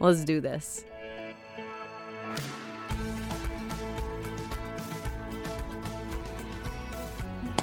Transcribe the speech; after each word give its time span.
Let's 0.00 0.24
do 0.24 0.40
this. 0.40 0.84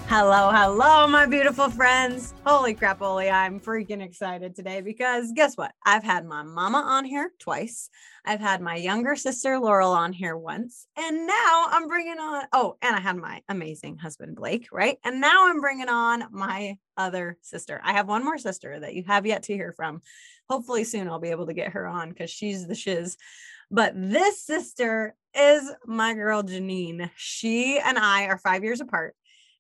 Hello, 0.10 0.52
hello, 0.52 1.06
my 1.08 1.26
beautiful 1.26 1.70
friends. 1.70 2.34
Holy 2.46 2.74
crap, 2.74 3.02
Oli, 3.02 3.30
I'm 3.30 3.60
freaking 3.60 4.02
excited 4.02 4.56
today 4.56 4.80
because 4.80 5.34
guess 5.34 5.58
what? 5.58 5.74
I've 5.86 6.04
had 6.04 6.26
my 6.26 6.44
mama 6.44 6.78
on 6.78 7.04
here 7.04 7.32
twice. 7.40 7.90
I've 8.24 8.40
had 8.40 8.62
my 8.62 8.76
younger 8.76 9.18
sister 9.18 9.60
Laurel 9.60 9.92
on 9.92 10.14
here 10.14 10.38
once. 10.38 10.88
And 10.96 11.28
now 11.28 11.66
I'm 11.70 11.90
bringing 11.90 12.20
on, 12.20 12.46
oh, 12.54 12.78
and 12.82 12.96
I 12.96 13.02
had 13.02 13.18
my 13.18 13.42
amazing 13.50 13.98
husband 13.98 14.38
Blake, 14.38 14.70
right? 14.72 14.98
And 15.04 15.20
now 15.20 15.50
I'm 15.50 15.60
bringing 15.60 15.90
on 15.90 16.24
my 16.32 16.78
other 16.96 17.38
sister. 17.42 17.82
I 17.84 17.92
have 17.94 18.08
one 18.08 18.24
more 18.24 18.38
sister 18.38 18.80
that 18.80 18.94
you 18.94 19.04
have 19.08 19.26
yet 19.26 19.44
to 19.44 19.54
hear 19.54 19.74
from. 19.74 20.02
Hopefully, 20.50 20.84
soon 20.84 21.08
I'll 21.08 21.20
be 21.20 21.32
able 21.32 21.48
to 21.48 21.54
get 21.54 21.74
her 21.74 21.88
on 21.88 22.10
because 22.10 22.30
she's 22.30 22.68
the 22.68 22.76
shiz. 22.76 23.18
But 23.70 23.94
this 23.96 24.42
sister 24.42 25.16
is 25.34 25.70
my 25.86 26.14
girl 26.14 26.44
Janine. 26.44 27.10
She 27.16 27.80
and 27.80 27.98
I 27.98 28.26
are 28.26 28.38
five 28.38 28.64
years 28.64 28.82
apart. 28.82 29.16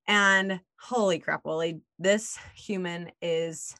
And 0.08 0.61
holy 0.80 1.20
crap, 1.20 1.45
Willie, 1.45 1.81
this 2.00 2.39
human 2.56 3.11
is, 3.22 3.76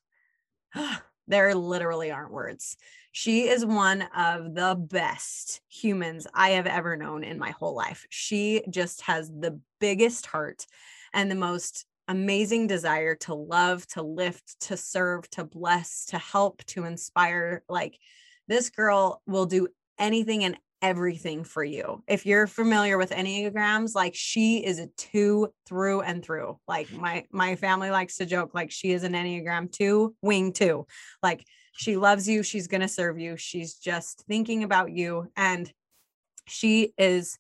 there 1.28 1.56
literally 1.56 2.12
aren't 2.12 2.34
words. 2.34 2.76
She 3.14 3.48
is 3.48 3.66
one 3.66 4.04
of 4.16 4.54
the 4.54 4.76
best 4.76 5.62
humans 5.70 6.28
I 6.34 6.52
have 6.52 6.68
ever 6.68 6.98
known 6.98 7.24
in 7.24 7.40
my 7.40 7.52
whole 7.52 7.76
life. 7.76 8.06
She 8.10 8.64
just 8.70 9.02
has 9.02 9.30
the 9.30 9.60
biggest 9.80 10.26
heart 10.26 10.66
and 11.14 11.32
the 11.32 11.36
most 11.36 11.86
amazing 12.08 12.68
desire 12.68 13.16
to 13.16 13.34
love, 13.34 13.86
to 13.88 14.02
lift, 14.02 14.60
to 14.62 14.78
serve, 14.78 15.30
to 15.32 15.44
bless, 15.44 16.06
to 16.08 16.18
help, 16.18 16.64
to 16.66 16.86
inspire. 16.86 17.64
Like 17.68 18.00
this 18.48 18.70
girl 18.70 19.22
will 19.26 19.46
do 19.46 19.68
anything 20.00 20.44
and 20.44 20.58
everything 20.82 21.44
for 21.44 21.64
you. 21.64 22.04
If 22.08 22.26
you're 22.26 22.48
familiar 22.48 22.98
with 22.98 23.12
Enneagrams, 23.12 23.96
like 23.96 24.14
she 24.16 24.64
is 24.64 24.80
a 24.80 24.88
two 24.98 25.52
through 25.66 26.02
and 26.02 26.24
through. 26.24 26.60
Like 26.68 26.92
my 26.92 27.26
my 27.32 27.56
family 27.56 27.90
likes 27.90 28.18
to 28.18 28.26
joke 28.26 28.52
like 28.54 28.72
she 28.72 28.92
is 28.92 29.04
an 29.04 29.14
Enneagram 29.14 29.72
2, 29.72 30.16
wing 30.22 30.54
2. 30.54 30.86
Like 31.24 31.46
she 31.74 31.98
loves 31.98 32.28
you, 32.28 32.44
she's 32.44 32.68
to 32.68 32.88
serve 32.88 33.20
you. 33.20 33.38
She's 33.38 33.76
just 33.76 34.24
thinking 34.28 34.64
about 34.64 34.92
you 34.92 35.32
and 35.36 35.72
she 36.48 36.94
is 36.98 37.38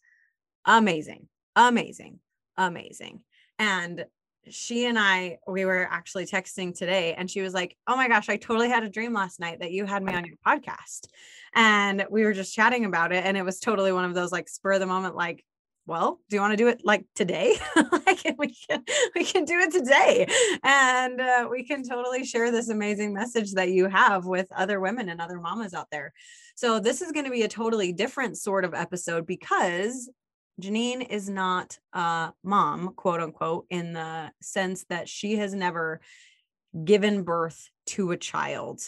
amazing. 0.65 1.27
Amazing. 1.55 2.19
Amazing. 2.57 3.21
And 3.59 4.05
she 4.50 4.86
and 4.86 4.98
I, 4.98 5.40
we 5.48 5.66
were 5.66 5.88
actually 5.90 6.26
texting 6.26 6.78
today, 6.78 7.14
and 7.14 7.30
she 7.30 7.42
was 7.42 7.53
like, 7.53 7.76
Oh 7.88 7.95
my 7.95 8.08
gosh, 8.08 8.30
I 8.30 8.38
totally 8.38 8.70
had 8.70 8.84
a 8.84 8.90
dream 8.90 9.14
last 9.14 9.40
night 9.40 9.59
that 9.59 9.72
you 9.72 9.86
had 9.86 10.03
me 10.03 10.14
on 10.14 10.26
your 10.26 10.38
podcast. 10.45 11.08
And 11.56 12.06
we 12.09 12.23
were 12.23 12.34
just 12.34 12.53
chatting 12.53 12.86
about 12.86 13.12
it. 13.12 13.25
And 13.25 13.38
it 13.38 13.44
was 13.44 13.59
totally 13.59 13.92
one 13.92 14.06
of 14.06 14.14
those 14.14 14.31
like 14.31 14.50
spur 14.50 14.74
of 14.74 14.80
the 14.80 14.86
moment, 14.86 15.16
like, 15.16 15.44
well, 15.88 16.19
do 16.30 16.36
you 16.36 16.41
want 16.41 16.52
to 16.52 16.57
do 16.57 16.68
it 16.68 16.81
like 16.84 17.06
today? 17.16 17.56
like 17.75 18.36
we 18.38 18.53
can 18.69 18.84
we 19.16 19.24
can 19.24 19.46
do 19.46 19.57
it 19.59 19.72
today, 19.72 20.28
and 20.62 21.22
uh, 21.22 21.47
we 21.50 21.63
can 21.63 21.88
totally 21.88 22.25
share 22.25 22.52
this 22.52 22.68
amazing 22.68 23.13
message 23.13 23.53
that 23.53 23.69
you 23.69 23.88
have 23.88 24.25
with 24.25 24.52
other 24.52 24.81
women 24.81 25.07
and 25.07 25.22
other 25.22 25.40
mamas 25.40 25.74
out 25.74 25.88
there. 25.90 26.13
So 26.56 26.80
this 26.80 27.02
is 27.02 27.13
going 27.13 27.25
to 27.25 27.31
be 27.31 27.44
a 27.44 27.47
totally 27.47 27.94
different 27.94 28.38
sort 28.38 28.66
of 28.66 28.74
episode 28.74 29.25
because 29.25 30.09
Janine 30.62 31.07
is 31.09 31.29
not 31.29 31.78
a 31.94 32.34
mom, 32.44 32.94
quote 32.95 33.22
unquote, 33.22 33.66
in 33.69 33.94
the 33.94 34.31
sense 34.41 34.85
that 34.90 35.07
she 35.07 35.38
has 35.38 35.53
never 35.53 36.01
given 36.84 37.23
birth 37.23 37.69
to 37.88 38.12
a 38.12 38.18
child 38.18 38.81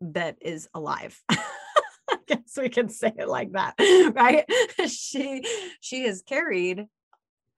that 0.00 0.36
is 0.40 0.68
alive. 0.74 1.20
I 1.30 2.18
guess 2.26 2.56
we 2.56 2.68
can 2.68 2.88
say 2.88 3.12
it 3.16 3.28
like 3.28 3.52
that, 3.52 3.74
right? 4.14 4.44
she 4.88 5.44
she 5.80 6.04
has 6.04 6.22
carried 6.22 6.86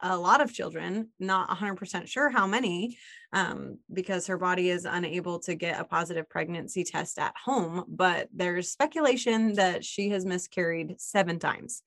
a 0.01 0.17
lot 0.17 0.41
of 0.43 0.53
children, 0.53 1.09
not 1.19 1.49
100% 1.49 2.07
sure 2.09 2.29
how 2.29 2.47
many, 2.47 2.99
um, 3.33 3.79
because 3.91 4.27
her 4.27 4.37
body 4.37 4.69
is 4.69 4.85
unable 4.85 5.39
to 5.39 5.55
get 5.55 5.81
a 5.81 5.85
positive 5.85 6.29
pregnancy 6.29 6.85
test 6.85 7.19
at 7.19 7.35
home. 7.43 7.85
But 7.89 8.29
there's 8.35 8.71
speculation 8.71 9.55
that 9.55 9.83
she 9.83 10.11
has 10.11 10.27
miscarried 10.27 11.01
seven 11.01 11.39
times 11.39 11.83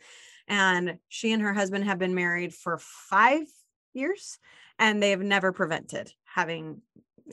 and 0.47 0.99
she 1.09 1.31
and 1.31 1.41
her 1.41 1.53
husband 1.53 1.85
have 1.85 1.99
been 1.99 2.15
married 2.15 2.53
for 2.53 2.77
five 2.77 3.47
years 3.93 4.39
and 4.79 5.01
they 5.01 5.11
have 5.11 5.21
never 5.21 5.51
prevented 5.51 6.11
having 6.25 6.81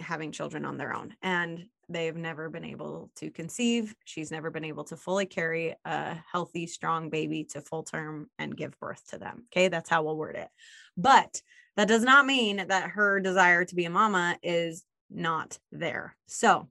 having 0.01 0.33
children 0.33 0.65
on 0.65 0.77
their 0.77 0.95
own 0.95 1.15
and 1.23 1.67
they've 1.89 2.17
never 2.17 2.49
been 2.49 2.65
able 2.65 3.11
to 3.17 3.31
conceive. 3.31 3.95
She's 4.05 4.31
never 4.31 4.51
been 4.51 4.65
able 4.65 4.85
to 4.85 4.97
fully 4.97 5.27
carry 5.27 5.75
a 5.85 6.17
healthy 6.31 6.67
strong 6.67 7.11
baby 7.11 7.45
to 7.51 7.61
full 7.61 7.83
term 7.83 8.29
and 8.39 8.57
give 8.57 8.79
birth 8.81 9.03
to 9.11 9.19
them 9.19 9.45
okay? 9.53 9.69
That's 9.69 9.91
how 9.91 10.03
we'll 10.03 10.17
word 10.17 10.37
it. 10.37 10.49
But 10.97 11.43
that 11.77 11.89
does 11.89 12.03
not 12.03 12.27
mean 12.27 12.65
that 12.69 12.91
her 12.91 13.21
desire 13.21 13.65
to 13.65 13.75
be 13.75 13.85
a 13.85 13.91
mama 13.91 14.39
is 14.43 14.85
not 15.11 15.59
there. 15.71 16.17
So 16.27 16.69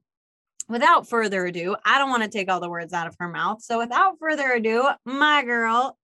without 0.66 1.06
further 1.06 1.44
ado 1.44 1.76
i 1.84 1.98
don't 1.98 2.08
want 2.08 2.22
to 2.22 2.28
take 2.28 2.50
all 2.50 2.58
the 2.58 2.70
words 2.70 2.92
out 2.92 3.06
of 3.06 3.16
her 3.18 3.28
mouth. 3.28 3.62
So 3.62 3.78
without 3.78 4.18
further 4.18 4.50
ado 4.52 4.88
my 5.04 5.44
girl 5.44 5.98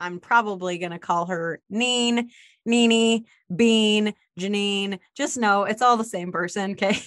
I'm 0.00 0.18
probably 0.18 0.78
going 0.78 0.92
to 0.92 0.98
call 0.98 1.26
her 1.26 1.60
Neen, 1.70 2.30
Nini, 2.64 3.26
Bean, 3.54 4.14
Janine. 4.38 4.98
Just 5.14 5.36
know 5.36 5.64
it's 5.64 5.82
all 5.82 5.96
the 5.96 6.04
same 6.04 6.32
person. 6.32 6.76
Okay. 6.80 6.98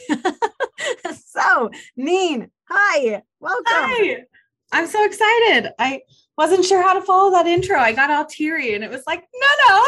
so, 1.25 1.71
Neen, 1.97 2.49
hi, 2.69 3.23
welcome. 3.39 3.63
Hi. 3.67 4.25
I'm 4.71 4.87
so 4.87 5.03
excited. 5.05 5.71
I 5.79 6.01
wasn't 6.37 6.65
sure 6.65 6.81
how 6.81 6.93
to 6.93 7.01
follow 7.01 7.31
that 7.31 7.47
intro. 7.47 7.79
I 7.79 7.93
got 7.93 8.11
all 8.11 8.25
teary 8.25 8.75
and 8.75 8.83
it 8.83 8.89
was 8.89 9.03
like, 9.07 9.23
no, 9.33 9.47
no. 9.69 9.85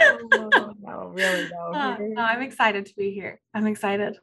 oh, 0.00 0.74
no, 0.80 1.08
really, 1.08 1.48
no. 1.52 1.72
Uh, 1.72 1.96
no. 2.00 2.22
I'm 2.22 2.42
excited 2.42 2.86
to 2.86 2.96
be 2.96 3.12
here. 3.12 3.40
I'm 3.54 3.66
excited. 3.66 4.16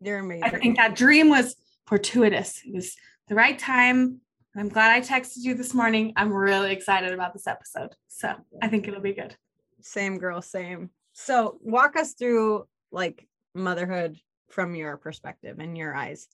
You're 0.00 0.18
amazing. 0.18 0.44
I 0.44 0.50
think 0.50 0.76
that 0.76 0.94
dream 0.94 1.28
was 1.28 1.56
fortuitous. 1.86 2.62
It 2.64 2.74
was 2.74 2.96
the 3.28 3.34
right 3.34 3.58
time, 3.58 4.20
I'm 4.58 4.68
glad 4.68 4.90
I 4.90 5.00
texted 5.00 5.38
you 5.38 5.54
this 5.54 5.72
morning. 5.72 6.12
I'm 6.16 6.32
really 6.32 6.72
excited 6.72 7.12
about 7.12 7.32
this 7.32 7.46
episode. 7.46 7.94
So 8.08 8.34
I 8.60 8.66
think 8.66 8.88
it'll 8.88 9.00
be 9.00 9.12
good. 9.12 9.36
Same 9.80 10.18
girl, 10.18 10.42
same. 10.42 10.90
So 11.12 11.58
walk 11.62 11.94
us 11.96 12.14
through 12.14 12.66
like 12.90 13.28
motherhood 13.54 14.18
from 14.50 14.74
your 14.74 14.96
perspective 14.96 15.60
and 15.60 15.78
your 15.78 15.94
eyes. 15.94 16.26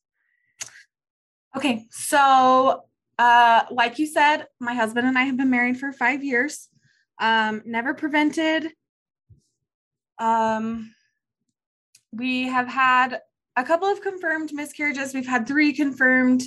Okay. 1.54 1.84
So 1.90 2.84
uh 3.18 3.62
like 3.70 3.98
you 3.98 4.06
said, 4.06 4.46
my 4.58 4.72
husband 4.72 5.06
and 5.06 5.18
I 5.18 5.24
have 5.24 5.36
been 5.36 5.50
married 5.50 5.78
for 5.78 5.92
five 5.92 6.24
years. 6.24 6.68
Um, 7.20 7.62
never 7.66 7.92
prevented. 7.92 8.70
Um 10.18 10.94
we 12.10 12.44
have 12.44 12.68
had 12.68 13.20
a 13.56 13.64
couple 13.64 13.88
of 13.88 14.00
confirmed 14.00 14.52
miscarriages. 14.54 15.12
We've 15.12 15.26
had 15.26 15.46
three 15.46 15.74
confirmed 15.74 16.42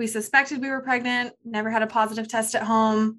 we 0.00 0.06
suspected 0.06 0.62
we 0.62 0.70
were 0.70 0.80
pregnant, 0.80 1.34
never 1.44 1.68
had 1.68 1.82
a 1.82 1.86
positive 1.86 2.26
test 2.26 2.54
at 2.54 2.62
home, 2.62 3.18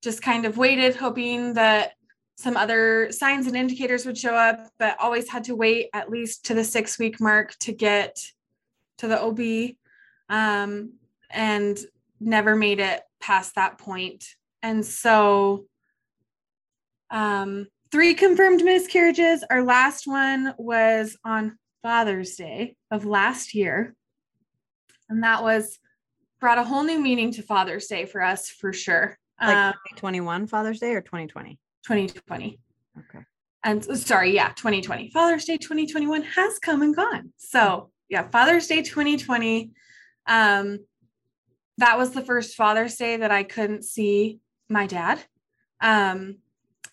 just 0.00 0.22
kind 0.22 0.46
of 0.46 0.56
waited, 0.56 0.96
hoping 0.96 1.52
that 1.52 1.92
some 2.34 2.56
other 2.56 3.12
signs 3.12 3.46
and 3.46 3.54
indicators 3.54 4.06
would 4.06 4.16
show 4.16 4.34
up, 4.34 4.70
but 4.78 4.96
always 4.98 5.28
had 5.28 5.44
to 5.44 5.54
wait 5.54 5.90
at 5.92 6.08
least 6.08 6.46
to 6.46 6.54
the 6.54 6.64
six 6.64 6.98
week 6.98 7.20
mark 7.20 7.54
to 7.58 7.72
get 7.74 8.18
to 8.96 9.06
the 9.06 9.20
OB 9.20 9.74
um, 10.30 10.94
and 11.28 11.78
never 12.20 12.56
made 12.56 12.80
it 12.80 13.02
past 13.20 13.56
that 13.56 13.76
point. 13.76 14.24
And 14.62 14.86
so, 14.86 15.66
um, 17.10 17.66
three 17.90 18.14
confirmed 18.14 18.64
miscarriages. 18.64 19.44
Our 19.50 19.62
last 19.62 20.06
one 20.06 20.54
was 20.56 21.18
on 21.22 21.58
Father's 21.82 22.36
Day 22.36 22.76
of 22.90 23.04
last 23.04 23.52
year. 23.52 23.94
And 25.10 25.22
that 25.22 25.42
was 25.42 25.78
brought 26.42 26.58
a 26.58 26.64
whole 26.64 26.82
new 26.82 27.00
meaning 27.00 27.30
to 27.30 27.40
Father's 27.40 27.86
Day 27.86 28.04
for 28.04 28.20
us 28.20 28.48
for 28.48 28.72
sure. 28.72 29.16
Like 29.40 29.56
um, 29.56 29.72
2021 29.72 30.48
Father's 30.48 30.80
Day 30.80 30.92
or 30.92 31.00
2020? 31.00 31.56
2020. 31.86 32.58
Okay. 32.98 33.24
And 33.62 33.84
sorry, 33.96 34.34
yeah, 34.34 34.48
2020. 34.48 35.10
Father's 35.10 35.44
Day 35.44 35.56
2021 35.56 36.22
has 36.22 36.58
come 36.58 36.82
and 36.82 36.96
gone. 36.96 37.32
So 37.36 37.90
yeah, 38.08 38.28
Father's 38.28 38.66
Day 38.66 38.82
2020. 38.82 39.70
Um, 40.26 40.80
that 41.78 41.96
was 41.96 42.10
the 42.10 42.24
first 42.24 42.56
Father's 42.56 42.96
Day 42.96 43.18
that 43.18 43.30
I 43.30 43.44
couldn't 43.44 43.84
see 43.84 44.40
my 44.68 44.88
dad. 44.88 45.20
Um, 45.80 46.38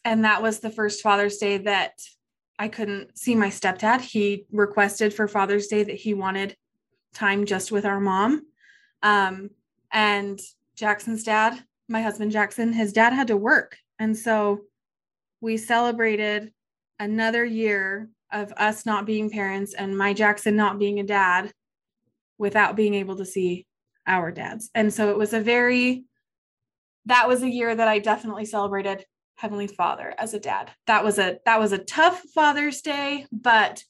and 0.05 0.25
that 0.25 0.43
was 0.43 0.59
the 0.59 0.69
first 0.69 1.01
Father's 1.01 1.37
Day 1.37 1.57
that 1.57 1.93
I 2.59 2.67
couldn't 2.67 3.17
see 3.17 3.33
my 3.33 3.47
stepdad. 3.47 4.01
He 4.01 4.45
requested 4.51 5.11
for 5.11 5.27
Father's 5.27 5.67
Day 5.67 5.81
that 5.81 5.95
he 5.95 6.13
wanted 6.13 6.55
time 7.15 7.45
just 7.45 7.71
with 7.71 7.85
our 7.85 7.99
mom. 7.99 8.45
Um, 9.01 9.49
and 9.91 10.39
Jackson's 10.75 11.23
dad, 11.23 11.61
my 11.87 12.01
husband 12.01 12.31
Jackson, 12.31 12.73
his 12.73 12.93
dad 12.93 13.13
had 13.13 13.27
to 13.27 13.37
work. 13.37 13.77
And 13.97 14.17
so 14.17 14.61
we 15.41 15.57
celebrated 15.57 16.51
another 16.99 17.43
year 17.43 18.09
of 18.31 18.51
us 18.57 18.85
not 18.85 19.05
being 19.05 19.29
parents 19.29 19.73
and 19.73 19.97
my 19.97 20.13
Jackson 20.13 20.55
not 20.55 20.77
being 20.79 20.99
a 20.99 21.03
dad 21.03 21.51
without 22.37 22.75
being 22.75 22.93
able 22.93 23.17
to 23.17 23.25
see 23.25 23.65
our 24.05 24.31
dads. 24.31 24.69
And 24.75 24.93
so 24.93 25.09
it 25.09 25.17
was 25.17 25.33
a 25.33 25.41
very, 25.41 26.05
that 27.05 27.27
was 27.27 27.41
a 27.41 27.49
year 27.49 27.75
that 27.75 27.87
I 27.87 27.99
definitely 27.99 28.45
celebrated 28.45 29.05
Heavenly 29.35 29.67
Father 29.67 30.13
as 30.17 30.33
a 30.33 30.39
dad. 30.39 30.71
That 30.87 31.03
was 31.03 31.17
a, 31.17 31.37
that 31.45 31.59
was 31.59 31.71
a 31.71 31.77
tough 31.77 32.21
Father's 32.35 32.81
Day, 32.81 33.25
but 33.31 33.83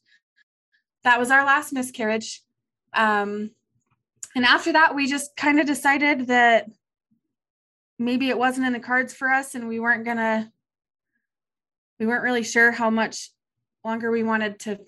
that 1.04 1.20
was 1.20 1.32
our 1.32 1.46
last 1.46 1.74
miscarriage. 1.74 2.42
Um, 2.94 3.52
and 4.36 4.46
after 4.46 4.74
that, 4.74 4.96
we 4.96 5.08
just 5.08 5.36
kind 5.36 5.60
of 5.60 5.66
decided 5.66 6.28
that 6.28 6.68
maybe 7.98 8.30
it 8.30 8.38
wasn't 8.38 8.66
in 8.66 8.74
the 8.74 8.80
cards 8.80 9.14
for 9.14 9.30
us 9.30 9.56
and 9.56 9.68
we 9.68 9.80
weren't 9.80 10.06
gonna 10.06 10.52
we 12.00 12.06
weren't 12.06 12.24
really 12.24 12.44
sure 12.44 12.72
how 12.72 12.90
much 12.90 13.30
longer 13.84 14.10
we 14.10 14.24
wanted 14.24 14.60
to 14.60 14.80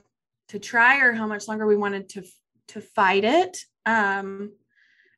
to 0.47 0.59
try 0.59 0.99
or 0.99 1.11
how 1.11 1.27
much 1.27 1.47
longer 1.47 1.65
we 1.65 1.75
wanted 1.75 2.09
to 2.09 2.23
to 2.69 2.81
fight 2.81 3.23
it. 3.23 3.57
Um 3.85 4.53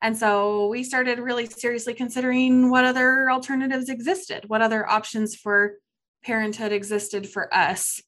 and 0.02 0.18
so 0.18 0.68
we 0.68 0.84
started 0.84 1.20
really 1.20 1.46
seriously 1.46 1.94
considering 1.94 2.70
what 2.70 2.84
other 2.84 3.30
alternatives 3.30 3.90
existed 3.90 4.46
what 4.48 4.62
other 4.62 4.90
options 4.90 5.36
for 5.36 5.76
parenthood 6.24 6.72
existed 6.72 7.30
for 7.30 7.54
us. 7.54 8.02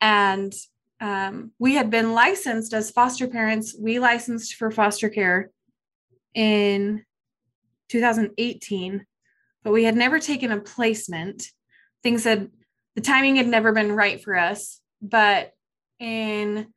And 0.00 0.54
um, 1.00 1.52
we 1.58 1.74
had 1.74 1.90
been 1.90 2.12
licensed 2.12 2.74
as 2.74 2.90
foster 2.90 3.26
parents 3.26 3.74
we 3.78 3.98
licensed 3.98 4.54
for 4.54 4.70
foster 4.70 5.08
care 5.08 5.50
in 6.34 7.04
2018 7.88 9.06
but 9.62 9.72
we 9.72 9.84
had 9.84 9.96
never 9.96 10.18
taken 10.18 10.52
a 10.52 10.60
placement. 10.60 11.44
Things 12.02 12.24
had 12.24 12.50
the 12.94 13.00
timing 13.00 13.36
had 13.36 13.46
never 13.46 13.72
been 13.72 13.92
right 13.92 14.22
for 14.22 14.36
us. 14.36 14.80
But 15.02 15.52
in 15.98 16.68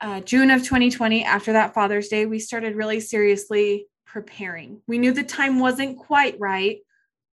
uh, 0.00 0.20
June 0.20 0.50
of 0.50 0.62
2020, 0.62 1.24
after 1.24 1.54
that 1.54 1.74
Father's 1.74 2.08
Day, 2.08 2.26
we 2.26 2.38
started 2.38 2.76
really 2.76 3.00
seriously 3.00 3.86
preparing. 4.04 4.82
We 4.86 4.98
knew 4.98 5.12
the 5.12 5.24
time 5.24 5.58
wasn't 5.58 5.98
quite 5.98 6.38
right, 6.38 6.78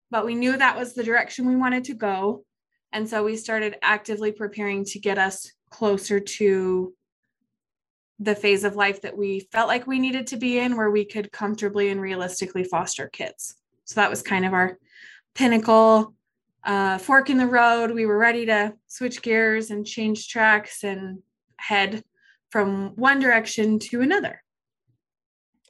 but 0.10 0.26
we 0.26 0.36
knew 0.36 0.58
that 0.58 0.78
was 0.78 0.94
the 0.94 1.04
direction 1.04 1.48
we 1.48 1.56
wanted 1.56 1.84
to 1.86 1.94
go. 1.94 2.46
And 2.92 3.08
so 3.10 3.24
we 3.24 3.38
started 3.38 3.76
actively 3.82 4.32
preparing 4.32 4.86
to 4.86 5.00
get 5.00 5.18
us 5.18 5.52
closer 5.74 6.20
to 6.20 6.94
the 8.20 8.36
phase 8.36 8.64
of 8.64 8.76
life 8.76 9.02
that 9.02 9.18
we 9.18 9.42
felt 9.52 9.68
like 9.68 9.88
we 9.88 10.00
needed 10.00 10.28
to 10.28 10.38
be 10.38 10.60
in, 10.60 10.78
where 10.78 10.92
we 10.92 11.04
could 11.04 11.32
comfortably 11.32 11.90
and 11.90 12.00
realistically 12.00 12.64
foster 12.64 13.10
kids. 13.10 13.56
So 13.86 14.00
that 14.00 14.10
was 14.10 14.22
kind 14.22 14.46
of 14.46 14.54
our 14.54 14.78
pinnacle 15.34 16.14
uh, 16.64 17.00
fork 17.00 17.30
in 17.30 17.38
the 17.38 17.48
road. 17.48 17.92
We 17.92 18.06
were 18.06 18.18
ready 18.18 18.46
to 18.46 18.74
switch 18.88 19.22
gears 19.22 19.72
and 19.72 19.86
change 19.86 20.30
tracks 20.30 20.84
and 20.84 21.20
head 21.58 22.04
from 22.50 22.90
one 22.96 23.20
direction 23.20 23.80
to 23.80 24.02
another. 24.02 24.42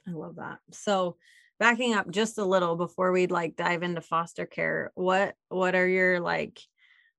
I 0.06 0.12
love 0.12 0.36
that. 0.36 0.58
So 0.70 1.16
backing 1.58 1.94
up 1.94 2.10
just 2.10 2.36
a 2.36 2.44
little 2.44 2.76
before 2.76 3.10
we 3.10 3.26
like 3.26 3.56
dive 3.56 3.82
into 3.82 4.02
foster 4.02 4.44
care, 4.44 4.92
what 4.94 5.34
what 5.48 5.74
are 5.74 5.88
your 5.88 6.20
like 6.20 6.60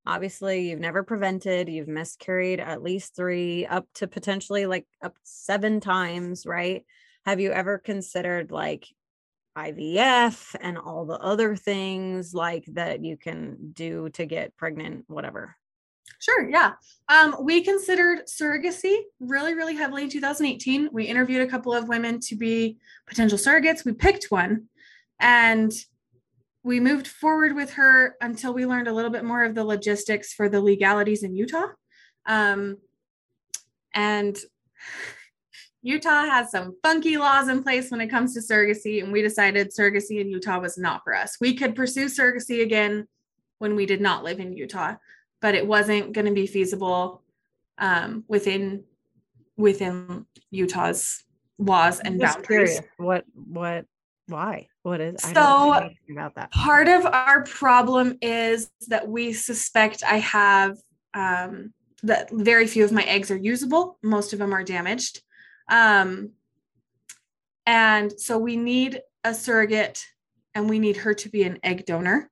obviously 0.05 0.69
you've 0.69 0.79
never 0.79 1.03
prevented, 1.03 1.69
you've 1.69 1.87
miscarried 1.87 2.59
at 2.59 2.83
least 2.83 3.15
3 3.15 3.65
up 3.67 3.87
to 3.95 4.07
potentially 4.07 4.65
like 4.65 4.85
up 5.01 5.15
7 5.23 5.79
times, 5.79 6.45
right? 6.45 6.85
Have 7.25 7.39
you 7.39 7.51
ever 7.51 7.77
considered 7.77 8.51
like 8.51 8.87
IVF 9.57 10.55
and 10.59 10.77
all 10.77 11.05
the 11.05 11.17
other 11.17 11.55
things 11.55 12.33
like 12.33 12.65
that 12.73 13.03
you 13.03 13.17
can 13.17 13.71
do 13.73 14.09
to 14.09 14.25
get 14.25 14.55
pregnant, 14.57 15.05
whatever? 15.07 15.55
Sure, 16.19 16.49
yeah. 16.49 16.73
Um, 17.09 17.35
we 17.41 17.61
considered 17.61 18.27
surrogacy 18.27 18.95
really, 19.19 19.53
really 19.53 19.75
heavily 19.75 20.03
in 20.03 20.09
2018. 20.09 20.89
We 20.91 21.05
interviewed 21.05 21.41
a 21.41 21.49
couple 21.49 21.73
of 21.73 21.87
women 21.87 22.19
to 22.21 22.35
be 22.35 22.77
potential 23.07 23.37
surrogates. 23.37 23.85
We 23.85 23.93
picked 23.93 24.25
one 24.29 24.65
and 25.19 25.71
we 26.65 26.79
moved 26.79 27.06
forward 27.06 27.56
with 27.56 27.73
her 27.73 28.15
until 28.21 28.51
we 28.51 28.65
learned 28.65 28.88
a 28.88 28.91
little 28.91 29.12
bit 29.12 29.23
more 29.23 29.44
of 29.44 29.53
the 29.53 29.63
logistics 29.63 30.33
for 30.33 30.50
the 30.50 30.59
legalities 30.59 31.21
in 31.21 31.35
Utah. 31.35 31.67
Um, 32.25 32.77
and 33.94 34.35
Utah 35.83 36.25
has 36.25 36.50
some 36.50 36.75
funky 36.81 37.17
laws 37.17 37.50
in 37.50 37.62
place 37.62 37.91
when 37.91 38.01
it 38.01 38.07
comes 38.07 38.33
to 38.33 38.39
surrogacy, 38.39 39.03
and 39.03 39.13
we 39.13 39.21
decided 39.21 39.69
surrogacy 39.69 40.19
in 40.19 40.27
Utah 40.27 40.59
was 40.59 40.75
not 40.75 41.03
for 41.03 41.15
us. 41.15 41.38
We 41.39 41.56
could 41.56 41.75
pursue 41.75 42.06
surrogacy 42.06 42.63
again 42.63 43.07
when 43.59 43.75
we 43.75 43.85
did 43.85 44.01
not 44.01 44.23
live 44.23 44.39
in 44.39 44.51
Utah, 44.51 44.95
but 45.41 45.53
it 45.53 45.67
wasn't 45.67 46.13
going 46.13 46.25
to 46.25 46.33
be 46.33 46.47
feasible 46.47 47.21
um, 47.77 48.23
within 48.27 48.85
within 49.56 50.25
Utah's 50.50 51.23
laws 51.59 52.00
and 52.00 52.19
Just 52.19 52.38
boundaries. 52.38 52.47
Curious. 52.47 52.81
What 52.97 53.25
what 53.35 53.85
why? 54.27 54.68
What 54.83 55.01
is 55.01 55.22
so 55.22 55.89
about 56.12 56.36
that? 56.36 56.51
Part 56.51 56.88
of 56.88 57.06
our 57.06 57.44
problem 57.44 58.18
is 58.22 58.69
that 58.88 59.07
we 59.07 59.33
suspect 59.33 60.04
I 60.04 60.18
have 60.18 60.77
um, 61.13 61.74
that 62.04 62.30
very 62.31 62.68
few 62.68 62.83
of 62.83 62.92
my 62.92 63.04
eggs 63.04 63.31
are 63.31 63.38
usable. 63.38 63.98
Most 64.04 64.33
of 64.33 64.39
them 64.39 64.54
are 64.54 64.63
damaged. 64.63 65.22
Um, 65.69 66.31
and 67.66 68.19
so 68.19 68.38
we 68.38 68.57
need 68.57 69.01
a 69.24 69.33
surrogate 69.33 70.06
and 70.54 70.69
we 70.69 70.80
need 70.80 70.98
her 70.98 71.13
to 71.13 71.30
be 71.30 71.44
an 71.44 71.60
egg 71.63 71.86
donor. 71.86 72.30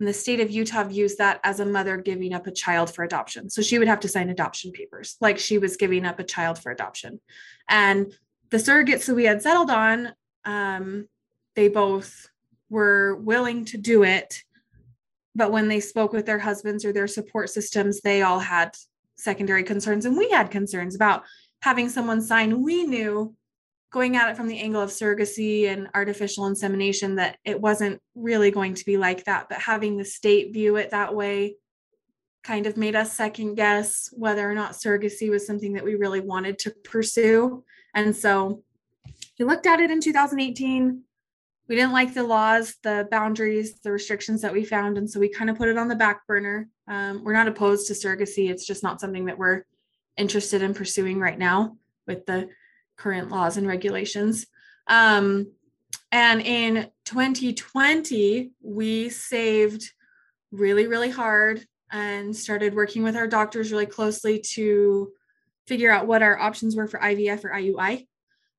And 0.00 0.08
the 0.08 0.12
state 0.12 0.40
of 0.40 0.50
Utah 0.50 0.84
views 0.84 1.16
that 1.16 1.40
as 1.44 1.60
a 1.60 1.66
mother 1.66 1.96
giving 1.96 2.32
up 2.34 2.46
a 2.46 2.52
child 2.52 2.92
for 2.92 3.04
adoption. 3.04 3.48
So 3.50 3.62
she 3.62 3.78
would 3.78 3.88
have 3.88 4.00
to 4.00 4.08
sign 4.08 4.30
adoption 4.30 4.72
papers, 4.72 5.16
like 5.20 5.38
she 5.38 5.58
was 5.58 5.76
giving 5.76 6.04
up 6.04 6.18
a 6.18 6.24
child 6.24 6.58
for 6.58 6.72
adoption. 6.72 7.20
And 7.68 8.12
the 8.50 8.56
surrogates 8.56 9.06
that 9.06 9.14
we 9.14 9.24
had 9.24 9.42
settled 9.42 9.70
on, 9.70 10.12
um, 10.44 11.06
they 11.54 11.68
both 11.68 12.28
were 12.70 13.16
willing 13.16 13.64
to 13.66 13.78
do 13.78 14.02
it. 14.02 14.42
But 15.34 15.52
when 15.52 15.68
they 15.68 15.80
spoke 15.80 16.12
with 16.12 16.26
their 16.26 16.38
husbands 16.38 16.84
or 16.84 16.92
their 16.92 17.06
support 17.06 17.50
systems, 17.50 18.00
they 18.00 18.22
all 18.22 18.38
had 18.38 18.76
secondary 19.16 19.62
concerns. 19.62 20.04
And 20.04 20.16
we 20.16 20.30
had 20.30 20.50
concerns 20.50 20.94
about 20.94 21.24
having 21.60 21.88
someone 21.88 22.20
sign, 22.20 22.62
we 22.62 22.84
knew 22.84 23.34
going 23.92 24.16
at 24.16 24.30
it 24.30 24.36
from 24.36 24.48
the 24.48 24.58
angle 24.58 24.80
of 24.80 24.90
surrogacy 24.90 25.68
and 25.68 25.88
artificial 25.94 26.46
insemination 26.46 27.16
that 27.16 27.36
it 27.44 27.60
wasn't 27.60 28.00
really 28.14 28.50
going 28.50 28.74
to 28.74 28.84
be 28.86 28.96
like 28.96 29.24
that. 29.24 29.48
But 29.48 29.58
having 29.58 29.96
the 29.96 30.04
state 30.04 30.52
view 30.52 30.76
it 30.76 30.90
that 30.90 31.14
way 31.14 31.56
kind 32.42 32.66
of 32.66 32.76
made 32.76 32.96
us 32.96 33.12
second 33.12 33.54
guess 33.54 34.08
whether 34.12 34.50
or 34.50 34.54
not 34.54 34.72
surrogacy 34.72 35.30
was 35.30 35.46
something 35.46 35.74
that 35.74 35.84
we 35.84 35.94
really 35.94 36.20
wanted 36.20 36.58
to 36.60 36.70
pursue. 36.70 37.62
And 37.94 38.16
so 38.16 38.62
we 39.38 39.44
looked 39.44 39.66
at 39.66 39.80
it 39.80 39.90
in 39.90 40.00
2018. 40.00 41.02
We 41.68 41.76
didn't 41.76 41.92
like 41.92 42.12
the 42.12 42.24
laws, 42.24 42.74
the 42.82 43.08
boundaries, 43.10 43.80
the 43.80 43.92
restrictions 43.92 44.42
that 44.42 44.52
we 44.52 44.64
found. 44.64 44.98
And 44.98 45.08
so 45.08 45.20
we 45.20 45.28
kind 45.28 45.48
of 45.48 45.56
put 45.56 45.68
it 45.68 45.78
on 45.78 45.88
the 45.88 45.96
back 45.96 46.26
burner. 46.26 46.68
Um, 46.88 47.22
we're 47.24 47.32
not 47.32 47.48
opposed 47.48 47.86
to 47.86 47.94
surrogacy. 47.94 48.50
It's 48.50 48.66
just 48.66 48.82
not 48.82 49.00
something 49.00 49.26
that 49.26 49.38
we're 49.38 49.62
interested 50.16 50.62
in 50.62 50.74
pursuing 50.74 51.18
right 51.18 51.38
now 51.38 51.76
with 52.06 52.26
the 52.26 52.48
current 52.96 53.30
laws 53.30 53.56
and 53.56 53.66
regulations. 53.66 54.46
Um, 54.86 55.52
and 56.10 56.42
in 56.42 56.90
2020, 57.06 58.52
we 58.60 59.08
saved 59.08 59.90
really, 60.50 60.86
really 60.86 61.10
hard 61.10 61.64
and 61.90 62.34
started 62.36 62.74
working 62.74 63.02
with 63.02 63.16
our 63.16 63.26
doctors 63.26 63.72
really 63.72 63.86
closely 63.86 64.40
to 64.40 65.12
figure 65.66 65.90
out 65.90 66.06
what 66.06 66.22
our 66.22 66.38
options 66.38 66.76
were 66.76 66.86
for 66.86 67.00
IVF 67.00 67.44
or 67.44 67.50
IUI. 67.50 68.06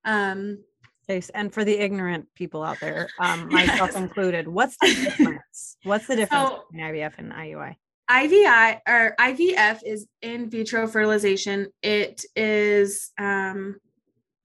Um, 0.05 0.63
Okay, 1.09 1.21
and 1.33 1.53
for 1.53 1.65
the 1.65 1.77
ignorant 1.77 2.27
people 2.33 2.63
out 2.63 2.79
there, 2.79 3.09
um, 3.19 3.49
myself 3.49 3.91
yes. 3.93 3.95
included, 3.95 4.47
what's 4.47 4.77
the 4.81 4.87
difference? 4.87 5.77
What's 5.83 6.07
the 6.07 6.15
difference 6.15 6.49
so, 6.49 6.63
between 6.71 6.85
IVF 6.85 7.13
and 7.17 7.33
IUI? 7.33 7.75
IVI 8.09 8.81
or 8.87 9.15
IVF 9.19 9.79
is 9.85 10.07
in 10.21 10.49
vitro 10.49 10.87
fertilization. 10.87 11.67
It 11.81 12.23
is, 12.35 13.11
um, 13.17 13.77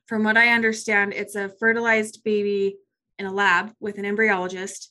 from 0.07 0.25
what 0.25 0.37
I 0.37 0.49
understand, 0.49 1.13
it's 1.13 1.37
a 1.37 1.49
fertilized 1.49 2.25
baby 2.25 2.77
in 3.19 3.27
a 3.27 3.33
lab 3.33 3.73
with 3.79 3.99
an 3.99 4.05
embryologist, 4.05 4.89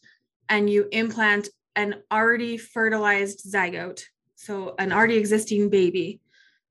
and 0.48 0.70
you 0.70 0.88
implant 0.92 1.50
an 1.76 1.96
already 2.12 2.58
fertilized 2.58 3.46
zygote, 3.52 4.04
so 4.36 4.76
an 4.80 4.94
already 4.94 5.18
existing 5.18 5.70
baby, 5.70 6.22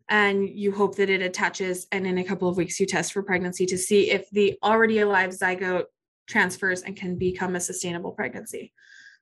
and 0.08 0.48
you 0.48 0.72
hope 0.72 0.96
that 0.96 1.10
it 1.10 1.22
attaches. 1.22 1.86
And 1.92 2.06
in 2.06 2.18
a 2.18 2.24
couple 2.24 2.48
of 2.48 2.56
weeks, 2.56 2.78
you 2.78 2.86
test 2.86 3.12
for 3.12 3.22
pregnancy 3.22 3.66
to 3.66 3.78
see 3.78 4.10
if 4.10 4.28
the 4.30 4.58
already 4.62 5.00
alive 5.00 5.30
zygote 5.30 5.84
transfers 6.26 6.82
and 6.82 6.96
can 6.96 7.16
become 7.16 7.56
a 7.56 7.60
sustainable 7.60 8.12
pregnancy. 8.12 8.72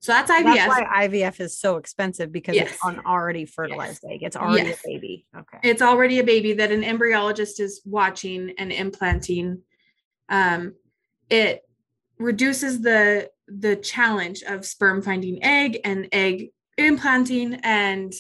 So 0.01 0.13
that's 0.13 0.31
IVF. 0.31 0.45
That's 0.55 0.69
why 0.69 1.07
IVF 1.09 1.41
is 1.41 1.59
so 1.59 1.77
expensive 1.77 2.31
because 2.31 2.55
Yes. 2.57 2.73
it's 2.75 2.85
an 2.85 3.01
already 3.07 3.47
fertilized 3.47 4.05
egg. 4.05 4.23
It's 4.23 4.37
already 4.37 4.69
Yes. 4.69 4.81
a 4.85 4.89
baby. 4.89 5.27
Okay. 5.35 5.59
it's 5.63 5.81
already 5.81 6.19
a 6.19 6.25
baby 6.25 6.53
that 6.55 6.71
an 6.71 6.83
embryologist 6.83 7.59
is 7.59 7.81
watching 7.87 8.53
and 8.59 8.71
implanting 8.71 9.63
um, 10.29 10.75
it 11.31 11.63
reduces 12.19 12.81
the 12.81 13.31
the 13.47 13.77
challenge 13.77 14.43
of 14.43 14.65
sperm 14.65 15.03
finding 15.03 15.43
egg 15.43 15.81
and 15.85 16.09
egg 16.13 16.51
implanting 16.79 17.55
and 17.63 18.13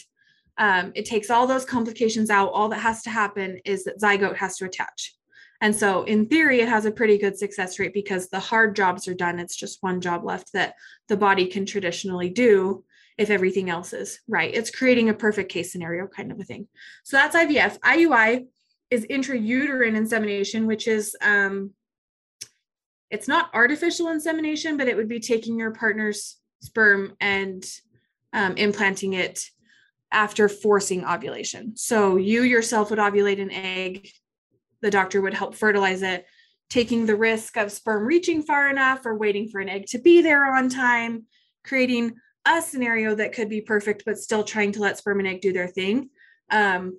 um, 0.58 0.92
it 0.94 1.04
takes 1.04 1.30
all 1.30 1.46
those 1.46 1.64
complications 1.64 2.30
out. 2.30 2.52
All 2.52 2.68
that 2.68 2.80
has 2.80 3.02
to 3.02 3.11
happen 3.11 3.58
is 3.64 3.84
that 3.84 4.00
zygote 4.00 4.37
has 4.37 4.56
to 4.58 4.64
attach. 4.64 5.14
And 5.61 5.75
so 5.75 6.02
in 6.04 6.26
theory 6.26 6.61
it 6.61 6.68
has 6.68 6.84
a 6.84 6.92
pretty 6.92 7.18
good 7.18 7.38
success 7.38 7.78
rate 7.78 7.94
because 7.94 8.28
the 8.28 8.40
hard 8.40 8.76
jobs 8.76 9.08
are 9.08 9.14
done. 9.14 9.38
It's 9.38 9.56
just 9.56 9.82
one 9.82 10.00
job 10.00 10.25
left 10.25 10.52
that 10.52 10.75
the 11.08 11.16
body 11.16 11.46
can 11.46 11.64
traditionally 11.64 12.28
do 12.28 12.84
if 13.16 13.30
everything 13.30 13.70
else 13.70 13.92
is 13.92 14.20
right. 14.28 14.52
It's 14.52 14.70
creating 14.70 15.08
a 15.08 15.14
perfect 15.14 15.50
case 15.50 15.73
scenario 15.73 16.06
kind 16.06 16.32
of 16.32 16.40
a 16.40 16.44
thing. 16.44 16.68
So 17.04 17.16
that's 17.16 17.37
IVF. 17.37 17.78
IUI 17.78 18.46
is 18.90 19.06
intrauterine 19.06 19.96
insemination, 19.96 20.66
which 20.66 20.88
is 20.88 21.16
um, 21.23 21.70
it's 23.11 23.28
not 23.28 23.50
artificial 23.54 24.08
insemination, 24.08 24.76
but 24.76 24.88
it 24.88 24.96
would 24.96 25.08
be 25.08 25.20
taking 25.20 25.58
your 25.58 25.70
partner's 25.70 26.37
sperm 26.61 27.14
and 27.20 27.64
um, 28.32 28.56
implanting 28.56 29.12
it 29.12 29.44
after 30.14 30.49
forcing 30.49 31.04
ovulation. 31.04 31.76
So 31.76 32.16
you 32.16 32.42
yourself 32.42 32.90
would 32.90 32.99
ovulate 32.99 33.42
an 33.42 33.50
egg. 33.50 34.09
The 34.80 34.90
doctor 34.90 35.21
would 35.21 35.35
help 35.35 35.54
fertilize 35.54 36.02
it, 36.02 36.25
taking 36.71 37.04
the 37.04 37.16
risk 37.16 37.56
of 37.56 37.73
sperm 37.73 38.06
reaching 38.06 38.42
far 38.42 38.71
enough 38.71 39.04
or 39.04 39.18
waiting 39.18 39.49
for 39.49 39.61
an 39.61 39.68
egg 39.68 39.87
to 39.88 39.99
be 39.99 40.23
there 40.23 40.54
on 40.54 40.68
time, 40.68 41.25
creating 41.64 42.14
a 42.47 42.62
scenario 42.62 43.14
that 43.14 43.33
could 43.33 43.49
be 43.49 43.61
perfect, 43.61 44.04
but 44.06 44.18
still 44.18 44.44
trying 44.44 44.73
to 44.73 44.80
let 44.80 44.99
sperm 44.99 45.18
and 45.18 45.28
egg 45.28 45.40
do 45.40 45.52
their 45.52 45.68
thing. 45.68 46.11
Um, 46.50 46.99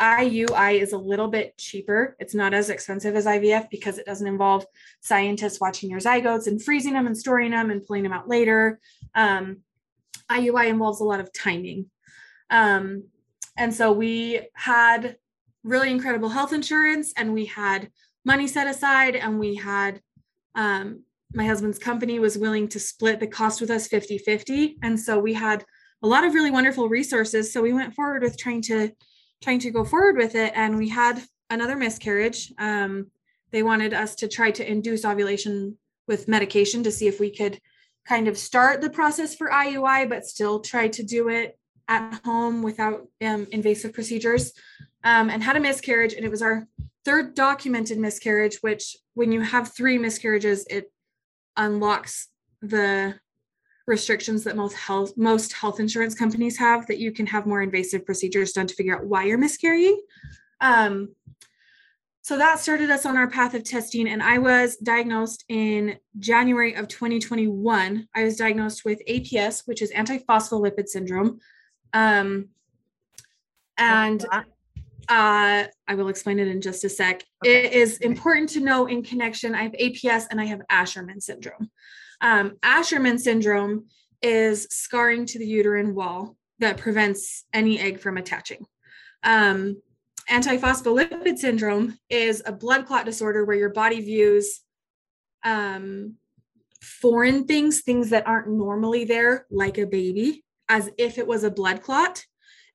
IUI 0.00 0.80
is 0.80 0.92
a 0.92 0.98
little 0.98 1.28
bit 1.28 1.56
cheaper. 1.58 2.16
It's 2.18 2.34
not 2.34 2.54
as 2.54 2.70
expensive 2.70 3.14
as 3.14 3.26
IVF 3.26 3.70
because 3.70 3.98
it 3.98 4.06
doesn't 4.06 4.26
involve 4.26 4.66
scientists 5.00 5.60
watching 5.60 5.90
your 5.90 6.00
zygotes 6.00 6.46
and 6.46 6.62
freezing 6.62 6.94
them 6.94 7.06
and 7.06 7.16
storing 7.16 7.52
them 7.52 7.70
and 7.70 7.84
pulling 7.84 8.02
them 8.02 8.12
out 8.12 8.28
later. 8.28 8.80
Um, 9.14 9.58
IUI 10.30 10.68
involves 10.68 11.00
a 11.00 11.04
lot 11.04 11.20
of 11.20 11.32
timing. 11.32 11.86
Um, 12.52 13.04
and 13.58 13.74
so 13.74 13.90
we 13.90 14.48
had 14.54 15.16
really 15.64 15.90
incredible 15.90 16.28
health 16.28 16.52
insurance 16.52 17.12
and 17.16 17.32
we 17.32 17.46
had 17.46 17.90
money 18.24 18.46
set 18.46 18.68
aside 18.68 19.16
and 19.16 19.38
we 19.38 19.56
had 19.56 20.00
um, 20.54 21.02
my 21.34 21.46
husband's 21.46 21.78
company 21.78 22.18
was 22.18 22.38
willing 22.38 22.68
to 22.68 22.78
split 22.78 23.18
the 23.18 23.26
cost 23.26 23.60
with 23.60 23.70
us 23.70 23.88
50 23.88 24.18
50. 24.18 24.76
And 24.82 24.98
so 24.98 25.18
we 25.18 25.32
had 25.32 25.64
a 26.02 26.06
lot 26.06 26.24
of 26.24 26.34
really 26.34 26.50
wonderful 26.50 26.88
resources. 26.88 27.52
So 27.52 27.62
we 27.62 27.72
went 27.72 27.94
forward 27.94 28.22
with 28.22 28.38
trying 28.38 28.62
to 28.62 28.92
trying 29.42 29.58
to 29.58 29.70
go 29.70 29.84
forward 29.84 30.16
with 30.16 30.34
it 30.34 30.52
and 30.54 30.76
we 30.76 30.88
had 30.88 31.20
another 31.50 31.76
miscarriage 31.76 32.52
um, 32.58 33.08
they 33.50 33.62
wanted 33.62 33.92
us 33.92 34.14
to 34.14 34.28
try 34.28 34.50
to 34.50 34.68
induce 34.68 35.04
ovulation 35.04 35.76
with 36.08 36.28
medication 36.28 36.82
to 36.82 36.90
see 36.90 37.06
if 37.06 37.20
we 37.20 37.30
could 37.30 37.60
kind 38.06 38.28
of 38.28 38.38
start 38.38 38.80
the 38.80 38.90
process 38.90 39.34
for 39.34 39.50
iui 39.50 40.08
but 40.08 40.24
still 40.24 40.60
try 40.60 40.88
to 40.88 41.02
do 41.02 41.28
it 41.28 41.58
at 41.88 42.20
home 42.24 42.62
without 42.62 43.08
um, 43.24 43.46
invasive 43.50 43.92
procedures 43.92 44.52
um, 45.04 45.30
and 45.30 45.42
had 45.42 45.56
a 45.56 45.60
miscarriage 45.60 46.14
and 46.14 46.24
it 46.24 46.30
was 46.30 46.42
our 46.42 46.66
third 47.04 47.34
documented 47.34 47.98
miscarriage 47.98 48.58
which 48.60 48.96
when 49.14 49.32
you 49.32 49.40
have 49.40 49.74
three 49.74 49.98
miscarriages 49.98 50.66
it 50.70 50.90
unlocks 51.56 52.28
the 52.60 53.14
restrictions 53.86 54.44
that 54.44 54.56
most 54.56 54.74
health 54.74 55.12
most 55.16 55.52
health 55.52 55.80
insurance 55.80 56.14
companies 56.14 56.56
have 56.56 56.86
that 56.86 56.98
you 56.98 57.10
can 57.12 57.26
have 57.26 57.46
more 57.46 57.62
invasive 57.62 58.06
procedures 58.06 58.52
done 58.52 58.66
to 58.66 58.74
figure 58.74 58.96
out 58.96 59.04
why 59.04 59.24
you're 59.24 59.38
miscarrying. 59.38 60.00
Um, 60.60 61.14
so 62.24 62.38
that 62.38 62.60
started 62.60 62.88
us 62.88 63.04
on 63.04 63.16
our 63.16 63.28
path 63.28 63.54
of 63.54 63.64
testing 63.64 64.08
and 64.08 64.22
i 64.22 64.38
was 64.38 64.76
diagnosed 64.76 65.44
in 65.48 65.98
january 66.20 66.74
of 66.74 66.86
2021 66.86 68.08
i 68.14 68.22
was 68.22 68.36
diagnosed 68.36 68.84
with 68.84 69.02
aps 69.08 69.66
which 69.66 69.82
is 69.82 69.90
antiphospholipid 69.92 70.86
syndrome 70.86 71.40
um, 71.92 72.48
and 73.78 74.24
uh, 75.08 75.64
I 75.88 75.94
will 75.94 76.08
explain 76.08 76.38
it 76.38 76.48
in 76.48 76.60
just 76.60 76.84
a 76.84 76.88
sec. 76.88 77.24
Okay. 77.44 77.64
It 77.64 77.72
is 77.72 77.98
important 77.98 78.48
to 78.50 78.60
know 78.60 78.86
in 78.86 79.02
connection. 79.02 79.54
I 79.54 79.62
have 79.62 79.72
APS 79.72 80.24
and 80.30 80.40
I 80.40 80.44
have 80.44 80.62
Asherman 80.70 81.20
syndrome. 81.22 81.70
Um, 82.20 82.52
Asherman 82.62 83.18
syndrome 83.18 83.86
is 84.22 84.68
scarring 84.70 85.26
to 85.26 85.38
the 85.38 85.46
uterine 85.46 85.94
wall 85.94 86.36
that 86.60 86.76
prevents 86.76 87.44
any 87.52 87.80
egg 87.80 88.00
from 88.00 88.16
attaching. 88.16 88.64
Um, 89.24 89.82
antiphospholipid 90.30 91.38
syndrome 91.38 91.98
is 92.08 92.42
a 92.46 92.52
blood 92.52 92.86
clot 92.86 93.04
disorder 93.04 93.44
where 93.44 93.56
your 93.56 93.70
body 93.70 94.00
views 94.00 94.60
um, 95.44 96.14
foreign 96.80 97.44
things, 97.46 97.80
things 97.80 98.10
that 98.10 98.26
aren't 98.26 98.48
normally 98.48 99.04
there, 99.04 99.46
like 99.50 99.78
a 99.78 99.86
baby, 99.86 100.44
as 100.68 100.90
if 100.98 101.18
it 101.18 101.26
was 101.26 101.44
a 101.44 101.50
blood 101.50 101.82
clot 101.82 102.24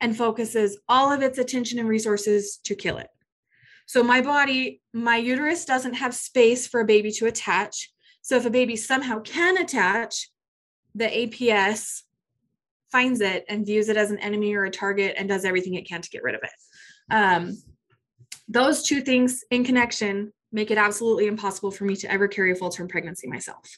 and 0.01 0.15
focuses 0.15 0.79
all 0.87 1.11
of 1.11 1.21
its 1.21 1.37
attention 1.37 1.79
and 1.79 1.87
resources 1.87 2.59
to 2.63 2.75
kill 2.75 2.97
it. 2.97 3.07
So 3.85 4.03
my 4.03 4.21
body, 4.21 4.81
my 4.93 5.17
uterus 5.17 5.65
doesn't 5.65 5.93
have 5.93 6.13
space 6.13 6.67
for 6.67 6.81
a 6.81 6.85
baby 6.85 7.11
to 7.13 7.25
attach. 7.25 7.91
So 8.21 8.35
if 8.35 8.45
a 8.45 8.49
baby 8.49 8.75
somehow 8.75 9.21
can 9.21 9.57
attach, 9.57 10.29
the 10.93 11.05
APS 11.05 12.01
finds 12.91 13.21
it 13.21 13.45
and 13.47 13.65
views 13.65 13.89
it 13.89 13.97
as 13.97 14.11
an 14.11 14.19
enemy 14.19 14.53
or 14.55 14.65
a 14.65 14.71
target 14.71 15.15
and 15.17 15.27
does 15.27 15.45
everything 15.45 15.75
it 15.75 15.87
can 15.87 16.01
to 16.01 16.09
get 16.09 16.23
rid 16.23 16.35
of 16.35 16.41
it. 16.43 17.13
Um, 17.13 17.57
those 18.47 18.83
two 18.83 19.01
things 19.01 19.43
in 19.51 19.63
connection 19.63 20.33
make 20.51 20.71
it 20.71 20.77
absolutely 20.77 21.27
impossible 21.27 21.71
for 21.71 21.85
me 21.85 21.95
to 21.97 22.11
ever 22.11 22.27
carry 22.27 22.51
a 22.51 22.55
full 22.55 22.69
term 22.69 22.87
pregnancy 22.87 23.27
myself. 23.27 23.77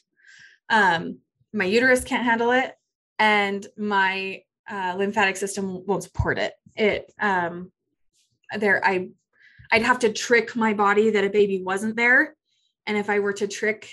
Um, 0.68 1.18
my 1.52 1.64
uterus 1.64 2.04
can't 2.04 2.24
handle 2.24 2.52
it, 2.52 2.74
and 3.20 3.66
my 3.76 4.42
uh, 4.68 4.94
lymphatic 4.96 5.36
system 5.36 5.84
won't 5.86 6.02
support 6.02 6.38
it. 6.38 6.54
It 6.74 7.12
um, 7.20 7.70
there 8.58 8.84
I 8.84 9.10
I'd 9.70 9.82
have 9.82 10.00
to 10.00 10.12
trick 10.12 10.56
my 10.56 10.74
body 10.74 11.10
that 11.10 11.24
a 11.24 11.30
baby 11.30 11.62
wasn't 11.62 11.94
there, 11.94 12.34
and 12.86 12.96
if 12.96 13.08
I 13.08 13.20
were 13.20 13.34
to 13.34 13.46
trick 13.46 13.88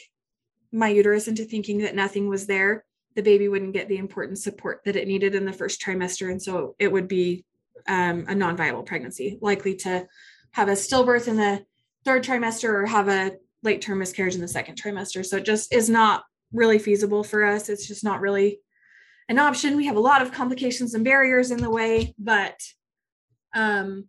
my 0.71 0.87
uterus 0.89 1.27
into 1.27 1.45
thinking 1.45 1.79
that 1.79 1.95
nothing 1.95 2.27
was 2.27 2.47
there, 2.47 2.85
the 3.15 3.21
baby 3.21 3.47
wouldn't 3.47 3.73
get 3.73 3.87
the 3.87 3.97
important 3.97 4.39
support 4.39 4.81
that 4.85 4.95
it 4.95 5.07
needed 5.07 5.35
in 5.35 5.45
the 5.45 5.53
first 5.53 5.81
trimester, 5.81 6.31
and 6.31 6.41
so 6.41 6.75
it 6.79 6.91
would 6.91 7.07
be 7.07 7.45
um, 7.87 8.25
a 8.27 8.35
non-viable 8.35 8.83
pregnancy, 8.83 9.37
likely 9.41 9.75
to 9.75 10.07
have 10.51 10.69
a 10.69 10.73
stillbirth 10.73 11.27
in 11.27 11.35
the 11.35 11.63
third 12.05 12.23
trimester 12.23 12.69
or 12.69 12.85
have 12.85 13.09
a 13.09 13.33
late 13.63 13.81
term 13.81 13.99
miscarriage 13.99 14.35
in 14.35 14.41
the 14.41 14.47
second 14.47 14.81
trimester. 14.81 15.25
So 15.25 15.37
it 15.37 15.45
just 15.45 15.73
is 15.73 15.89
not 15.89 16.23
really 16.53 16.79
feasible 16.79 17.23
for 17.23 17.43
us. 17.43 17.67
It's 17.67 17.87
just 17.87 18.03
not 18.03 18.21
really 18.21 18.59
an 19.29 19.39
option. 19.39 19.75
We 19.75 19.85
have 19.87 19.95
a 19.95 20.01
lot 20.01 20.21
of 20.21 20.31
complications 20.31 20.93
and 20.93 21.03
barriers 21.03 21.51
in 21.51 21.59
the 21.59 21.69
way, 21.69 22.13
but 22.17 22.59
um, 23.55 24.07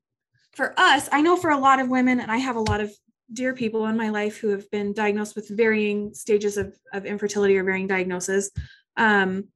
for 0.53 0.75
us, 0.79 1.09
I 1.13 1.23
know 1.23 1.37
for 1.37 1.51
a 1.51 1.59
lot 1.59 1.81
of 1.81 1.89
women, 1.89 2.21
and 2.21 2.31
I 2.31 2.39
have 2.39 2.57
a 2.57 2.61
lot 2.61 2.81
of 2.81 2.93
dear 3.33 3.55
people 3.55 3.87
in 3.87 3.97
my 3.97 4.09
life 4.09 4.39
who 4.39 4.49
have 4.49 4.71
been 4.71 4.93
diagnosed 4.93 5.37
with 5.37 5.49
varying 5.49 6.15
stages 6.15 6.57
of, 6.57 6.77
of 6.93 7.05
infertility 7.05 7.57
or 7.57 7.65
varying 7.65 7.87
diagnoses, 7.87 8.51
um, 8.97 9.49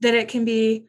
that 0.00 0.14
it 0.14 0.28
can 0.28 0.44
be 0.44 0.86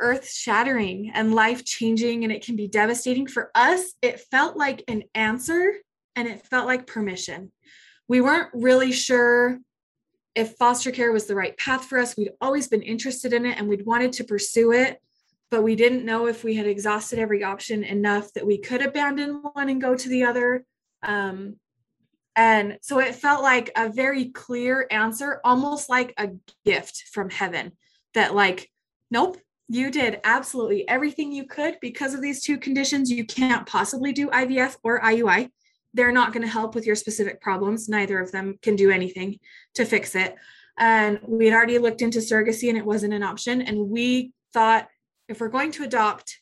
earth 0.00 0.30
shattering 0.30 1.10
and 1.14 1.34
life 1.34 1.64
changing, 1.64 2.24
and 2.24 2.32
it 2.32 2.44
can 2.44 2.56
be 2.56 2.68
devastating. 2.68 3.26
For 3.26 3.50
us, 3.54 3.94
it 4.02 4.20
felt 4.20 4.56
like 4.56 4.84
an 4.88 5.04
answer 5.14 5.74
and 6.14 6.28
it 6.28 6.46
felt 6.46 6.66
like 6.66 6.86
permission. 6.86 7.52
We 8.08 8.20
weren't 8.20 8.50
really 8.52 8.92
sure 8.92 9.58
if 10.38 10.52
foster 10.52 10.92
care 10.92 11.10
was 11.10 11.26
the 11.26 11.34
right 11.34 11.56
path 11.56 11.86
for 11.86 11.98
us. 11.98 12.16
We'd 12.16 12.30
always 12.40 12.68
been 12.68 12.82
interested 12.82 13.32
in 13.32 13.44
it 13.44 13.58
and 13.58 13.68
we'd 13.68 13.84
wanted 13.84 14.12
to 14.12 14.24
pursue 14.24 14.70
it, 14.70 15.02
but 15.50 15.64
we 15.64 15.74
didn't 15.74 16.04
know 16.04 16.28
if 16.28 16.44
we 16.44 16.54
had 16.54 16.68
exhausted 16.68 17.18
every 17.18 17.42
option 17.42 17.82
enough 17.82 18.32
that 18.34 18.46
we 18.46 18.56
could 18.56 18.80
abandon 18.80 19.42
one 19.52 19.68
and 19.68 19.80
go 19.80 19.96
to 19.96 20.08
the 20.08 20.22
other. 20.22 20.64
Um, 21.02 21.56
and 22.36 22.78
so 22.82 23.00
it 23.00 23.16
felt 23.16 23.42
like 23.42 23.72
a 23.76 23.88
very 23.88 24.26
clear 24.26 24.86
answer, 24.92 25.40
almost 25.42 25.88
like 25.88 26.14
a 26.16 26.28
gift 26.64 27.06
from 27.12 27.30
heaven 27.30 27.72
that, 28.14 28.32
like, 28.32 28.70
nope, 29.10 29.38
you 29.68 29.90
did 29.90 30.20
absolutely 30.22 30.88
everything 30.88 31.32
you 31.32 31.48
could 31.48 31.78
because 31.80 32.14
of 32.14 32.22
these 32.22 32.44
two 32.44 32.58
conditions. 32.58 33.10
You 33.10 33.26
can't 33.26 33.66
possibly 33.66 34.12
do 34.12 34.28
IVF 34.28 34.76
or 34.84 35.00
IUI 35.00 35.50
they're 35.94 36.12
not 36.12 36.32
going 36.32 36.42
to 36.42 36.52
help 36.52 36.74
with 36.74 36.86
your 36.86 36.94
specific 36.94 37.40
problems. 37.40 37.88
Neither 37.88 38.18
of 38.18 38.32
them 38.32 38.58
can 38.62 38.76
do 38.76 38.90
anything 38.90 39.38
to 39.74 39.84
fix 39.84 40.14
it. 40.14 40.36
And 40.78 41.18
we 41.26 41.46
had 41.46 41.54
already 41.54 41.78
looked 41.78 42.02
into 42.02 42.20
surrogacy 42.20 42.68
and 42.68 42.78
it 42.78 42.84
wasn't 42.84 43.14
an 43.14 43.22
option. 43.22 43.62
And 43.62 43.90
we 43.90 44.32
thought 44.52 44.88
if 45.28 45.40
we're 45.40 45.48
going 45.48 45.72
to 45.72 45.84
adopt, 45.84 46.38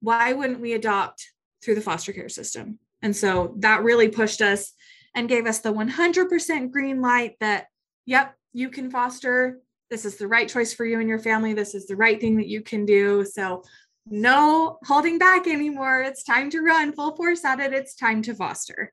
why 0.00 0.32
wouldn't 0.32 0.60
we 0.60 0.74
adopt 0.74 1.26
through 1.62 1.74
the 1.74 1.80
foster 1.80 2.12
care 2.12 2.28
system? 2.28 2.78
And 3.02 3.14
so 3.14 3.54
that 3.58 3.82
really 3.82 4.08
pushed 4.08 4.40
us 4.40 4.72
and 5.14 5.28
gave 5.28 5.46
us 5.46 5.60
the 5.60 5.72
100% 5.72 6.70
green 6.70 7.00
light 7.02 7.36
that, 7.40 7.66
yep, 8.06 8.34
you 8.52 8.68
can 8.68 8.90
foster. 8.90 9.58
This 9.90 10.04
is 10.04 10.16
the 10.16 10.28
right 10.28 10.48
choice 10.48 10.72
for 10.72 10.86
you 10.86 11.00
and 11.00 11.08
your 11.08 11.18
family. 11.18 11.52
This 11.52 11.74
is 11.74 11.86
the 11.86 11.96
right 11.96 12.20
thing 12.20 12.36
that 12.36 12.48
you 12.48 12.62
can 12.62 12.86
do. 12.86 13.24
So, 13.24 13.62
no 14.06 14.78
holding 14.84 15.18
back 15.18 15.46
anymore. 15.46 16.02
It's 16.02 16.22
time 16.22 16.50
to 16.50 16.60
run 16.60 16.92
full 16.92 17.16
force 17.16 17.44
at 17.44 17.60
it. 17.60 17.72
It's 17.72 17.94
time 17.94 18.22
to 18.22 18.34
foster. 18.34 18.92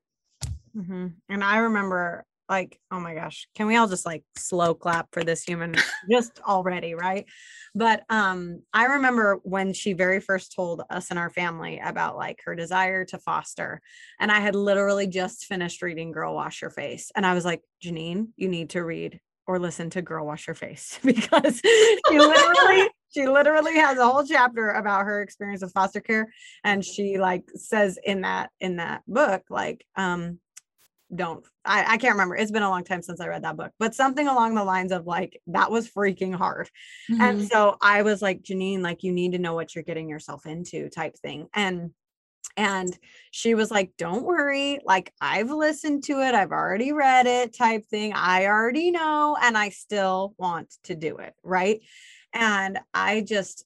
Mm-hmm. 0.76 1.08
And 1.30 1.44
I 1.44 1.58
remember 1.58 2.26
like 2.50 2.80
oh 2.92 3.00
my 3.00 3.14
gosh 3.14 3.48
can 3.56 3.68
we 3.68 3.76
all 3.76 3.88
just 3.88 4.06
like 4.06 4.24
slow 4.36 4.74
clap 4.74 5.08
for 5.12 5.24
this 5.24 5.44
human 5.44 5.76
just 6.12 6.42
already 6.42 6.96
right 6.96 7.26
but 7.76 8.04
um 8.10 8.62
i 8.74 8.86
remember 8.86 9.40
when 9.44 9.72
she 9.72 9.94
very 9.94 10.20
first 10.20 10.54
told 10.54 10.82
us 10.90 11.12
and 11.12 11.20
our 11.20 11.30
family 11.30 11.80
about 11.84 12.18
like 12.18 12.40
her 12.44 12.56
desire 12.56 13.06
to 13.06 13.20
foster 13.20 13.80
and 14.20 14.32
i 14.32 14.40
had 14.40 14.56
literally 14.56 15.08
just 15.08 15.46
finished 15.46 15.82
reading 15.82 16.12
girl 16.12 16.34
wash 16.34 16.62
your 16.62 16.72
face 16.72 17.12
and 17.16 17.26
i 17.26 17.34
was 17.34 17.46
like 17.46 17.62
janine 17.84 18.30
you 18.36 18.50
need 18.50 18.72
to 18.72 18.84
read 18.84 19.20
or 19.46 19.60
listen 19.60 19.90
to 19.90 20.02
girl 20.02 20.26
wash 20.26 20.48
your 20.48 20.56
face 20.56 21.00
because 21.06 21.62
she 21.64 22.20
literally 22.20 22.90
she 23.14 23.28
literally 23.28 23.76
has 23.76 23.98
a 23.98 24.08
whole 24.08 24.26
chapter 24.26 24.72
about 24.72 25.06
her 25.06 25.22
experience 25.22 25.62
of 25.62 25.72
foster 25.72 26.02
care 26.02 26.32
and 26.64 26.84
she 26.84 27.18
like 27.18 27.44
says 27.56 27.98
in 28.04 28.22
that 28.22 28.50
in 28.60 28.78
that 28.78 29.02
book 29.08 29.44
like 29.50 29.86
um 29.96 30.40
don't 31.14 31.44
I, 31.66 31.94
I 31.94 31.98
can't 31.98 32.14
remember. 32.14 32.36
It's 32.36 32.52
been 32.52 32.64
a 32.64 32.70
long 32.70 32.84
time 32.84 33.02
since 33.02 33.20
i 33.20 33.28
read 33.28 33.44
that 33.44 33.58
book 33.58 33.72
but 33.80 33.96
something 33.96 34.28
along 34.28 34.56
the 34.56 34.64
lines 34.64 34.92
of 34.92 35.08
like 35.08 35.42
that 35.48 35.72
was 35.72 35.90
freaking 35.90 36.36
hard. 36.36 36.70
Mm-hmm. 37.10 37.22
and 37.22 37.48
so 37.48 37.78
i 37.82 38.04
was 38.04 38.22
like 38.22 38.44
janine 38.44 38.82
like 38.82 39.04
you 39.04 39.12
need 39.12 39.32
to 39.32 39.40
know 39.40 39.54
what 39.54 39.74
you're 39.74 39.84
getting 39.84 40.10
yourself 40.10 40.46
into 40.46 40.90
type 40.90 41.18
thing. 41.18 41.48
And 41.54 41.92
and 42.58 42.98
she 43.32 43.54
was 43.56 43.72
like 43.72 43.92
don't 43.98 44.24
worry. 44.24 44.80
Like 44.86 45.14
i've 45.20 45.50
listened 45.50 46.04
to 46.06 46.22
it. 46.22 46.36
I've 46.36 46.52
already 46.52 46.92
read 46.92 47.26
it 47.26 47.58
type 47.58 47.88
thing. 47.88 48.14
I 48.14 48.46
already 48.46 48.92
know 48.92 49.38
and 49.42 49.58
i 49.58 49.70
still 49.70 50.36
want 50.38 50.76
to 50.84 50.96
do 50.96 51.18
it 51.18 51.34
right 51.44 51.82
and 52.34 52.80
i 52.94 53.22
just 53.22 53.66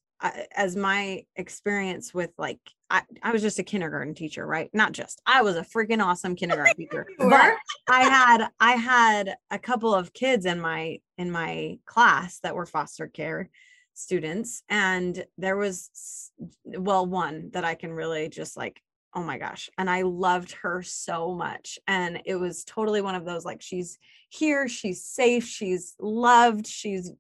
as 0.56 0.76
my 0.76 1.26
experience 1.36 2.14
with 2.14 2.32
like 2.38 2.60
I, 2.90 3.02
I 3.24 3.32
was 3.32 3.42
just 3.42 3.58
a 3.58 3.64
kindergarten 3.64 4.14
teacher, 4.14 4.46
right? 4.46 4.70
Not 4.72 4.92
just. 4.92 5.20
I 5.26 5.42
was 5.42 5.56
a 5.56 5.64
freaking 5.64 6.04
awesome 6.04 6.36
kindergarten 6.36 6.76
teacher. 6.78 7.08
But 7.18 7.56
I 7.90 8.04
had 8.04 8.50
I 8.60 8.74
had 8.74 9.36
a 9.50 9.58
couple 9.58 9.96
of 9.96 10.14
kids 10.14 10.46
in 10.46 10.62
my 10.62 11.00
in 11.18 11.32
my 11.32 11.80
class 11.86 12.40
that 12.40 12.56
were 12.56 12.68
foster 12.68 13.08
care 13.08 13.50
students 13.96 14.64
and 14.70 15.26
there 15.38 15.58
was 15.58 16.32
well 16.66 17.06
one 17.06 17.50
that 17.54 17.64
I 17.64 17.76
can 17.76 17.92
really 17.94 18.28
just 18.28 18.58
like 18.58 18.82
oh 19.14 19.22
my 19.22 19.38
gosh 19.38 19.70
and 19.78 19.88
I 19.88 20.02
loved 20.02 20.54
her 20.64 20.82
so 20.82 21.36
much 21.36 21.78
and 21.88 22.22
it 22.26 22.36
was 22.36 22.64
totally 22.64 23.02
one 23.02 23.14
of 23.14 23.26
those 23.26 23.46
like 23.46 23.62
she's 23.62 24.00
here 24.30 24.68
she's 24.68 25.04
safe 25.04 25.46
she's 25.46 25.96
loved 26.00 26.66
she's 26.66 27.12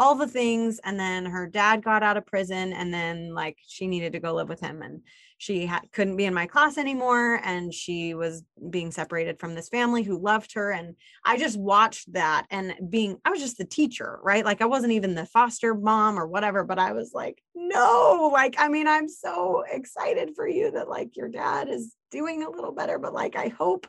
all 0.00 0.14
the 0.14 0.26
things 0.26 0.80
and 0.82 0.98
then 0.98 1.26
her 1.26 1.46
dad 1.46 1.84
got 1.84 2.02
out 2.02 2.16
of 2.16 2.24
prison 2.24 2.72
and 2.72 2.92
then 2.92 3.34
like 3.34 3.58
she 3.66 3.86
needed 3.86 4.14
to 4.14 4.18
go 4.18 4.32
live 4.32 4.48
with 4.48 4.58
him 4.58 4.80
and 4.80 5.02
she 5.36 5.66
ha- 5.66 5.82
couldn't 5.92 6.16
be 6.16 6.24
in 6.24 6.32
my 6.32 6.46
class 6.46 6.78
anymore 6.78 7.38
and 7.44 7.74
she 7.74 8.14
was 8.14 8.42
being 8.70 8.90
separated 8.90 9.38
from 9.38 9.54
this 9.54 9.68
family 9.68 10.02
who 10.02 10.18
loved 10.18 10.54
her 10.54 10.70
and 10.70 10.96
i 11.26 11.36
just 11.36 11.60
watched 11.60 12.10
that 12.14 12.46
and 12.50 12.74
being 12.88 13.18
i 13.26 13.30
was 13.30 13.40
just 13.40 13.58
the 13.58 13.64
teacher 13.66 14.18
right? 14.22 14.42
Like 14.42 14.62
i 14.62 14.64
wasn't 14.64 14.94
even 14.94 15.14
the 15.14 15.26
foster 15.26 15.74
mom 15.74 16.18
or 16.18 16.26
whatever 16.26 16.64
but 16.64 16.78
i 16.78 16.92
was 16.92 17.12
like 17.12 17.42
no 17.54 18.30
like 18.32 18.54
i 18.58 18.68
mean 18.68 18.88
i'm 18.88 19.06
so 19.06 19.64
excited 19.70 20.30
for 20.34 20.48
you 20.48 20.70
that 20.70 20.88
like 20.88 21.14
your 21.14 21.28
dad 21.28 21.68
is 21.68 21.94
doing 22.10 22.42
a 22.42 22.50
little 22.50 22.72
better 22.72 22.98
but 22.98 23.12
like 23.12 23.36
i 23.36 23.48
hope 23.48 23.86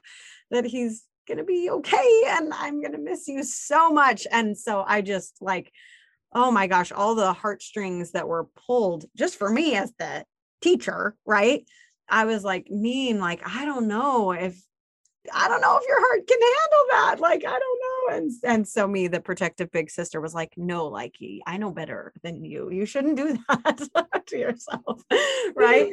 that 0.50 0.66
he's 0.66 1.06
gonna 1.26 1.46
be 1.46 1.70
okay 1.70 2.24
and 2.28 2.54
i'm 2.54 2.82
gonna 2.82 2.98
miss 2.98 3.30
you 3.30 3.44
so 3.44 3.92
much. 3.92 4.28
And 4.30 4.58
so 4.58 4.84
i 4.86 5.02
just 5.02 5.38
like 5.40 5.72
oh 6.34 6.52
my 6.52 6.68
gosh, 6.68 6.92
all 6.92 7.16
the 7.16 7.34
heartstrings 7.34 8.12
that 8.12 8.28
were 8.28 8.48
pulled 8.68 9.06
just 9.18 9.38
for 9.38 9.50
me 9.50 9.76
as 9.76 9.94
the 10.00 10.26
teacher, 10.62 11.16
right? 11.26 11.66
I 12.08 12.26
was 12.26 12.44
like, 12.44 12.70
mean, 12.70 13.20
like, 13.20 13.42
I 13.46 13.66
don't 13.66 13.88
know 13.88 14.32
if 14.32 14.62
I 15.32 15.48
don't 15.48 15.62
know 15.62 15.78
if 15.78 15.88
your 15.88 16.00
heart 16.00 16.28
can 16.28 16.40
handle 16.42 16.86
that. 16.92 17.20
Like, 17.20 17.46
I 17.46 17.60
don't 17.60 17.82
know. 17.82 18.18
And 18.18 18.32
and 18.44 18.68
so 18.68 18.88
me, 18.88 19.08
the 19.08 19.22
protective 19.22 19.72
big 19.72 19.90
sister, 19.90 20.20
was 20.20 20.34
like, 20.34 20.54
no, 20.58 20.88
like 20.88 21.16
I 21.46 21.58
know 21.58 21.72
better 21.72 22.14
than 22.24 22.44
you. 22.44 22.72
You 22.72 22.86
shouldn't 22.86 23.18
do 23.18 23.38
that 23.50 24.24
to 24.28 24.38
yourself. 24.38 25.04
Right. 25.56 25.92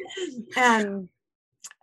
and 0.57 1.09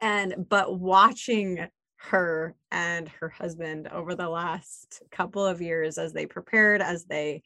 and 0.02 0.48
but 0.50 0.80
watching 0.80 1.68
her 1.98 2.56
and 2.72 3.10
her 3.20 3.30
husband 3.30 3.88
over 3.90 4.16
the 4.16 4.30
last 4.30 5.02
couple 5.12 5.46
of 5.46 5.62
years 5.62 5.98
as 5.98 6.14
they 6.14 6.26
prepared, 6.26 6.82
as 6.82 7.06
they 7.06 7.44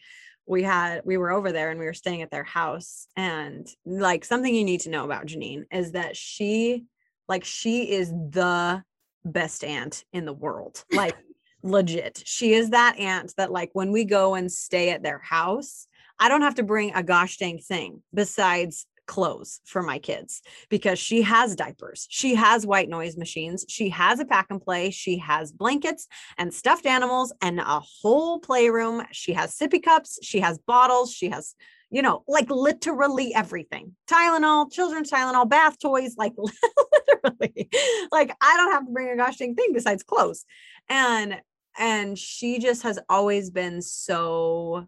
we 0.49 0.63
had 0.63 1.01
we 1.05 1.15
were 1.15 1.29
over 1.29 1.51
there 1.51 1.69
and 1.69 1.79
we 1.79 1.85
were 1.85 1.93
staying 1.93 2.23
at 2.23 2.31
their 2.31 2.43
house 2.43 3.07
and 3.15 3.67
like 3.85 4.25
something 4.25 4.53
you 4.53 4.63
need 4.63 4.81
to 4.81 4.89
know 4.89 5.05
about 5.05 5.27
Janine 5.27 5.65
is 5.71 5.91
that 5.91 6.17
she 6.17 6.85
like 7.27 7.45
she 7.45 7.91
is 7.91 8.09
the 8.09 8.83
best 9.23 9.63
aunt 9.63 10.03
in 10.11 10.25
the 10.25 10.33
world 10.33 10.83
like 10.91 11.15
legit. 11.61 12.23
She 12.25 12.53
is 12.53 12.71
that 12.71 12.97
aunt 12.97 13.33
that 13.37 13.51
like 13.51 13.69
when 13.73 13.91
we 13.91 14.05
go 14.05 14.33
and 14.33 14.51
stay 14.51 14.89
at 14.89 15.03
their 15.03 15.19
house 15.19 15.87
I 16.19 16.27
don't 16.27 16.41
have 16.41 16.55
to 16.55 16.63
bring 16.63 16.93
a 16.95 17.03
gosh 17.03 17.37
dang 17.37 17.59
thing 17.59 18.01
besides 18.13 18.87
clothes 19.09 19.59
for 19.65 19.81
my 19.81 19.97
kids 19.97 20.43
because 20.69 20.99
she 20.99 21.23
has 21.23 21.55
diapers. 21.55 22.05
She 22.11 22.35
has 22.35 22.65
white 22.65 22.87
noise 22.87 23.17
machines. 23.17 23.65
She 23.67 23.89
has 23.89 24.19
a 24.19 24.25
pack 24.25 24.45
and 24.51 24.61
play. 24.61 24.91
She 24.91 25.17
has 25.17 25.51
blankets 25.51 26.07
and 26.37 26.53
stuffed 26.53 26.85
animals 26.85 27.33
and 27.41 27.59
a 27.59 27.81
whole 27.81 28.39
playroom. 28.39 29.03
She 29.11 29.33
has 29.33 29.57
sippy 29.57 29.81
cups. 29.81 30.19
She 30.21 30.41
has 30.41 30.59
bottles. 30.59 31.11
She 31.11 31.29
has, 31.29 31.55
you 31.89 32.03
know, 32.03 32.23
like 32.27 32.51
literally 32.51 33.33
everything 33.33 33.95
Tylenol, 34.07 34.71
children's 34.71 35.11
Tylenol, 35.11 35.49
bath 35.49 35.79
toys, 35.79 36.15
like 36.15 36.33
literally. 36.37 37.67
Like 38.11 38.31
I 38.39 38.57
don't 38.57 38.71
have 38.71 38.85
to 38.85 38.91
bring 38.91 39.09
a 39.09 39.17
gosh 39.17 39.37
dang 39.37 39.55
thing 39.55 39.71
besides 39.73 40.03
clothes. 40.03 40.45
And, 40.87 41.41
and 41.79 42.15
she 42.15 42.59
just 42.59 42.83
has 42.83 42.99
always 43.09 43.49
been 43.49 43.81
so, 43.81 44.87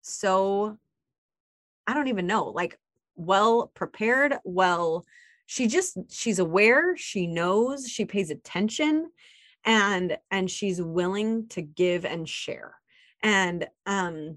so 0.00 0.78
I 1.86 1.92
don't 1.92 2.08
even 2.08 2.26
know, 2.26 2.46
like 2.46 2.78
well 3.18 3.70
prepared, 3.74 4.36
well 4.44 5.04
she 5.46 5.66
just 5.66 5.96
she's 6.10 6.38
aware, 6.38 6.96
she 6.96 7.26
knows, 7.26 7.88
she 7.88 8.04
pays 8.04 8.30
attention 8.30 9.10
and 9.64 10.18
and 10.30 10.50
she's 10.50 10.80
willing 10.80 11.48
to 11.48 11.62
give 11.62 12.04
and 12.04 12.28
share. 12.28 12.74
And 13.22 13.66
um 13.86 14.36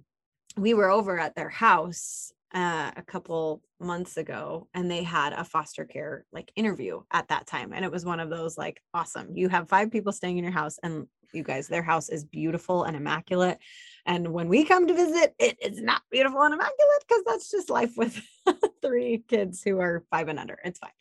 we 0.58 0.74
were 0.74 0.89
over 0.89 1.20
at 1.20 1.36
their 1.36 1.50
house 1.50 2.32
uh, 2.53 2.91
a 2.95 3.01
couple 3.01 3.61
months 3.79 4.17
ago 4.17 4.67
and 4.73 4.91
they 4.91 5.03
had 5.03 5.33
a 5.33 5.43
foster 5.43 5.85
care 5.85 6.25
like 6.31 6.51
interview 6.55 7.01
at 7.11 7.27
that 7.29 7.47
time 7.47 7.71
and 7.73 7.83
it 7.85 7.91
was 7.91 8.05
one 8.05 8.19
of 8.19 8.29
those 8.29 8.57
like 8.57 8.81
awesome 8.93 9.29
you 9.35 9.49
have 9.49 9.69
five 9.69 9.89
people 9.89 10.11
staying 10.11 10.37
in 10.37 10.43
your 10.43 10.53
house 10.53 10.77
and 10.83 11.07
you 11.33 11.43
guys 11.43 11.67
their 11.67 11.81
house 11.81 12.09
is 12.09 12.25
beautiful 12.25 12.83
and 12.83 12.95
immaculate 12.95 13.57
and 14.05 14.27
when 14.27 14.49
we 14.49 14.65
come 14.65 14.85
to 14.85 14.93
visit 14.93 15.33
it 15.39 15.57
is 15.61 15.81
not 15.81 16.01
beautiful 16.11 16.41
and 16.41 16.53
immaculate 16.53 17.03
because 17.07 17.23
that's 17.25 17.49
just 17.49 17.69
life 17.69 17.93
with 17.95 18.21
three 18.81 19.23
kids 19.27 19.63
who 19.63 19.79
are 19.79 20.03
five 20.11 20.27
and 20.27 20.39
under 20.39 20.59
it's 20.63 20.79
fine. 20.79 20.91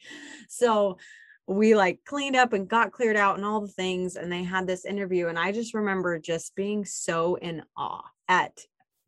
So 0.48 0.98
we 1.46 1.74
like 1.74 1.98
cleaned 2.04 2.36
up 2.36 2.52
and 2.52 2.68
got 2.68 2.92
cleared 2.92 3.16
out 3.16 3.36
and 3.36 3.44
all 3.44 3.60
the 3.60 3.66
things 3.66 4.14
and 4.14 4.30
they 4.30 4.44
had 4.44 4.68
this 4.68 4.84
interview 4.84 5.26
and 5.26 5.38
i 5.38 5.50
just 5.50 5.74
remember 5.74 6.16
just 6.18 6.54
being 6.54 6.84
so 6.84 7.34
in 7.36 7.62
awe 7.76 8.04
at 8.28 8.60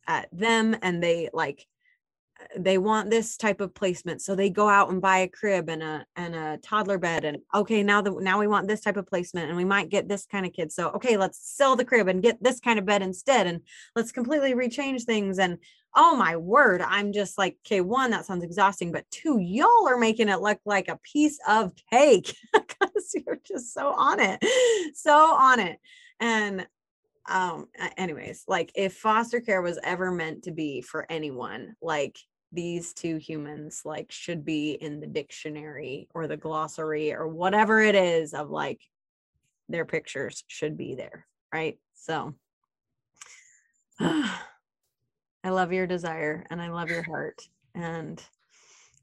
at 0.09 0.29
them 0.33 0.77
and 0.83 1.01
they 1.01 1.29
like 1.33 1.67
they 2.57 2.79
want 2.79 3.11
this 3.11 3.37
type 3.37 3.61
of 3.61 3.75
placement 3.75 4.21
so 4.21 4.35
they 4.35 4.51
go 4.51 4.69
out 4.69 4.91
and 4.91 5.01
buy 5.01 5.19
a 5.19 5.29
crib 5.29 5.69
and 5.69 5.83
a 5.83 6.05
and 6.17 6.35
a 6.35 6.59
toddler 6.59 6.99
bed 6.99 7.25
and 7.25 7.39
okay 7.55 7.83
now 7.83 8.01
that 8.01 8.15
now 8.21 8.39
we 8.39 8.47
want 8.47 8.69
this 8.69 8.81
type 8.81 8.97
of 8.97 9.07
placement 9.07 9.49
and 9.49 9.57
we 9.57 9.65
might 9.65 9.89
get 9.89 10.09
this 10.09 10.27
kind 10.27 10.47
of 10.47 10.53
kid 10.53 10.71
so 10.71 10.91
okay 10.91 11.17
let's 11.17 11.39
sell 11.57 11.77
the 11.77 11.85
crib 11.85 12.09
and 12.09 12.23
get 12.23 12.43
this 12.43 12.61
kind 12.61 12.79
of 12.79 12.87
bed 12.87 13.03
instead 13.03 13.47
and 13.47 13.61
let's 13.95 14.13
completely 14.13 14.55
rechange 14.55 15.03
things. 15.03 15.39
And 15.39 15.59
oh 15.95 16.17
my 16.17 16.37
word 16.37 16.81
i'm 16.81 17.13
just 17.13 17.37
like 17.37 17.59
okay 17.67 17.83
one 17.83 18.11
that 18.11 18.25
sounds 18.25 18.43
exhausting 18.43 18.93
but 18.93 19.05
two 19.11 19.39
y'all 19.39 19.87
are 19.87 19.99
making 19.99 20.29
it 20.29 20.41
look 20.41 20.59
like 20.65 20.89
a 20.89 20.99
piece 21.03 21.39
of 21.47 21.71
cake 21.91 22.35
because 22.55 23.15
you're 23.15 23.39
just 23.45 23.75
so 23.75 23.93
on 23.93 24.19
it 24.19 24.43
so 24.95 25.13
on 25.13 25.61
it. 25.61 25.79
And 26.19 26.67
um 27.29 27.69
anyways 27.97 28.45
like 28.49 28.73
if 28.75 28.95
foster 28.95 29.41
care 29.41 29.63
was 29.63 29.79
ever 29.85 30.11
meant 30.11 30.45
to 30.45 30.51
be 30.51 30.81
for 30.81 31.07
anyone 31.09 31.75
like 31.81 32.17
these 32.53 32.93
two 32.93 33.17
humans 33.17 33.83
like 33.85 34.13
should 34.13 34.45
be 34.45 34.73
in 34.73 35.01
the 35.01 35.07
dictionary 35.07 36.09
or 36.15 36.27
the 36.27 36.37
glossary 36.37 37.13
or 37.13 37.27
whatever 37.27 37.81
it 37.81 37.95
is 37.95 38.35
of 38.35 38.51
like 38.51 38.81
their 39.69 39.85
pictures 39.85 40.45
should 40.49 40.77
be 40.77 40.95
there 40.95 41.27
right 41.53 41.79
so 41.95 42.35
i 44.01 44.41
love 45.45 45.73
your 45.73 45.87
desire 45.87 46.45
and 46.51 46.61
i 46.61 46.69
love 46.69 46.91
your 46.91 47.03
heart 47.03 47.49
and 47.75 48.23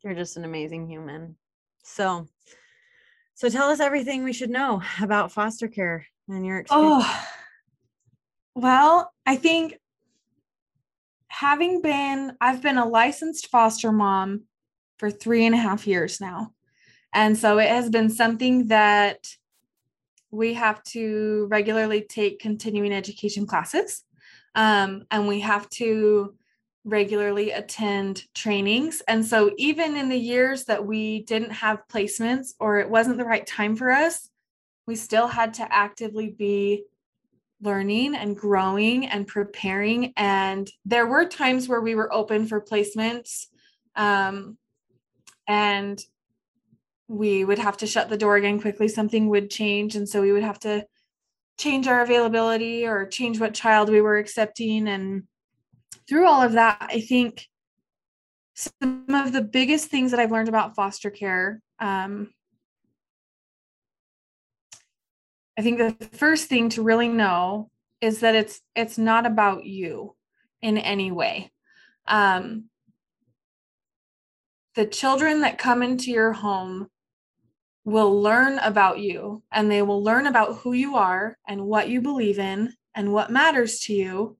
you're 0.04 0.14
just 0.14 0.38
an 0.38 0.46
amazing 0.46 0.88
human 0.88 1.36
so 1.84 2.28
so 3.40 3.48
tell 3.48 3.70
us 3.70 3.80
everything 3.80 4.26
we 4.26 4.34
should 4.34 4.50
know 4.50 4.82
about 5.02 5.32
foster 5.32 5.70
care 5.70 6.06
and 6.28 6.46
your 6.46 6.60
experience? 6.60 7.06
Oh, 7.06 7.26
well, 8.56 9.14
I 9.26 9.38
think 9.38 9.80
having 11.40 11.82
been, 11.82 12.36
I've 12.42 12.62
been 12.62 12.78
a 12.78 12.86
licensed 12.86 13.48
foster 13.48 13.94
mom 13.94 14.42
for 14.98 15.10
three 15.10 15.46
and 15.46 15.56
a 15.56 15.58
half 15.58 15.88
years 15.88 16.20
now. 16.20 16.52
And 17.14 17.38
so 17.38 17.60
it 17.60 17.70
has 17.70 17.90
been 17.90 18.10
something 18.10 18.68
that 18.68 19.26
we 20.32 20.56
have 20.56 20.84
to 20.84 21.48
regularly 21.50 22.02
take 22.02 22.42
continuing 22.42 22.92
education 22.92 23.48
classes. 23.48 24.04
Um, 24.54 25.06
and 25.12 25.30
we 25.30 25.40
have 25.40 25.70
to 25.82 26.36
regularly 26.84 27.52
attend 27.52 28.26
trainings. 28.36 29.02
And 29.08 29.26
so, 29.26 29.52
even 29.58 29.96
in 29.96 30.10
the 30.10 30.20
years 30.20 30.66
that 30.66 30.86
we 30.86 31.22
didn't 31.24 31.52
have 31.52 31.88
placements 31.88 32.54
or 32.60 32.80
it 32.80 32.90
wasn't 32.90 33.18
the 33.18 33.24
right 33.24 33.48
time 33.48 33.78
for 33.78 33.92
us, 33.92 34.30
we 34.88 34.96
still 34.96 35.28
had 35.28 35.54
to 35.56 35.74
actively 35.74 36.30
be 36.30 36.84
learning 37.62 38.16
and 38.16 38.36
growing 38.36 39.06
and 39.08 39.28
preparing. 39.28 40.14
And 40.16 40.70
there 40.86 41.08
were 41.08 41.26
times 41.26 41.68
where 41.68 41.82
we 41.82 41.96
were 41.96 42.14
open 42.14 42.48
for 42.48 42.62
placements. 42.62 43.48
Um, 43.96 44.58
and 45.48 46.02
we 47.08 47.44
would 47.44 47.60
have 47.60 47.78
to 47.78 47.88
shut 47.88 48.10
the 48.10 48.18
door 48.18 48.36
again 48.36 48.62
quickly. 48.62 48.88
Something 48.88 49.30
would 49.30 49.50
change. 49.50 49.96
And 49.96 50.08
so 50.08 50.22
we 50.22 50.32
would 50.32 50.44
have 50.44 50.60
to 50.60 50.86
change 51.58 51.88
our 51.88 52.02
availability 52.02 52.88
or 52.88 53.08
change 53.08 53.40
what 53.40 53.54
child 53.54 53.90
we 53.90 54.00
were 54.00 54.18
accepting. 54.18 54.88
And 54.88 55.24
through 56.08 56.28
all 56.28 56.42
of 56.42 56.54
that, 56.54 56.78
I 56.82 57.02
think 57.02 57.48
some 58.56 59.06
of 59.10 59.32
the 59.32 59.42
biggest 59.42 59.90
things 59.90 60.12
that 60.12 60.20
I've 60.20 60.32
learned 60.32 60.50
about 60.50 60.76
foster 60.76 61.10
care. 61.10 61.62
Um, 61.80 62.32
I 65.60 65.62
think 65.62 65.78
the 65.78 66.08
first 66.14 66.48
thing 66.48 66.70
to 66.70 66.82
really 66.82 67.10
know 67.10 67.70
is 68.00 68.22
that 68.22 68.34
it's 68.34 68.62
it's 68.78 68.98
not 68.98 69.26
about 69.26 69.66
you 69.66 70.16
in 70.62 70.78
any 70.78 71.12
way. 71.12 71.52
Um, 72.08 72.70
the 74.76 74.86
children 74.86 75.42
that 75.42 75.58
come 75.58 75.84
into 75.84 76.12
your 76.12 76.32
home 76.32 76.88
will 77.84 78.22
learn 78.22 78.58
about 78.60 79.00
you 79.00 79.44
and 79.52 79.70
they 79.70 79.82
will 79.82 80.02
learn 80.02 80.28
about 80.28 80.60
who 80.60 80.72
you 80.72 80.96
are 80.96 81.38
and 81.46 81.66
what 81.66 81.90
you 81.90 82.00
believe 82.00 82.40
in 82.40 82.74
and 82.96 83.12
what 83.12 83.30
matters 83.30 83.80
to 83.80 83.94
you. 83.94 84.38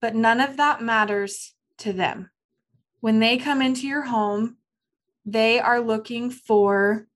But 0.00 0.14
none 0.14 0.40
of 0.40 0.56
that 0.58 0.80
matters 0.80 1.52
to 1.78 1.92
them. 1.92 2.30
When 3.00 3.18
they 3.18 3.38
come 3.38 3.60
into 3.60 3.88
your 3.88 4.02
home, 4.02 4.58
they 5.24 5.58
are 5.58 5.80
looking 5.80 6.30
for 6.30 7.08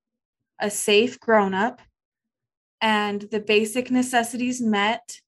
a 0.59 0.70
safe 0.70 1.20
grown 1.20 1.55
up 1.55 1.81
and 2.81 3.23
the 3.23 3.40
basic 3.40 3.90
necessities 3.90 4.61
met. 4.61 5.21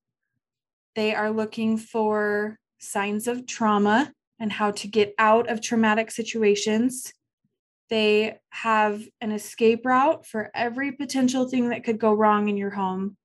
They 0.94 1.14
are 1.14 1.30
looking 1.30 1.78
for 1.78 2.58
signs 2.78 3.28
of 3.28 3.46
trauma 3.46 4.12
and 4.38 4.50
how 4.52 4.72
to 4.72 4.88
get 4.88 5.14
out 5.18 5.48
of 5.48 5.60
traumatic 5.60 6.10
situations. 6.10 7.12
They 7.90 8.38
have 8.50 9.02
an 9.20 9.32
escape 9.32 9.84
route 9.84 10.26
for 10.26 10.50
every 10.54 10.92
potential 10.92 11.48
thing 11.48 11.68
that 11.68 11.84
could 11.84 11.98
go 11.98 12.12
wrong 12.12 12.48
in 12.48 12.56
your 12.56 12.70
home. 12.70 13.16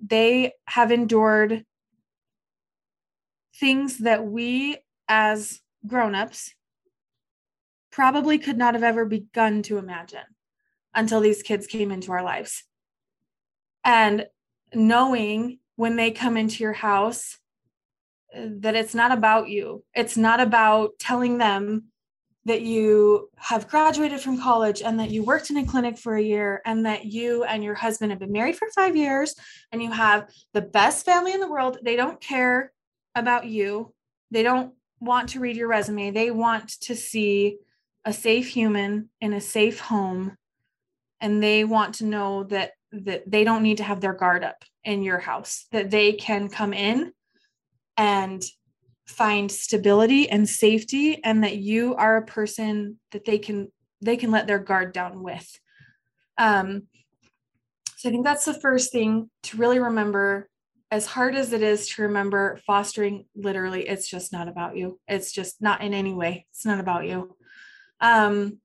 They 0.00 0.52
have 0.66 0.90
endured 0.90 1.64
things 3.56 3.98
that 3.98 4.24
we 4.24 4.78
as 5.08 5.60
grown-ups 5.86 6.54
probably 7.90 8.38
could 8.38 8.56
not 8.56 8.74
have 8.74 8.84
ever 8.84 9.04
begun 9.04 9.62
to 9.64 9.78
imagine 9.78 10.24
until 10.94 11.20
these 11.20 11.42
kids 11.42 11.66
came 11.66 11.90
into 11.90 12.12
our 12.12 12.22
lives. 12.22 12.64
And 13.88 14.26
knowing 14.74 15.60
when 15.76 15.96
they 15.96 16.10
come 16.10 16.36
into 16.36 16.62
your 16.62 16.74
house 16.74 17.38
that 18.34 18.74
it's 18.74 18.94
not 18.94 19.12
about 19.12 19.48
you. 19.48 19.82
It's 19.94 20.18
not 20.18 20.40
about 20.40 20.98
telling 20.98 21.38
them 21.38 21.84
that 22.44 22.60
you 22.60 23.30
have 23.36 23.66
graduated 23.66 24.20
from 24.20 24.42
college 24.42 24.82
and 24.82 25.00
that 25.00 25.10
you 25.10 25.22
worked 25.22 25.48
in 25.48 25.56
a 25.56 25.64
clinic 25.64 25.96
for 25.96 26.16
a 26.16 26.22
year 26.22 26.60
and 26.66 26.84
that 26.84 27.06
you 27.06 27.44
and 27.44 27.64
your 27.64 27.74
husband 27.74 28.12
have 28.12 28.20
been 28.20 28.30
married 28.30 28.56
for 28.56 28.68
five 28.74 28.94
years 28.94 29.34
and 29.72 29.82
you 29.82 29.90
have 29.90 30.28
the 30.52 30.60
best 30.60 31.06
family 31.06 31.32
in 31.32 31.40
the 31.40 31.50
world. 31.50 31.78
They 31.82 31.96
don't 31.96 32.20
care 32.20 32.72
about 33.14 33.46
you. 33.46 33.94
They 34.30 34.42
don't 34.42 34.74
want 35.00 35.30
to 35.30 35.40
read 35.40 35.56
your 35.56 35.68
resume. 35.68 36.10
They 36.10 36.30
want 36.30 36.68
to 36.82 36.94
see 36.94 37.56
a 38.04 38.12
safe 38.12 38.48
human 38.48 39.08
in 39.22 39.32
a 39.32 39.40
safe 39.40 39.80
home. 39.80 40.36
And 41.22 41.42
they 41.42 41.64
want 41.64 41.94
to 41.96 42.04
know 42.04 42.44
that 42.44 42.72
that 42.92 43.30
they 43.30 43.44
don't 43.44 43.62
need 43.62 43.78
to 43.78 43.84
have 43.84 44.00
their 44.00 44.14
guard 44.14 44.44
up 44.44 44.64
in 44.84 45.02
your 45.02 45.18
house, 45.18 45.66
that 45.72 45.90
they 45.90 46.12
can 46.12 46.48
come 46.48 46.72
in 46.72 47.12
and 47.96 48.42
find 49.06 49.50
stability 49.50 50.28
and 50.28 50.48
safety 50.48 51.22
and 51.24 51.42
that 51.42 51.56
you 51.56 51.94
are 51.94 52.18
a 52.18 52.26
person 52.26 52.98
that 53.12 53.24
they 53.24 53.38
can 53.38 53.72
they 54.00 54.16
can 54.16 54.30
let 54.30 54.46
their 54.46 54.58
guard 54.58 54.92
down 54.92 55.22
with. 55.22 55.58
Um 56.36 56.84
so 57.96 58.08
i 58.08 58.12
think 58.12 58.24
that's 58.24 58.44
the 58.44 58.54
first 58.54 58.92
thing 58.92 59.30
to 59.44 59.56
really 59.56 59.78
remember. 59.78 60.48
As 60.90 61.04
hard 61.04 61.34
as 61.34 61.52
it 61.52 61.62
is 61.62 61.88
to 61.90 62.02
remember 62.02 62.58
fostering 62.66 63.26
literally 63.34 63.86
it's 63.86 64.08
just 64.08 64.32
not 64.32 64.48
about 64.48 64.76
you. 64.76 64.98
It's 65.06 65.32
just 65.32 65.60
not 65.60 65.82
in 65.82 65.92
any 65.92 66.14
way. 66.14 66.46
It's 66.50 66.64
not 66.64 66.80
about 66.80 67.06
you. 67.06 67.36
Um 68.00 68.58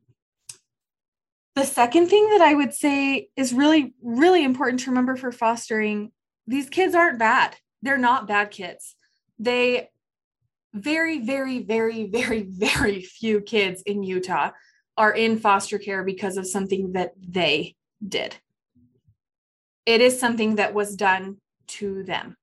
the 1.56 1.66
second 1.66 2.08
thing 2.08 2.30
that 2.30 2.42
i 2.42 2.54
would 2.54 2.74
say 2.74 3.28
is 3.36 3.54
really 3.54 3.94
really 4.02 4.44
important 4.44 4.80
to 4.80 4.90
remember 4.90 5.16
for 5.16 5.32
fostering 5.32 6.12
these 6.48 6.70
kids 6.70 6.96
aren't 6.96 7.20
bad. 7.20 7.56
They're 7.82 7.98
not 7.98 8.28
bad 8.28 8.52
kids. 8.52 8.96
They 9.40 9.90
very, 10.74 11.20
very, 11.20 11.60
very, 11.60 12.06
very, 12.06 12.42
very 12.44 13.02
few 13.02 13.42
kids 13.42 13.82
in 13.84 14.04
Utah 14.04 14.52
are 14.98 15.14
in 15.14 15.40
foster 15.40 15.80
care 15.80 16.04
because 16.04 16.38
of 16.38 16.48
something 16.48 16.94
that 16.94 17.14
they 17.18 17.76
did. 18.08 18.36
It 19.86 20.02
is 20.02 20.20
something 20.20 20.56
that 20.56 20.74
was 20.74 20.96
done 20.96 21.38
to 21.68 22.04
them, 22.04 22.38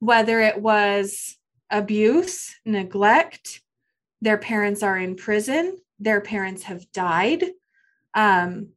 whether 0.00 0.40
it 0.40 0.60
was 0.60 1.36
abuse, 1.70 2.54
neglect, 2.64 3.62
their 4.20 4.38
parents 4.38 4.82
are 4.82 4.98
in 4.98 5.16
prison, 5.16 5.78
their 5.98 6.20
parents 6.20 6.64
have 6.64 6.90
died, 6.92 7.44
um, 8.14 8.68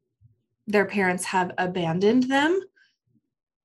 their 0.65 0.85
parents 0.85 1.25
have 1.25 1.51
abandoned 1.57 2.23
them. 2.23 2.59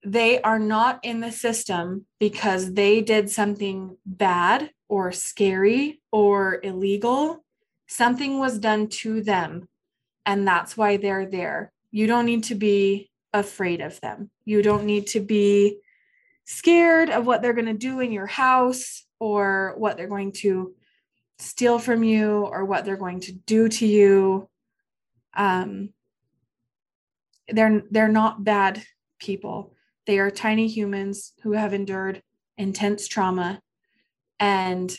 They 0.04 0.40
are 0.42 0.58
not 0.58 1.00
in 1.04 1.20
the 1.20 1.32
system 1.32 2.06
because 2.18 2.74
they 2.74 3.00
did 3.00 3.30
something 3.30 3.96
bad 4.04 4.70
or 4.88 5.12
scary 5.12 6.00
or 6.10 6.60
illegal. 6.62 7.44
Something 7.86 8.38
was 8.38 8.58
done 8.58 8.88
to 8.88 9.22
them, 9.22 9.68
and 10.26 10.46
that's 10.46 10.76
why 10.76 10.96
they're 10.96 11.26
there. 11.26 11.72
You 11.90 12.06
don't 12.06 12.26
need 12.26 12.44
to 12.44 12.54
be 12.54 13.10
afraid 13.32 13.80
of 13.80 14.00
them. 14.00 14.30
You 14.44 14.62
don't 14.62 14.84
need 14.84 15.08
to 15.08 15.20
be 15.20 15.78
scared 16.44 17.10
of 17.10 17.26
what 17.26 17.42
they're 17.42 17.52
going 17.52 17.66
to 17.66 17.74
do 17.74 18.00
in 18.00 18.12
your 18.12 18.26
house 18.26 19.04
or 19.20 19.74
what 19.76 19.96
they're 19.96 20.08
going 20.08 20.32
to 20.32 20.74
steal 21.38 21.78
from 21.78 22.02
you 22.02 22.46
or 22.46 22.64
what 22.64 22.84
they're 22.84 22.96
going 22.96 23.20
to 23.20 23.32
do 23.32 23.68
to 23.68 23.86
you. 23.86 24.48
Um, 25.34 25.90
they're 27.48 27.82
they're 27.90 28.08
not 28.08 28.44
bad 28.44 28.82
people. 29.18 29.74
They 30.06 30.18
are 30.18 30.30
tiny 30.30 30.68
humans 30.68 31.32
who 31.42 31.52
have 31.52 31.74
endured 31.74 32.22
intense 32.56 33.08
trauma 33.08 33.60
and 34.40 34.96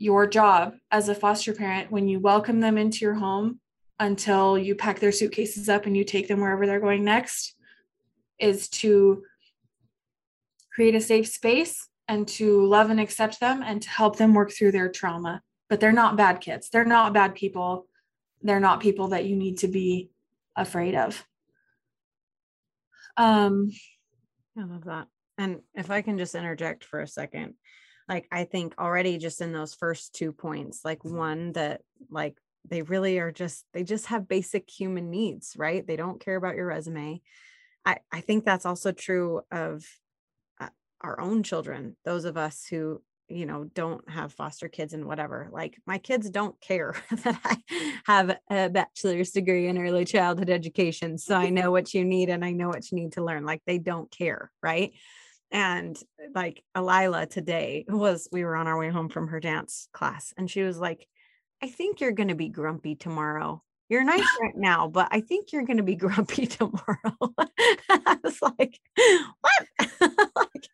your 0.00 0.26
job 0.26 0.74
as 0.90 1.10
a 1.10 1.14
foster 1.14 1.52
parent, 1.52 1.92
when 1.92 2.08
you 2.08 2.18
welcome 2.18 2.60
them 2.60 2.78
into 2.78 3.04
your 3.04 3.14
home 3.14 3.60
until 3.98 4.56
you 4.56 4.74
pack 4.74 4.98
their 4.98 5.12
suitcases 5.12 5.68
up 5.68 5.84
and 5.84 5.94
you 5.94 6.04
take 6.04 6.26
them 6.26 6.40
wherever 6.40 6.66
they're 6.66 6.80
going 6.80 7.04
next, 7.04 7.54
is 8.38 8.70
to 8.70 9.22
create 10.74 10.94
a 10.94 11.00
safe 11.02 11.28
space 11.28 11.86
and 12.08 12.26
to 12.26 12.64
love 12.64 12.88
and 12.88 12.98
accept 12.98 13.40
them 13.40 13.62
and 13.62 13.82
to 13.82 13.90
help 13.90 14.16
them 14.16 14.32
work 14.32 14.50
through 14.50 14.72
their 14.72 14.88
trauma. 14.88 15.42
But 15.68 15.80
they're 15.80 15.92
not 15.92 16.16
bad 16.16 16.40
kids. 16.40 16.70
They're 16.70 16.86
not 16.86 17.12
bad 17.12 17.34
people. 17.34 17.86
They're 18.42 18.60
not 18.60 18.80
people 18.80 19.08
that 19.08 19.24
you 19.24 19.36
need 19.36 19.58
to 19.58 19.68
be 19.68 20.10
afraid 20.56 20.94
of. 20.94 21.24
Um, 23.16 23.70
I 24.58 24.64
love 24.64 24.84
that. 24.84 25.08
And 25.38 25.60
if 25.74 25.90
I 25.90 26.02
can 26.02 26.18
just 26.18 26.34
interject 26.34 26.84
for 26.84 27.00
a 27.00 27.06
second, 27.06 27.54
like 28.10 28.26
i 28.30 28.44
think 28.44 28.74
already 28.78 29.16
just 29.16 29.40
in 29.40 29.52
those 29.52 29.72
first 29.72 30.14
two 30.14 30.32
points 30.32 30.84
like 30.84 31.02
one 31.04 31.52
that 31.52 31.80
like 32.10 32.36
they 32.68 32.82
really 32.82 33.18
are 33.18 33.32
just 33.32 33.64
they 33.72 33.84
just 33.84 34.06
have 34.06 34.28
basic 34.28 34.68
human 34.68 35.08
needs 35.08 35.54
right 35.56 35.86
they 35.86 35.96
don't 35.96 36.20
care 36.20 36.36
about 36.36 36.56
your 36.56 36.66
resume 36.66 37.22
i 37.86 37.96
i 38.12 38.20
think 38.20 38.44
that's 38.44 38.66
also 38.66 38.92
true 38.92 39.40
of 39.50 39.86
uh, 40.60 40.68
our 41.00 41.18
own 41.20 41.42
children 41.42 41.96
those 42.04 42.26
of 42.26 42.36
us 42.36 42.66
who 42.68 43.00
you 43.30 43.46
know 43.46 43.64
don't 43.74 44.08
have 44.10 44.32
foster 44.32 44.68
kids 44.68 44.92
and 44.92 45.04
whatever 45.04 45.48
like 45.52 45.76
my 45.86 45.98
kids 45.98 46.28
don't 46.30 46.60
care 46.60 46.94
that 47.24 47.38
i 47.44 47.56
have 48.04 48.36
a 48.50 48.68
bachelor's 48.68 49.30
degree 49.30 49.66
in 49.68 49.78
early 49.78 50.04
childhood 50.04 50.50
education 50.50 51.16
so 51.16 51.34
i 51.36 51.48
know 51.48 51.70
what 51.70 51.94
you 51.94 52.04
need 52.04 52.28
and 52.28 52.44
i 52.44 52.52
know 52.52 52.68
what 52.68 52.90
you 52.90 52.96
need 52.96 53.12
to 53.12 53.24
learn 53.24 53.44
like 53.44 53.62
they 53.66 53.78
don't 53.78 54.10
care 54.10 54.50
right? 54.62 54.92
And 55.52 55.98
like 56.34 56.62
Alila 56.76 57.28
today 57.28 57.84
was 57.88 58.28
we 58.30 58.44
were 58.44 58.54
on 58.54 58.68
our 58.68 58.78
way 58.78 58.90
home 58.90 59.08
from 59.08 59.28
her 59.28 59.40
dance 59.40 59.88
class 59.92 60.32
and 60.36 60.50
she 60.50 60.62
was 60.62 60.78
like 60.78 61.06
I 61.62 61.68
think 61.68 62.00
you're 62.00 62.12
going 62.12 62.28
to 62.28 62.34
be 62.34 62.48
grumpy 62.48 62.94
tomorrow 62.94 63.62
you're 63.90 64.04
nice 64.04 64.26
right 64.40 64.56
now, 64.56 64.86
but 64.86 65.08
I 65.10 65.20
think 65.20 65.52
you're 65.52 65.66
going 65.66 65.78
to 65.78 65.82
be 65.82 65.96
grumpy 65.96 66.46
tomorrow. 66.46 66.96
I 67.90 68.16
was 68.22 68.40
like, 68.40 68.78
what? 68.96 69.90
like, 70.36 70.68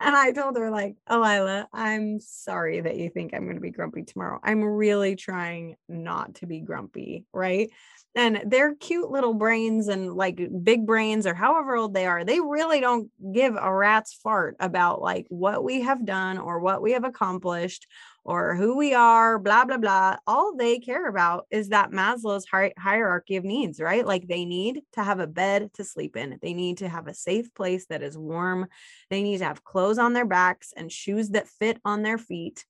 and 0.00 0.16
I 0.16 0.32
told 0.32 0.56
her, 0.56 0.68
like, 0.70 0.96
oh, 1.06 1.64
I'm 1.72 2.18
sorry 2.20 2.80
that 2.80 2.96
you 2.96 3.08
think 3.08 3.32
I'm 3.32 3.44
going 3.44 3.54
to 3.54 3.60
be 3.60 3.70
grumpy 3.70 4.02
tomorrow. 4.02 4.40
I'm 4.42 4.62
really 4.64 5.14
trying 5.14 5.76
not 5.88 6.34
to 6.36 6.46
be 6.46 6.60
grumpy. 6.60 7.24
Right. 7.32 7.70
And 8.16 8.42
they're 8.46 8.74
cute 8.74 9.10
little 9.10 9.34
brains 9.34 9.88
and 9.88 10.14
like 10.14 10.40
big 10.64 10.86
brains 10.86 11.26
or 11.26 11.34
however 11.34 11.76
old 11.76 11.94
they 11.94 12.06
are, 12.06 12.24
they 12.24 12.40
really 12.40 12.80
don't 12.80 13.10
give 13.32 13.54
a 13.54 13.72
rat's 13.72 14.14
fart 14.14 14.56
about 14.58 15.02
like 15.02 15.26
what 15.28 15.62
we 15.62 15.82
have 15.82 16.04
done 16.04 16.38
or 16.38 16.58
what 16.58 16.80
we 16.80 16.92
have 16.92 17.04
accomplished 17.04 17.86
or 18.26 18.56
who 18.56 18.76
we 18.76 18.92
are, 18.92 19.38
blah, 19.38 19.64
blah, 19.64 19.78
blah. 19.78 20.16
All 20.26 20.56
they 20.56 20.80
care 20.80 21.08
about 21.08 21.46
is 21.50 21.68
that 21.68 21.92
Maslow's 21.92 22.44
hierarchy 22.76 23.36
of 23.36 23.44
needs, 23.44 23.80
right? 23.80 24.04
Like 24.04 24.26
they 24.26 24.44
need 24.44 24.82
to 24.94 25.02
have 25.02 25.20
a 25.20 25.28
bed 25.28 25.72
to 25.74 25.84
sleep 25.84 26.16
in, 26.16 26.38
they 26.42 26.52
need 26.52 26.78
to 26.78 26.88
have 26.88 27.06
a 27.06 27.14
safe 27.14 27.54
place 27.54 27.86
that 27.86 28.02
is 28.02 28.18
warm, 28.18 28.66
they 29.10 29.22
need 29.22 29.38
to 29.38 29.44
have 29.44 29.64
clothes 29.64 29.98
on 29.98 30.12
their 30.12 30.26
backs 30.26 30.72
and 30.76 30.90
shoes 30.90 31.30
that 31.30 31.48
fit 31.48 31.80
on 31.84 32.02
their 32.02 32.18
feet 32.18 32.64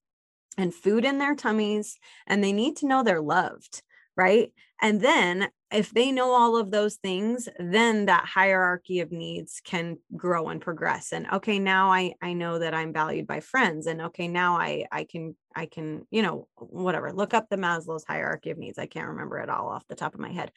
and 0.58 0.74
food 0.74 1.04
in 1.04 1.18
their 1.18 1.34
tummies, 1.34 1.98
and 2.26 2.44
they 2.44 2.52
need 2.52 2.76
to 2.76 2.86
know 2.86 3.02
they're 3.02 3.20
loved 3.20 3.82
right? 4.16 4.52
And 4.80 5.00
then 5.00 5.48
if 5.72 5.90
they 5.90 6.12
know 6.12 6.30
all 6.30 6.56
of 6.56 6.70
those 6.70 6.94
things, 6.96 7.48
then 7.58 8.06
that 8.06 8.24
hierarchy 8.24 9.00
of 9.00 9.10
needs 9.10 9.60
can 9.64 9.98
grow 10.16 10.48
and 10.48 10.60
progress. 10.60 11.12
And 11.12 11.26
okay, 11.32 11.58
now 11.58 11.90
I 11.90 12.14
I 12.22 12.34
know 12.34 12.58
that 12.58 12.74
I'm 12.74 12.92
valued 12.92 13.26
by 13.26 13.40
friends. 13.40 13.86
And 13.86 14.00
okay, 14.02 14.28
now 14.28 14.58
I 14.58 14.86
I 14.92 15.04
can 15.04 15.34
I 15.54 15.66
can, 15.66 16.06
you 16.10 16.22
know, 16.22 16.46
whatever. 16.56 17.12
Look 17.12 17.34
up 17.34 17.48
the 17.48 17.56
Maslow's 17.56 18.04
hierarchy 18.04 18.50
of 18.50 18.58
needs. 18.58 18.78
I 18.78 18.86
can't 18.86 19.08
remember 19.08 19.38
it 19.38 19.48
all 19.48 19.68
off 19.68 19.86
the 19.88 19.96
top 19.96 20.14
of 20.14 20.20
my 20.20 20.30
head 20.30 20.52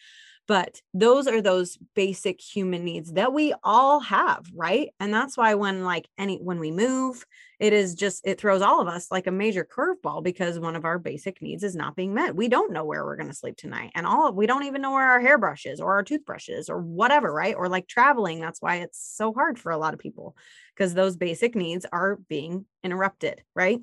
but 0.49 0.81
those 0.95 1.27
are 1.27 1.43
those 1.43 1.77
basic 1.93 2.41
human 2.41 2.83
needs 2.83 3.13
that 3.13 3.31
we 3.31 3.53
all 3.63 3.99
have 3.99 4.47
right? 4.55 4.89
And 4.99 5.13
that's 5.13 5.38
why 5.38 5.53
when 5.53 5.83
like 5.83 6.09
any 6.17 6.38
when 6.38 6.59
we 6.59 6.71
move 6.71 7.23
it 7.59 7.71
is 7.71 7.93
just 7.93 8.25
it 8.25 8.41
throws 8.41 8.63
all 8.63 8.81
of 8.81 8.88
us 8.88 9.12
like 9.12 9.27
a 9.27 9.31
major 9.31 9.63
curveball 9.63 10.23
because 10.23 10.57
one 10.59 10.75
of 10.75 10.85
our 10.85 10.97
basic 10.97 11.39
needs 11.43 11.63
is 11.63 11.75
not 11.75 11.95
being 11.95 12.15
met. 12.15 12.35
We 12.35 12.47
don't 12.47 12.73
know 12.73 12.83
where 12.83 13.05
we're 13.05 13.15
going 13.15 13.29
to 13.29 13.35
sleep 13.35 13.57
tonight 13.57 13.91
and 13.93 14.07
all 14.07 14.29
of, 14.29 14.35
we 14.35 14.47
don't 14.47 14.63
even 14.63 14.81
know 14.81 14.89
where 14.89 15.12
our 15.12 15.19
hairbrush 15.19 15.67
is 15.67 15.79
or 15.79 15.93
our 15.93 16.03
toothbrush 16.03 16.49
is 16.49 16.67
or 16.67 16.79
whatever 16.79 17.31
right? 17.31 17.53
Or 17.55 17.69
like 17.69 17.88
traveling 17.88 18.39
that's 18.39 18.59
why 18.59 18.77
it's 18.77 18.99
so 18.99 19.31
hard 19.31 19.59
for 19.59 19.71
a 19.71 19.77
lot 19.77 19.93
of 19.93 19.99
people 19.99 20.35
because 20.75 20.95
those 20.95 21.15
basic 21.15 21.53
needs 21.53 21.85
are 21.91 22.17
being 22.27 22.65
interrupted 22.83 23.43
right? 23.55 23.81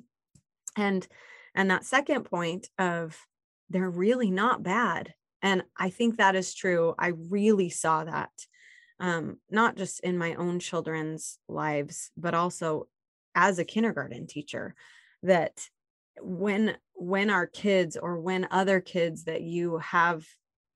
And 0.75 1.07
and 1.55 1.71
that 1.71 1.85
second 1.85 2.25
point 2.25 2.67
of 2.77 3.17
they're 3.69 3.89
really 3.89 4.31
not 4.31 4.63
bad 4.63 5.13
and 5.41 5.63
I 5.77 5.89
think 5.89 6.17
that 6.17 6.35
is 6.35 6.53
true. 6.53 6.95
I 6.97 7.07
really 7.29 7.69
saw 7.69 8.03
that, 8.03 8.31
um, 8.99 9.37
not 9.49 9.75
just 9.75 9.99
in 10.01 10.17
my 10.17 10.35
own 10.35 10.59
children's 10.59 11.37
lives, 11.47 12.11
but 12.17 12.33
also 12.33 12.87
as 13.35 13.59
a 13.59 13.65
kindergarten 13.65 14.27
teacher, 14.27 14.75
that 15.23 15.67
when 16.19 16.75
when 16.93 17.29
our 17.29 17.45
kids 17.45 17.95
or 17.95 18.19
when 18.19 18.47
other 18.49 18.81
kids 18.81 19.25
that 19.25 19.41
you 19.41 19.77
have 19.77 20.25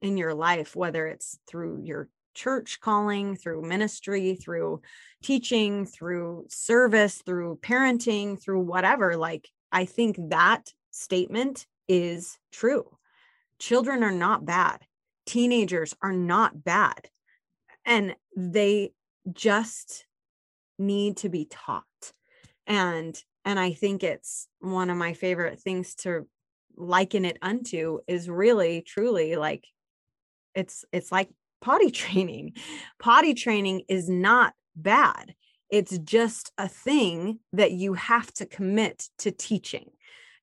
in 0.01 0.17
your 0.17 0.35
life, 0.35 0.75
whether 0.75 1.07
it's 1.07 1.39
through 1.47 1.81
your 1.83 2.09
church 2.35 2.79
calling, 2.79 3.35
through 3.35 3.63
ministry, 3.63 4.35
through 4.35 4.81
teaching, 5.23 5.85
through 5.85 6.45
service, 6.49 7.23
through 7.25 7.57
parenting, 7.61 8.41
through 8.41 8.61
whatever, 8.61 9.17
like 9.17 9.49
I 9.71 9.85
think 9.85 10.17
that 10.29 10.71
statement 10.91 11.65
is 11.87 12.37
true 12.51 12.85
children 13.61 14.03
are 14.03 14.11
not 14.11 14.45
bad. 14.45 14.79
Teenagers 15.25 15.95
are 16.01 16.11
not 16.11 16.63
bad. 16.63 17.09
And 17.85 18.15
they 18.35 18.91
just 19.31 20.05
need 20.77 21.17
to 21.17 21.29
be 21.29 21.45
taught. 21.45 21.85
And 22.67 23.21
and 23.43 23.59
i 23.59 23.73
think 23.73 24.03
it's 24.03 24.47
one 24.59 24.91
of 24.91 24.97
my 24.97 25.13
favorite 25.13 25.59
things 25.59 25.95
to 25.95 26.27
liken 26.77 27.25
it 27.25 27.39
unto 27.41 27.97
is 28.07 28.29
really 28.29 28.83
truly 28.83 29.35
like 29.35 29.65
it's 30.53 30.85
it's 30.91 31.11
like 31.11 31.29
potty 31.61 31.91
training. 32.01 32.53
Potty 32.99 33.33
training 33.33 33.83
is 33.87 34.09
not 34.09 34.53
bad. 34.75 35.33
It's 35.69 35.97
just 35.99 36.51
a 36.57 36.67
thing 36.67 37.39
that 37.53 37.71
you 37.71 37.93
have 37.93 38.33
to 38.33 38.45
commit 38.45 39.07
to 39.19 39.31
teaching 39.31 39.91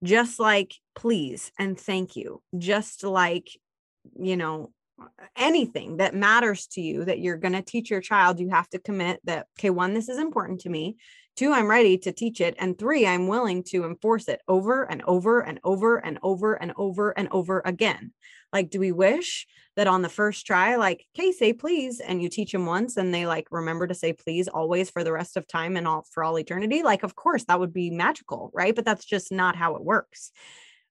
just 0.02 0.38
like 0.38 0.74
please 0.94 1.52
and 1.58 1.78
thank 1.78 2.16
you, 2.16 2.42
just 2.56 3.04
like, 3.04 3.48
you 4.18 4.36
know, 4.36 4.70
anything 5.36 5.98
that 5.98 6.14
matters 6.14 6.66
to 6.66 6.80
you 6.80 7.04
that 7.04 7.20
you're 7.20 7.36
going 7.36 7.52
to 7.52 7.62
teach 7.62 7.90
your 7.90 8.00
child, 8.00 8.40
you 8.40 8.50
have 8.50 8.68
to 8.70 8.78
commit 8.78 9.20
that, 9.24 9.46
okay, 9.58 9.70
one, 9.70 9.94
this 9.94 10.08
is 10.08 10.18
important 10.18 10.60
to 10.60 10.68
me. 10.68 10.96
Two, 11.38 11.52
I'm 11.52 11.70
ready 11.70 11.96
to 11.98 12.10
teach 12.10 12.40
it. 12.40 12.56
And 12.58 12.76
three, 12.76 13.06
I'm 13.06 13.28
willing 13.28 13.62
to 13.68 13.84
enforce 13.84 14.26
it 14.26 14.42
over 14.48 14.82
and 14.82 15.04
over 15.06 15.38
and 15.38 15.60
over 15.62 15.98
and 15.98 16.18
over 16.20 16.54
and 16.54 16.72
over 16.76 17.16
and 17.16 17.28
over 17.30 17.62
again. 17.64 18.12
Like, 18.52 18.70
do 18.70 18.80
we 18.80 18.90
wish 18.90 19.46
that 19.76 19.86
on 19.86 20.02
the 20.02 20.08
first 20.08 20.44
try, 20.46 20.74
like, 20.74 21.06
okay, 21.16 21.30
say 21.30 21.52
please, 21.52 22.00
and 22.00 22.20
you 22.20 22.28
teach 22.28 22.50
them 22.50 22.66
once 22.66 22.96
and 22.96 23.14
they 23.14 23.24
like 23.24 23.46
remember 23.52 23.86
to 23.86 23.94
say 23.94 24.12
please 24.12 24.48
always 24.48 24.90
for 24.90 25.04
the 25.04 25.12
rest 25.12 25.36
of 25.36 25.46
time 25.46 25.76
and 25.76 25.86
all 25.86 26.04
for 26.10 26.24
all 26.24 26.40
eternity? 26.40 26.82
Like, 26.82 27.04
of 27.04 27.14
course, 27.14 27.44
that 27.44 27.60
would 27.60 27.72
be 27.72 27.88
magical, 27.88 28.50
right? 28.52 28.74
But 28.74 28.84
that's 28.84 29.04
just 29.04 29.30
not 29.30 29.54
how 29.54 29.76
it 29.76 29.84
works. 29.84 30.32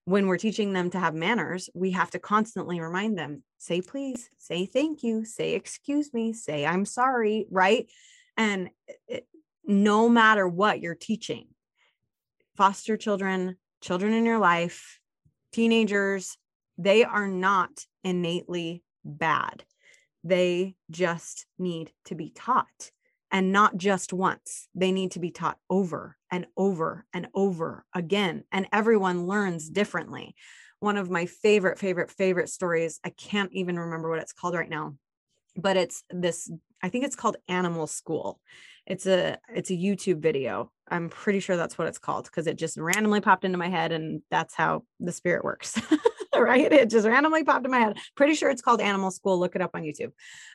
When 0.06 0.28
we're 0.28 0.38
teaching 0.38 0.72
them 0.72 0.88
to 0.92 0.98
have 0.98 1.14
manners, 1.14 1.68
we 1.74 1.90
have 1.90 2.10
to 2.12 2.18
constantly 2.18 2.80
remind 2.80 3.18
them 3.18 3.42
say 3.58 3.82
please, 3.82 4.30
say 4.38 4.64
thank 4.64 5.02
you, 5.02 5.26
say 5.26 5.52
excuse 5.52 6.14
me, 6.14 6.32
say 6.32 6.64
I'm 6.64 6.86
sorry, 6.86 7.46
right? 7.50 7.86
And 8.38 8.70
it, 9.08 9.26
no 9.68 10.08
matter 10.08 10.48
what 10.48 10.80
you're 10.80 10.94
teaching, 10.94 11.46
foster 12.56 12.96
children, 12.96 13.56
children 13.82 14.14
in 14.14 14.24
your 14.24 14.38
life, 14.38 14.98
teenagers, 15.52 16.38
they 16.78 17.04
are 17.04 17.28
not 17.28 17.84
innately 18.02 18.82
bad. 19.04 19.64
They 20.24 20.74
just 20.90 21.46
need 21.58 21.92
to 22.06 22.14
be 22.14 22.30
taught 22.30 22.90
and 23.30 23.52
not 23.52 23.76
just 23.76 24.12
once. 24.12 24.68
They 24.74 24.90
need 24.90 25.12
to 25.12 25.20
be 25.20 25.30
taught 25.30 25.58
over 25.68 26.16
and 26.32 26.46
over 26.56 27.04
and 27.12 27.28
over 27.34 27.84
again. 27.94 28.44
And 28.50 28.66
everyone 28.72 29.26
learns 29.26 29.68
differently. 29.68 30.34
One 30.80 30.96
of 30.96 31.10
my 31.10 31.26
favorite, 31.26 31.78
favorite, 31.78 32.10
favorite 32.10 32.48
stories, 32.48 33.00
I 33.04 33.10
can't 33.10 33.52
even 33.52 33.78
remember 33.78 34.08
what 34.08 34.20
it's 34.20 34.32
called 34.32 34.54
right 34.54 34.68
now, 34.68 34.94
but 35.56 35.76
it's 35.76 36.04
this, 36.08 36.50
I 36.82 36.88
think 36.88 37.04
it's 37.04 37.16
called 37.16 37.36
Animal 37.48 37.86
School. 37.86 38.40
It's 38.88 39.06
a 39.06 39.38
it's 39.54 39.70
a 39.70 39.74
YouTube 39.74 40.20
video. 40.20 40.72
I'm 40.88 41.10
pretty 41.10 41.40
sure 41.40 41.58
that's 41.58 41.76
what 41.76 41.88
it's 41.88 41.98
called 41.98 42.24
because 42.24 42.46
it 42.46 42.56
just 42.56 42.78
randomly 42.78 43.20
popped 43.20 43.44
into 43.44 43.58
my 43.58 43.68
head 43.68 43.92
and 43.92 44.22
that's 44.30 44.54
how 44.54 44.84
the 44.98 45.12
spirit 45.12 45.44
works. 45.44 45.78
right? 46.34 46.72
It 46.72 46.88
just 46.88 47.06
randomly 47.06 47.44
popped 47.44 47.66
in 47.66 47.70
my 47.70 47.80
head. 47.80 47.98
Pretty 48.16 48.34
sure 48.34 48.48
it's 48.48 48.62
called 48.62 48.80
Animal 48.80 49.10
School. 49.10 49.38
Look 49.38 49.54
it 49.54 49.60
up 49.60 49.72
on 49.74 49.82
YouTube. 49.82 50.12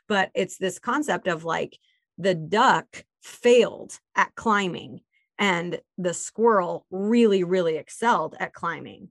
But 0.07 0.31
it's 0.33 0.57
this 0.57 0.79
concept 0.79 1.27
of 1.27 1.45
like 1.45 1.77
the 2.17 2.33
duck 2.33 3.05
failed 3.21 3.99
at 4.15 4.33
climbing 4.33 5.01
and 5.37 5.79
the 5.99 6.13
squirrel 6.15 6.87
really, 6.89 7.43
really 7.43 7.77
excelled 7.77 8.35
at 8.39 8.53
climbing. 8.53 9.09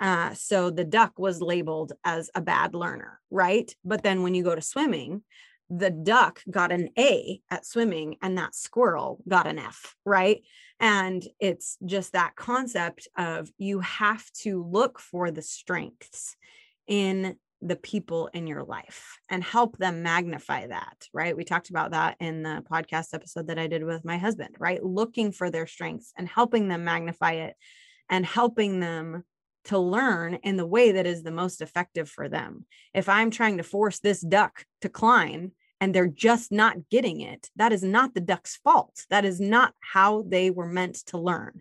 Uh, 0.00 0.32
so 0.32 0.70
the 0.70 0.84
duck 0.84 1.18
was 1.18 1.42
labeled 1.42 1.92
as 2.04 2.30
a 2.34 2.40
bad 2.40 2.74
learner, 2.74 3.20
right? 3.30 3.74
But 3.84 4.02
then 4.02 4.22
when 4.22 4.34
you 4.34 4.42
go 4.42 4.54
to 4.54 4.62
swimming, 4.62 5.22
the 5.74 5.90
duck 5.90 6.42
got 6.50 6.70
an 6.70 6.90
A 6.98 7.40
at 7.50 7.64
swimming 7.64 8.16
and 8.20 8.36
that 8.36 8.54
squirrel 8.54 9.22
got 9.26 9.46
an 9.46 9.58
F, 9.58 9.94
right? 10.04 10.42
And 10.78 11.26
it's 11.40 11.78
just 11.86 12.12
that 12.12 12.36
concept 12.36 13.08
of 13.16 13.50
you 13.56 13.80
have 13.80 14.24
to 14.42 14.62
look 14.62 14.98
for 14.98 15.30
the 15.30 15.40
strengths 15.40 16.36
in 16.86 17.36
the 17.62 17.76
people 17.76 18.28
in 18.34 18.46
your 18.46 18.64
life 18.64 19.18
and 19.30 19.42
help 19.42 19.78
them 19.78 20.02
magnify 20.02 20.66
that, 20.66 21.06
right? 21.14 21.36
We 21.36 21.44
talked 21.44 21.70
about 21.70 21.92
that 21.92 22.16
in 22.20 22.42
the 22.42 22.62
podcast 22.70 23.14
episode 23.14 23.46
that 23.46 23.58
I 23.58 23.68
did 23.68 23.84
with 23.84 24.04
my 24.04 24.18
husband, 24.18 24.56
right? 24.58 24.84
Looking 24.84 25.32
for 25.32 25.48
their 25.50 25.66
strengths 25.66 26.12
and 26.18 26.28
helping 26.28 26.68
them 26.68 26.84
magnify 26.84 27.32
it 27.32 27.54
and 28.10 28.26
helping 28.26 28.80
them 28.80 29.22
to 29.66 29.78
learn 29.78 30.34
in 30.42 30.56
the 30.56 30.66
way 30.66 30.92
that 30.92 31.06
is 31.06 31.22
the 31.22 31.30
most 31.30 31.62
effective 31.62 32.10
for 32.10 32.28
them. 32.28 32.66
If 32.92 33.08
I'm 33.08 33.30
trying 33.30 33.58
to 33.58 33.62
force 33.62 34.00
this 34.00 34.20
duck 34.20 34.66
to 34.80 34.88
climb 34.88 35.52
and 35.82 35.92
they're 35.92 36.06
just 36.06 36.52
not 36.52 36.88
getting 36.90 37.22
it, 37.22 37.50
that 37.56 37.72
is 37.72 37.82
not 37.82 38.14
the 38.14 38.20
duck's 38.20 38.54
fault. 38.62 39.04
That 39.10 39.24
is 39.24 39.40
not 39.40 39.74
how 39.80 40.22
they 40.22 40.48
were 40.48 40.68
meant 40.68 40.94
to 41.06 41.18
learn. 41.18 41.60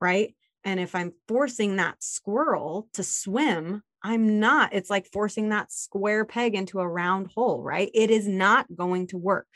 Right. 0.00 0.34
And 0.64 0.80
if 0.80 0.96
I'm 0.96 1.12
forcing 1.28 1.76
that 1.76 2.02
squirrel 2.02 2.88
to 2.94 3.04
swim, 3.04 3.84
I'm 4.02 4.40
not. 4.40 4.74
It's 4.74 4.90
like 4.90 5.06
forcing 5.12 5.50
that 5.50 5.70
square 5.70 6.24
peg 6.24 6.56
into 6.56 6.80
a 6.80 6.88
round 6.88 7.28
hole, 7.32 7.62
right? 7.62 7.88
It 7.94 8.10
is 8.10 8.26
not 8.26 8.66
going 8.74 9.06
to 9.08 9.18
work. 9.18 9.46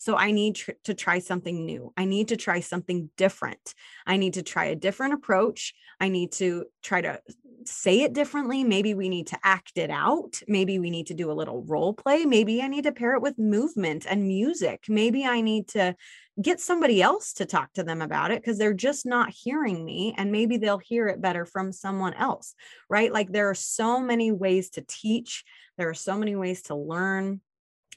So 0.00 0.16
I 0.16 0.30
need 0.30 0.56
tr- 0.56 0.72
to 0.84 0.94
try 0.94 1.18
something 1.18 1.66
new. 1.66 1.92
I 1.94 2.06
need 2.06 2.28
to 2.28 2.36
try 2.36 2.60
something 2.60 3.10
different. 3.18 3.74
I 4.06 4.16
need 4.16 4.34
to 4.34 4.42
try 4.42 4.64
a 4.64 4.74
different 4.74 5.12
approach. 5.12 5.74
I 6.00 6.08
need 6.08 6.32
to 6.32 6.64
try 6.82 7.02
to 7.02 7.20
say 7.66 8.00
it 8.00 8.14
differently. 8.14 8.64
Maybe 8.64 8.94
we 8.94 9.10
need 9.10 9.26
to 9.26 9.38
act 9.44 9.72
it 9.76 9.90
out. 9.90 10.40
Maybe 10.48 10.78
we 10.78 10.88
need 10.88 11.08
to 11.08 11.14
do 11.14 11.30
a 11.30 11.34
little 11.34 11.62
role 11.64 11.92
play. 11.92 12.24
Maybe 12.24 12.62
I 12.62 12.68
need 12.68 12.84
to 12.84 12.92
pair 12.92 13.14
it 13.14 13.20
with 13.20 13.38
movement 13.38 14.06
and 14.08 14.26
music. 14.26 14.84
Maybe 14.88 15.26
I 15.26 15.42
need 15.42 15.68
to 15.68 15.94
get 16.40 16.60
somebody 16.60 17.02
else 17.02 17.34
to 17.34 17.44
talk 17.44 17.70
to 17.74 17.82
them 17.82 18.00
about 18.00 18.30
it 18.30 18.40
because 18.40 18.56
they're 18.56 18.72
just 18.72 19.04
not 19.04 19.28
hearing 19.28 19.84
me 19.84 20.14
and 20.16 20.32
maybe 20.32 20.56
they'll 20.56 20.78
hear 20.78 21.08
it 21.08 21.20
better 21.20 21.44
from 21.44 21.70
someone 21.70 22.14
else 22.14 22.54
right 22.88 23.12
like 23.12 23.30
there 23.30 23.50
are 23.50 23.54
so 23.54 24.00
many 24.00 24.32
ways 24.32 24.70
to 24.70 24.82
teach 24.88 25.44
there 25.76 25.90
are 25.90 25.94
so 25.94 26.16
many 26.16 26.36
ways 26.36 26.62
to 26.62 26.74
learn 26.74 27.42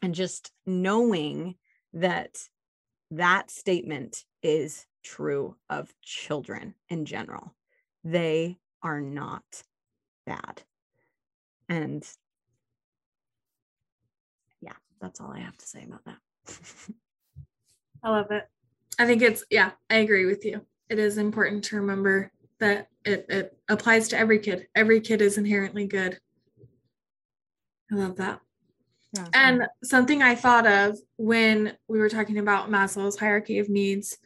and 0.02 0.14
just 0.14 0.52
knowing 0.66 1.56
that 1.94 2.50
that 3.12 3.52
statement 3.52 4.26
is 4.42 4.86
true 5.04 5.56
of 5.70 5.94
children 6.02 6.74
in 6.90 7.06
general. 7.06 7.54
They 8.04 8.58
are 8.82 9.02
not 9.02 9.64
bad. 10.26 10.64
And 11.70 12.08
yeah, 14.62 14.74
that's 15.00 15.22
all 15.22 15.32
I 15.32 15.40
have 15.40 15.58
to 15.58 15.66
say 15.66 15.84
about 15.84 16.04
that. 16.06 16.18
I 18.04 18.10
love 18.10 18.32
it. 18.32 18.44
I 19.00 19.06
think 19.06 19.22
it's, 19.22 19.44
yeah, 19.50 19.72
I 19.90 19.96
agree 19.98 20.26
with 20.26 20.46
you. 20.46 20.66
It 20.90 21.00
is 21.00 21.18
important 21.18 21.64
to 21.66 21.78
remember 21.78 22.32
that 22.60 22.88
it, 23.06 23.26
it 23.30 23.58
applies 23.70 24.08
to 24.10 24.18
every 24.18 24.40
kid. 24.40 24.68
Every 24.76 25.00
kid 25.02 25.22
is 25.22 25.38
inherently 25.38 25.88
good. 25.88 26.20
I 27.92 27.96
love 27.96 28.18
that. 28.18 28.42
Yeah. 29.14 29.28
And 29.34 29.68
something 29.84 30.24
I 30.24 30.36
thought 30.36 30.66
of 30.66 30.98
when 31.18 31.78
we 31.88 32.00
were 32.00 32.10
talking 32.10 32.40
about 32.40 32.72
Maslow's 32.72 33.18
hierarchy 33.18 33.60
of 33.60 33.70
needs, 33.70 34.18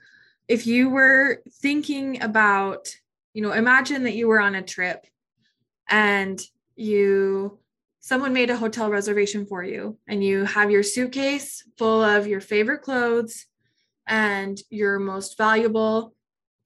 if 0.48 0.66
you 0.66 0.90
were 0.90 1.44
thinking 1.62 2.22
about, 2.22 2.88
you 3.34 3.42
know, 3.42 3.52
imagine 3.52 4.04
that 4.04 4.16
you 4.16 4.28
were 4.28 4.40
on 4.40 4.56
a 4.56 4.62
trip 4.62 5.06
and 5.90 6.42
you 6.76 7.60
someone 8.00 8.32
made 8.32 8.50
a 8.50 8.56
hotel 8.56 8.90
reservation 8.90 9.46
for 9.46 9.64
you 9.64 9.98
and 10.08 10.24
you 10.24 10.46
have 10.46 10.72
your 10.72 10.84
suitcase 10.84 11.68
full 11.78 12.02
of 12.02 12.26
your 12.26 12.40
favorite 12.40 12.82
clothes 12.82 13.48
and 14.08 14.60
your 14.70 14.98
most 15.00 15.38
valuable 15.38 16.14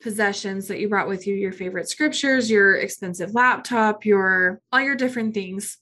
possessions 0.02 0.68
that 0.68 0.80
you 0.80 0.88
brought 0.88 1.08
with 1.08 1.26
you 1.26 1.34
your 1.34 1.52
favorite 1.52 1.90
scriptures 1.90 2.52
your 2.52 2.76
expensive 2.76 3.34
laptop 3.34 4.06
your 4.06 4.62
all 4.72 4.82
your 4.82 4.96
different 4.96 5.34
things 5.34 5.78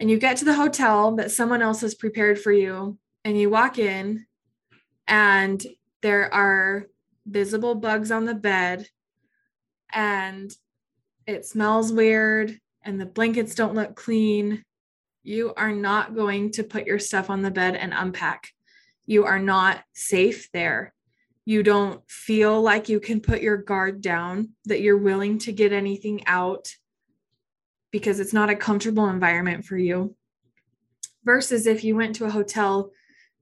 and 0.00 0.10
you 0.10 0.18
get 0.18 0.36
to 0.38 0.44
the 0.44 0.54
hotel 0.54 1.16
that 1.16 1.30
someone 1.30 1.62
else 1.62 1.80
has 1.80 1.94
prepared 1.94 2.40
for 2.40 2.52
you 2.52 2.98
and 3.24 3.38
you 3.38 3.50
walk 3.50 3.78
in 3.78 4.26
and 5.06 5.64
there 6.02 6.32
are 6.32 6.86
visible 7.26 7.74
bugs 7.74 8.10
on 8.10 8.24
the 8.24 8.34
bed 8.34 8.86
and 9.92 10.54
it 11.26 11.44
smells 11.44 11.92
weird 11.92 12.58
and 12.82 13.00
the 13.00 13.06
blankets 13.06 13.54
don't 13.54 13.74
look 13.74 13.96
clean. 13.96 14.62
You 15.22 15.52
are 15.56 15.72
not 15.72 16.14
going 16.14 16.52
to 16.52 16.62
put 16.62 16.86
your 16.86 16.98
stuff 16.98 17.28
on 17.28 17.42
the 17.42 17.50
bed 17.50 17.74
and 17.74 17.92
unpack. 17.94 18.48
You 19.06 19.24
are 19.24 19.38
not 19.38 19.82
safe 19.94 20.48
there. 20.52 20.94
You 21.44 21.62
don't 21.62 22.02
feel 22.08 22.60
like 22.60 22.88
you 22.88 23.00
can 23.00 23.20
put 23.20 23.42
your 23.42 23.56
guard 23.56 24.00
down 24.00 24.50
that 24.66 24.80
you're 24.80 24.98
willing 24.98 25.38
to 25.40 25.52
get 25.52 25.72
anything 25.72 26.26
out 26.26 26.74
because 27.90 28.20
it's 28.20 28.32
not 28.32 28.50
a 28.50 28.56
comfortable 28.56 29.08
environment 29.08 29.64
for 29.64 29.76
you. 29.76 30.14
Versus 31.24 31.66
if 31.66 31.84
you 31.84 31.96
went 31.96 32.16
to 32.16 32.24
a 32.24 32.30
hotel 32.30 32.90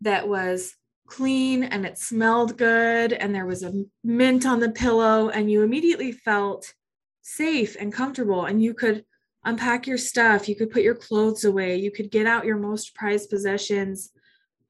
that 0.01 0.29
was 0.29 0.75
clean 1.07 1.63
and 1.63 1.87
it 1.87 1.99
smelled 1.99 2.57
good 2.57 3.13
and 3.13 3.35
there 3.35 3.47
was 3.47 3.63
a 3.63 3.85
mint 4.03 4.45
on 4.45 4.61
the 4.61 4.71
pillow 4.71 5.29
and 5.29 5.51
you 5.51 5.63
immediately 5.63 6.13
felt 6.13 6.75
safe 7.23 7.77
and 7.79 7.93
comfortable 7.93 8.45
and 8.45 8.63
you 8.63 8.75
could 8.75 9.05
unpack 9.45 9.87
your 9.87 9.99
stuff, 9.99 10.49
you 10.49 10.57
could 10.57 10.71
put 10.71 10.83
your 10.83 10.95
clothes 10.95 11.45
away, 11.45 11.77
you 11.77 11.91
could 11.91 12.11
get 12.11 12.27
out 12.27 12.45
your 12.45 12.57
most 12.57 12.95
prized 12.95 13.31
possessions 13.31 14.11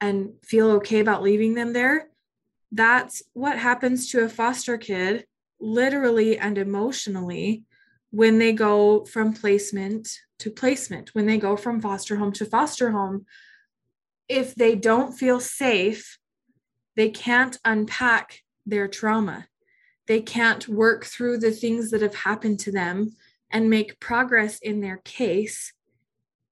and 0.00 0.30
feel 0.44 0.70
okay 0.70 1.00
about 1.00 1.22
leaving 1.22 1.54
them 1.54 1.72
there. 1.72 2.10
That's 2.70 3.22
what 3.32 3.58
happens 3.58 4.10
to 4.10 4.24
a 4.24 4.28
foster 4.28 4.76
kid, 4.76 5.26
literally 5.58 6.38
and 6.38 6.58
emotionally, 6.58 7.64
when 8.10 8.38
they 8.38 8.52
go 8.52 9.04
from 9.04 9.32
placement 9.32 10.08
to 10.38 10.50
placement, 10.50 11.14
when 11.14 11.26
they 11.26 11.38
go 11.38 11.56
from 11.56 11.80
foster 11.80 12.16
home 12.16 12.32
to 12.32 12.44
foster 12.44 12.90
home, 12.90 13.26
if 14.28 14.54
they 14.54 14.74
don't 14.74 15.12
feel 15.12 15.40
safe, 15.40 16.18
they 16.96 17.10
can't 17.10 17.58
unpack 17.64 18.42
their 18.64 18.88
trauma. 18.88 19.46
They 20.06 20.20
can't 20.20 20.66
work 20.68 21.04
through 21.04 21.38
the 21.38 21.50
things 21.50 21.90
that 21.90 22.02
have 22.02 22.14
happened 22.14 22.60
to 22.60 22.72
them 22.72 23.12
and 23.50 23.70
make 23.70 24.00
progress 24.00 24.58
in 24.58 24.80
their 24.80 24.98
case 24.98 25.72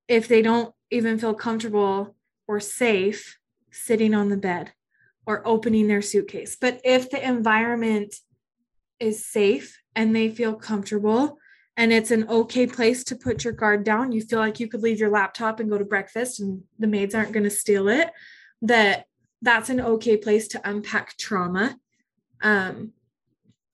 if 0.09 0.29
they 0.29 0.43
don't 0.43 0.75
even 0.91 1.19
feel 1.19 1.35
comfortable 1.35 2.15
or 2.47 2.61
safe 2.61 3.39
sitting 3.71 4.15
on 4.15 4.29
the 4.29 4.37
bed 4.37 4.73
or 5.27 5.47
opening 5.47 5.89
their 5.89 6.03
suitcase. 6.03 6.57
But 6.61 6.81
if 6.85 7.11
the 7.11 7.27
environment 7.27 8.15
is 9.01 9.27
safe 9.27 9.81
and 9.97 10.15
they 10.15 10.29
feel 10.29 10.55
comfortable 10.55 11.39
and 11.77 11.93
it's 11.93 12.11
an 12.11 12.29
okay 12.29 12.67
place 12.67 13.03
to 13.05 13.17
put 13.17 13.45
your 13.45 13.53
guard 13.53 13.85
down. 13.85 14.13
You 14.13 14.23
feel 14.23 14.39
like 14.39 14.61
you 14.61 14.69
could 14.69 14.83
leave 14.83 15.01
your 15.01 15.11
laptop 15.11 15.61
and 15.61 15.71
go 15.71 15.79
to 15.79 15.85
breakfast 15.85 16.41
and 16.41 16.63
the 16.79 16.87
maids 16.87 17.15
aren't 17.15 17.33
going 17.33 17.45
to 17.45 17.51
steal 17.51 17.89
it 17.89 18.11
that 18.63 19.07
that's 19.43 19.71
an 19.71 19.81
okay 19.81 20.17
place 20.17 20.49
to 20.49 20.69
unpack 20.69 21.17
trauma. 21.17 21.77
Um, 22.43 22.93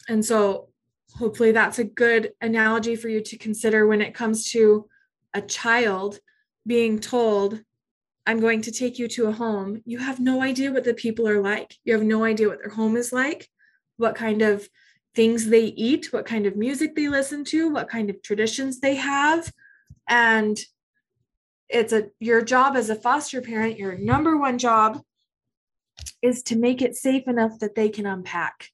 and 0.09 0.25
so 0.25 0.71
hopefully 1.15 1.53
that's 1.53 1.79
a 1.79 1.85
good 1.85 2.33
analogy 2.41 2.97
for 2.97 3.09
you 3.09 3.21
to 3.21 3.39
consider 3.39 3.87
when 3.87 4.01
it 4.01 4.15
comes 4.15 4.51
to 4.53 4.89
a 5.35 5.43
child 5.43 6.19
being 6.67 6.99
told 6.99 7.63
i'm 8.27 8.39
going 8.39 8.61
to 8.63 8.71
take 8.71 8.99
you 8.99 9.09
to 9.09 9.27
a 9.27 9.33
home. 9.33 9.83
You 9.85 9.99
have 9.99 10.21
no 10.21 10.43
idea 10.43 10.73
what 10.73 10.85
the 10.85 10.95
people 10.95 11.27
are 11.29 11.41
like. 11.41 11.75
You 11.85 11.95
have 11.95 12.03
no 12.03 12.25
idea 12.25 12.49
what 12.49 12.59
their 12.59 12.71
home 12.71 12.97
is 12.97 13.13
like 13.13 13.49
what 14.01 14.15
kind 14.15 14.43
of 14.43 14.69
things 15.15 15.47
they 15.49 15.65
eat, 15.65 16.13
what 16.13 16.27
kind 16.27 16.47
of 16.47 16.57
music 16.57 16.95
they 16.95 17.09
listen 17.09 17.45
to, 17.45 17.69
what 17.71 17.89
kind 17.89 18.11
of 18.11 18.23
traditions 18.23 18.81
they 18.81 18.95
have. 18.97 19.53
And 20.09 20.59
it's 21.69 21.93
a 21.93 22.09
your 22.19 22.43
job 22.43 22.77
as 22.77 22.91
a 22.91 22.97
foster 22.97 23.41
parent, 23.41 23.79
your 23.79 23.97
number 23.97 24.37
one 24.37 24.59
job 24.59 25.01
is 26.23 26.43
to 26.45 26.57
make 26.57 26.83
it 26.83 26.97
safe 26.97 27.29
enough 27.29 27.59
that 27.61 27.75
they 27.75 27.89
can 27.89 28.07
unpack. 28.07 28.69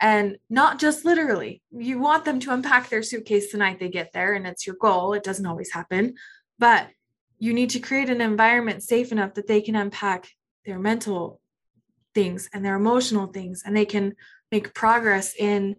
And 0.00 0.38
not 0.50 0.80
just 0.80 1.04
literally. 1.04 1.62
You 1.70 2.00
want 2.00 2.24
them 2.24 2.40
to 2.40 2.52
unpack 2.52 2.88
their 2.88 3.04
suitcase 3.04 3.52
the 3.52 3.58
night 3.58 3.78
they 3.78 3.88
get 3.88 4.12
there, 4.12 4.34
and 4.34 4.46
it's 4.46 4.66
your 4.66 4.76
goal. 4.76 5.12
It 5.12 5.22
doesn't 5.22 5.46
always 5.46 5.72
happen, 5.72 6.14
but 6.58 6.88
you 7.38 7.52
need 7.52 7.70
to 7.70 7.78
create 7.78 8.10
an 8.10 8.20
environment 8.20 8.82
safe 8.82 9.12
enough 9.12 9.34
that 9.34 9.46
they 9.46 9.60
can 9.60 9.76
unpack 9.76 10.28
their 10.64 10.78
mental 10.78 11.40
things 12.14 12.48
and 12.52 12.64
their 12.64 12.76
emotional 12.76 13.26
things, 13.26 13.62
and 13.64 13.76
they 13.76 13.84
can 13.84 14.14
make 14.52 14.74
progress 14.74 15.34
in 15.36 15.74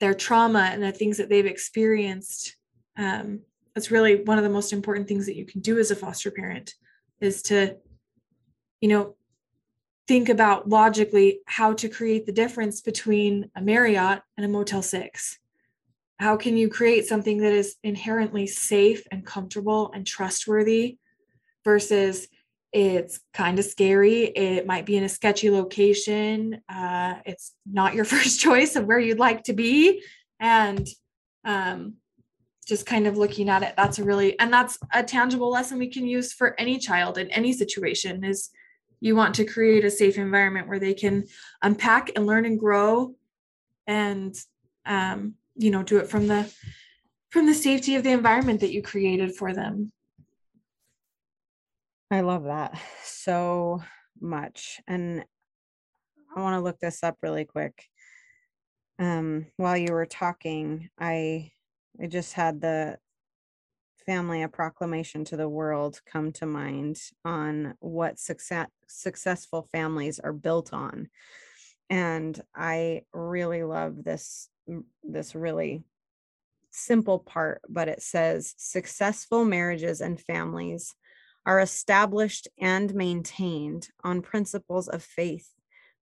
their 0.00 0.14
trauma 0.14 0.70
and 0.72 0.82
the 0.82 0.90
things 0.90 1.18
that 1.18 1.28
they've 1.28 1.46
experienced 1.46 2.56
um, 2.98 3.40
that's 3.74 3.90
really 3.90 4.24
one 4.24 4.38
of 4.38 4.44
the 4.44 4.50
most 4.50 4.72
important 4.72 5.06
things 5.06 5.26
that 5.26 5.36
you 5.36 5.44
can 5.44 5.60
do 5.60 5.78
as 5.78 5.90
a 5.90 5.96
foster 5.96 6.30
parent 6.30 6.74
is 7.20 7.42
to 7.42 7.76
you 8.80 8.88
know 8.88 9.14
think 10.08 10.28
about 10.28 10.68
logically 10.68 11.40
how 11.46 11.72
to 11.74 11.88
create 11.88 12.26
the 12.26 12.32
difference 12.32 12.80
between 12.80 13.50
a 13.54 13.60
marriott 13.60 14.22
and 14.36 14.46
a 14.46 14.48
motel 14.48 14.82
6 14.82 15.38
how 16.18 16.36
can 16.36 16.56
you 16.56 16.68
create 16.68 17.06
something 17.06 17.38
that 17.38 17.52
is 17.52 17.76
inherently 17.84 18.46
safe 18.46 19.06
and 19.10 19.26
comfortable 19.26 19.92
and 19.94 20.06
trustworthy 20.06 20.98
versus 21.64 22.28
it's 22.76 23.20
kind 23.32 23.58
of 23.58 23.64
scary. 23.64 24.24
It 24.24 24.66
might 24.66 24.84
be 24.84 24.98
in 24.98 25.04
a 25.04 25.08
sketchy 25.08 25.50
location. 25.50 26.60
Uh, 26.68 27.14
it's 27.24 27.54
not 27.64 27.94
your 27.94 28.04
first 28.14 28.38
choice 28.38 28.76
of 28.76 28.84
where 28.84 28.98
you'd 28.98 29.18
like 29.18 29.44
to 29.44 29.54
be. 29.54 30.02
And 30.40 30.86
um, 31.46 31.94
just 32.66 32.84
kind 32.84 33.06
of 33.06 33.16
looking 33.16 33.48
at 33.48 33.62
it, 33.62 33.72
that's 33.78 33.98
a 33.98 34.04
really, 34.04 34.38
and 34.38 34.52
that's 34.52 34.78
a 34.92 35.02
tangible 35.02 35.50
lesson 35.50 35.78
we 35.78 35.88
can 35.88 36.06
use 36.06 36.34
for 36.34 36.54
any 36.60 36.78
child 36.78 37.16
in 37.16 37.30
any 37.30 37.54
situation 37.54 38.22
is 38.24 38.50
you 39.00 39.16
want 39.16 39.34
to 39.36 39.46
create 39.46 39.86
a 39.86 39.90
safe 39.90 40.18
environment 40.18 40.68
where 40.68 40.78
they 40.78 40.92
can 40.92 41.24
unpack 41.62 42.10
and 42.14 42.26
learn 42.26 42.44
and 42.44 42.58
grow 42.58 43.14
and, 43.86 44.34
um, 44.84 45.34
you 45.54 45.70
know, 45.70 45.82
do 45.82 45.96
it 45.96 46.08
from 46.08 46.26
the, 46.26 46.52
from 47.30 47.46
the 47.46 47.54
safety 47.54 47.94
of 47.94 48.02
the 48.02 48.12
environment 48.12 48.60
that 48.60 48.72
you 48.72 48.82
created 48.82 49.34
for 49.34 49.54
them. 49.54 49.92
I 52.10 52.20
love 52.20 52.44
that 52.44 52.78
so 53.04 53.82
much. 54.20 54.80
And 54.86 55.24
I 56.36 56.40
want 56.40 56.54
to 56.54 56.60
look 56.60 56.78
this 56.78 57.02
up 57.02 57.16
really 57.22 57.44
quick. 57.44 57.84
um, 58.98 59.46
while 59.56 59.76
you 59.76 59.92
were 59.92 60.06
talking, 60.06 60.88
I 60.98 61.52
I 62.02 62.06
just 62.08 62.34
had 62.34 62.60
the 62.60 62.98
family 64.06 64.42
a 64.42 64.48
proclamation 64.48 65.24
to 65.24 65.36
the 65.36 65.48
world 65.48 66.00
come 66.06 66.32
to 66.32 66.46
mind 66.46 66.96
on 67.24 67.74
what 67.80 68.18
success 68.18 68.68
successful 68.86 69.68
families 69.72 70.20
are 70.20 70.32
built 70.32 70.72
on 70.72 71.08
and 71.90 72.40
i 72.54 73.02
really 73.12 73.64
love 73.64 74.04
this 74.04 74.48
this 75.02 75.34
really 75.34 75.82
simple 76.70 77.18
part 77.18 77.60
but 77.68 77.88
it 77.88 78.00
says 78.00 78.54
successful 78.56 79.44
marriages 79.44 80.00
and 80.00 80.20
families 80.20 80.94
are 81.46 81.60
established 81.60 82.48
and 82.60 82.94
maintained 82.94 83.88
on 84.04 84.20
principles 84.20 84.88
of 84.88 85.02
faith 85.02 85.48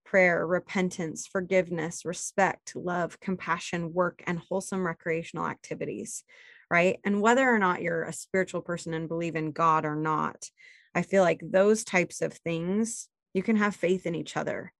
prayer, 0.05 0.47
repentance, 0.47 1.27
forgiveness, 1.27 2.05
respect, 2.05 2.77
love, 2.77 3.19
compassion, 3.21 3.93
work, 3.93 4.23
and 4.27 4.39
wholesome 4.39 4.87
recreational 4.87 5.47
activities, 5.47 6.25
right? 6.71 7.01
And 7.05 7.21
whether 7.21 7.49
or 7.49 7.59
not 7.59 7.83
you're 7.83 8.05
a 8.05 8.13
spiritual 8.13 8.61
person 8.61 8.95
and 8.95 9.09
believe 9.09 9.35
in 9.35 9.51
God 9.51 9.85
or 9.85 9.97
not, 9.97 10.49
I 10.95 11.03
feel 11.03 11.23
like 11.23 11.41
those 11.43 11.85
types 11.85 12.23
of 12.23 12.35
things, 12.35 13.09
you 13.33 13.43
can 13.43 13.57
have 13.57 13.75
faith 13.75 14.07
in 14.07 14.15
each 14.15 14.37
other. 14.37 14.73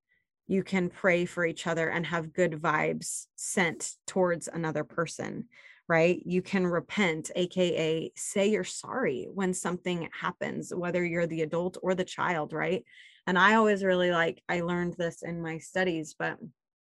You 0.47 0.63
can 0.63 0.91
pray 0.91 1.25
for 1.25 1.45
each 1.45 1.67
other 1.67 1.89
and 1.89 2.07
have 2.07 2.35
good 2.35 2.53
vibes 2.53 3.27
sent 3.35 3.93
towards 4.07 4.47
another 4.47 4.85
person, 4.85 5.49
right? 5.89 6.21
You 6.25 6.43
can 6.43 6.67
repent, 6.67 7.31
AKA 7.35 8.13
say 8.17 8.49
you're 8.49 8.65
sorry 8.65 9.29
when 9.33 9.53
something 9.53 10.09
happens, 10.19 10.73
whether 10.75 11.05
you're 11.05 11.27
the 11.27 11.43
adult 11.43 11.77
or 11.83 11.95
the 11.95 12.05
child, 12.05 12.53
right? 12.53 12.85
And 13.27 13.39
I 13.39 13.55
always 13.55 13.85
really 13.85 14.11
like, 14.11 14.43
I 14.49 14.61
learned 14.61 14.95
this 14.99 15.23
in 15.23 15.43
my 15.43 15.59
studies, 15.59 16.15
but 16.19 16.39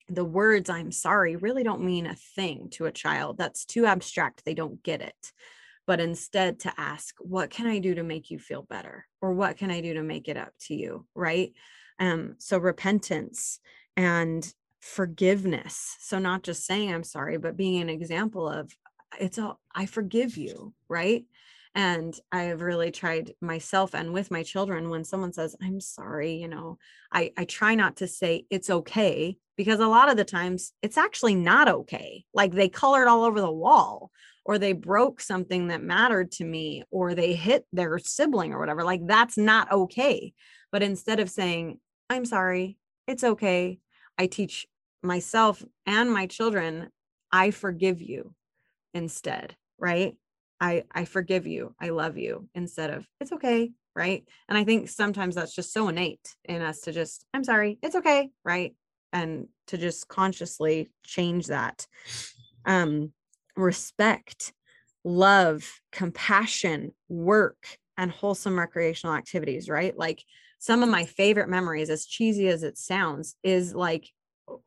the 0.10 0.26
words 0.26 0.70
I'm 0.70 0.92
sorry 0.92 1.36
really 1.36 1.64
don't 1.64 1.84
mean 1.84 2.06
a 2.06 2.16
thing 2.16 2.70
to 2.72 2.86
a 2.86 2.92
child. 2.92 3.38
That's 3.38 3.66
too 3.66 3.86
abstract. 3.86 4.44
They 4.46 4.54
don't 4.54 4.82
get 4.84 5.02
it. 5.02 5.32
But 5.86 6.00
instead, 6.02 6.60
to 6.62 6.74
ask, 6.78 7.16
what 7.20 7.50
can 7.50 7.66
I 7.66 7.80
do 7.80 7.96
to 7.96 8.04
make 8.04 8.30
you 8.30 8.40
feel 8.40 8.62
better? 8.62 9.06
Or 9.22 9.32
what 9.32 9.58
can 9.58 9.72
I 9.72 9.80
do 9.80 9.94
to 9.94 10.04
make 10.04 10.28
it 10.28 10.36
up 10.36 10.52
to 10.68 10.76
you? 10.76 11.06
Right. 11.16 11.54
Um, 12.00 12.36
so 12.40 12.58
repentance 12.58 13.60
and 13.96 14.46
forgiveness. 14.80 15.96
So 16.00 16.20
not 16.20 16.44
just 16.44 16.66
saying 16.66 16.94
I'm 16.94 17.04
sorry, 17.04 17.38
but 17.38 17.58
being 17.58 17.82
an 17.82 17.90
example 17.90 18.48
of 18.48 18.72
it's 19.20 19.40
all 19.40 19.60
I 19.74 19.86
forgive 19.86 20.38
you, 20.38 20.74
right? 20.90 21.26
and 21.78 22.20
i 22.32 22.44
have 22.44 22.62
really 22.62 22.92
tried 22.92 23.34
myself 23.40 23.94
and 23.94 24.12
with 24.12 24.32
my 24.32 24.42
children 24.42 24.90
when 24.90 25.04
someone 25.04 25.32
says 25.32 25.56
i'm 25.62 25.80
sorry 25.80 26.34
you 26.34 26.48
know 26.48 26.78
i 27.12 27.32
i 27.38 27.46
try 27.46 27.76
not 27.76 27.98
to 27.98 28.08
say 28.08 28.46
it's 28.50 28.70
okay 28.70 29.38
because 29.56 29.80
a 29.80 29.88
lot 29.88 30.10
of 30.10 30.18
the 30.18 30.26
times 30.26 30.74
it's 30.82 30.98
actually 30.98 31.36
not 31.36 31.68
okay 31.68 32.26
like 32.34 32.52
they 32.52 32.68
colored 32.68 33.08
all 33.08 33.24
over 33.24 33.40
the 33.40 33.52
wall 33.52 34.12
or 34.44 34.58
they 34.58 34.74
broke 34.74 35.22
something 35.22 35.68
that 35.68 35.84
mattered 35.84 36.32
to 36.32 36.44
me 36.44 36.84
or 36.90 37.14
they 37.14 37.34
hit 37.34 37.66
their 37.72 38.00
sibling 38.00 38.54
or 38.54 38.60
whatever 38.60 38.84
like 38.84 39.02
that's 39.06 39.38
not 39.38 39.72
okay 39.72 40.34
but 40.72 40.82
instead 40.82 41.20
of 41.20 41.30
saying 41.30 41.80
i'm 42.10 42.26
sorry 42.26 42.76
it's 43.08 43.24
okay 43.24 43.78
i 44.18 44.28
teach 44.28 44.66
myself 45.04 45.64
and 45.86 46.12
my 46.12 46.26
children 46.26 46.90
i 47.32 47.52
forgive 47.52 48.02
you 48.02 48.34
instead 48.94 49.56
right 49.78 50.16
I 50.60 50.84
I 50.92 51.06
forgive 51.06 51.48
you. 51.48 51.76
I 51.80 51.90
love 51.90 52.18
you 52.18 52.50
instead 52.56 52.90
of 52.90 53.08
it's 53.20 53.32
okay, 53.34 53.72
right? 53.96 54.24
And 54.50 54.58
I 54.58 54.64
think 54.64 54.90
sometimes 54.90 55.36
that's 55.36 55.54
just 55.54 55.74
so 55.74 55.88
innate 55.88 56.36
in 56.46 56.62
us 56.62 56.82
to 56.82 56.92
just 56.92 57.26
I'm 57.34 57.44
sorry, 57.44 57.78
it's 57.82 57.96
okay, 57.96 58.30
right? 58.44 58.76
And 59.14 59.48
to 59.68 59.78
just 59.78 60.08
consciously 60.08 60.90
change 61.04 61.48
that. 61.48 61.88
Um 62.66 63.14
respect, 63.56 64.54
love, 65.04 65.82
compassion, 65.92 66.92
work 67.10 67.78
and 67.98 68.12
wholesome 68.12 68.58
recreational 68.60 69.16
activities, 69.16 69.70
right? 69.70 69.98
Like 69.98 70.24
some 70.60 70.84
of 70.84 70.90
my 70.90 71.06
favorite 71.06 71.50
memories 71.50 71.90
as 71.90 72.06
cheesy 72.06 72.48
as 72.48 72.64
it 72.64 72.78
sounds 72.78 73.36
is 73.44 73.76
like 73.76 74.10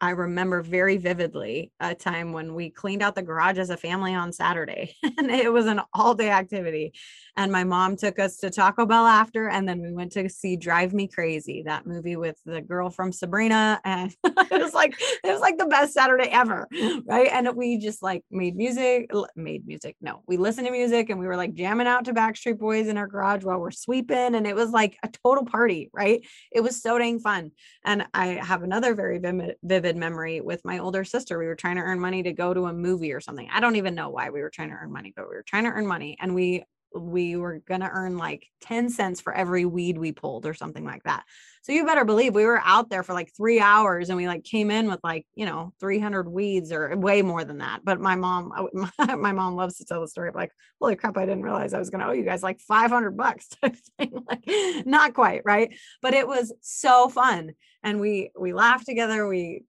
I 0.00 0.10
remember 0.10 0.62
very 0.62 0.96
vividly 0.96 1.72
a 1.80 1.94
time 1.94 2.32
when 2.32 2.54
we 2.54 2.70
cleaned 2.70 3.02
out 3.02 3.14
the 3.14 3.22
garage 3.22 3.58
as 3.58 3.70
a 3.70 3.76
family 3.76 4.14
on 4.14 4.32
Saturday 4.32 4.94
and 5.18 5.30
it 5.30 5.52
was 5.52 5.66
an 5.66 5.80
all 5.94 6.14
day 6.14 6.30
activity. 6.30 6.92
And 7.36 7.52
my 7.52 7.64
mom 7.64 7.96
took 7.96 8.18
us 8.18 8.36
to 8.38 8.50
Taco 8.50 8.84
Bell 8.84 9.06
after, 9.06 9.48
and 9.48 9.66
then 9.66 9.80
we 9.80 9.92
went 9.92 10.12
to 10.12 10.28
see 10.28 10.56
Drive 10.56 10.92
Me 10.92 11.06
Crazy, 11.06 11.62
that 11.64 11.86
movie 11.86 12.16
with 12.16 12.36
the 12.44 12.60
girl 12.60 12.90
from 12.90 13.12
Sabrina. 13.12 13.80
And 13.90 14.14
it 14.24 14.62
was 14.62 14.72
like, 14.72 14.94
it 15.00 15.30
was 15.30 15.40
like 15.40 15.58
the 15.58 15.66
best 15.66 15.94
Saturday 15.94 16.28
ever. 16.30 16.68
Right. 17.04 17.28
And 17.32 17.56
we 17.56 17.76
just 17.78 18.02
like 18.02 18.22
made 18.30 18.56
music, 18.56 19.10
made 19.34 19.66
music. 19.66 19.96
No, 20.00 20.22
we 20.28 20.36
listened 20.36 20.66
to 20.66 20.72
music 20.72 21.10
and 21.10 21.18
we 21.18 21.26
were 21.26 21.36
like 21.36 21.54
jamming 21.54 21.88
out 21.88 22.04
to 22.04 22.14
Backstreet 22.14 22.58
Boys 22.58 22.86
in 22.86 22.96
our 22.96 23.08
garage 23.08 23.42
while 23.42 23.58
we're 23.58 23.72
sweeping. 23.72 24.34
And 24.34 24.46
it 24.46 24.54
was 24.54 24.70
like 24.70 24.96
a 25.02 25.08
total 25.08 25.44
party. 25.44 25.90
Right. 25.92 26.24
It 26.52 26.60
was 26.60 26.80
so 26.80 26.98
dang 26.98 27.18
fun. 27.18 27.50
And 27.84 28.06
I 28.14 28.26
have 28.26 28.62
another 28.62 28.94
very 28.94 29.18
vivid 29.18 29.56
vivid 29.70 29.96
memory 29.96 30.40
with 30.40 30.64
my 30.64 30.80
older 30.80 31.04
sister. 31.04 31.38
We 31.38 31.46
were 31.46 31.54
trying 31.54 31.76
to 31.76 31.82
earn 31.82 32.00
money 32.00 32.24
to 32.24 32.32
go 32.32 32.52
to 32.52 32.66
a 32.66 32.72
movie 32.72 33.12
or 33.12 33.20
something. 33.20 33.48
I 33.52 33.60
don't 33.60 33.76
even 33.76 33.94
know 33.94 34.10
why 34.10 34.30
we 34.30 34.40
were 34.40 34.50
trying 34.50 34.70
to 34.70 34.74
earn 34.74 34.90
money, 34.90 35.12
but 35.14 35.28
we 35.28 35.36
were 35.36 35.44
trying 35.44 35.62
to 35.62 35.70
earn 35.70 35.86
money 35.86 36.16
and 36.20 36.34
we 36.34 36.64
we 36.94 37.36
were 37.36 37.60
going 37.66 37.80
to 37.80 37.88
earn 37.88 38.16
like 38.16 38.46
10 38.62 38.90
cents 38.90 39.20
for 39.20 39.32
every 39.32 39.64
weed 39.64 39.96
we 39.96 40.12
pulled 40.12 40.46
or 40.46 40.54
something 40.54 40.84
like 40.84 41.02
that. 41.04 41.24
So 41.62 41.72
you 41.72 41.84
better 41.84 42.04
believe 42.04 42.34
we 42.34 42.44
were 42.44 42.60
out 42.64 42.90
there 42.90 43.02
for 43.02 43.12
like 43.12 43.30
3 43.36 43.60
hours 43.60 44.08
and 44.08 44.16
we 44.16 44.26
like 44.26 44.44
came 44.44 44.70
in 44.70 44.88
with 44.88 45.00
like, 45.04 45.26
you 45.34 45.46
know, 45.46 45.72
300 45.80 46.28
weeds 46.28 46.72
or 46.72 46.96
way 46.96 47.22
more 47.22 47.44
than 47.44 47.58
that. 47.58 47.80
But 47.84 48.00
my 48.00 48.16
mom 48.16 48.52
my, 48.98 49.32
mom 49.32 49.56
loves 49.56 49.76
to 49.76 49.84
tell 49.84 50.00
the 50.00 50.08
story 50.08 50.28
of 50.28 50.34
like, 50.34 50.52
holy 50.80 50.96
crap, 50.96 51.16
I 51.16 51.26
didn't 51.26 51.42
realize 51.42 51.74
I 51.74 51.78
was 51.78 51.90
going 51.90 52.00
to 52.00 52.08
owe 52.08 52.12
you 52.12 52.24
guys 52.24 52.42
like 52.42 52.60
500 52.60 53.16
bucks 53.16 53.48
like 53.98 54.40
not 54.86 55.14
quite, 55.14 55.42
right? 55.44 55.74
But 56.02 56.14
it 56.14 56.26
was 56.26 56.52
so 56.60 57.08
fun 57.08 57.52
and 57.82 58.00
we 58.00 58.30
we 58.38 58.52
laughed 58.52 58.86
together, 58.86 59.28
we 59.28 59.64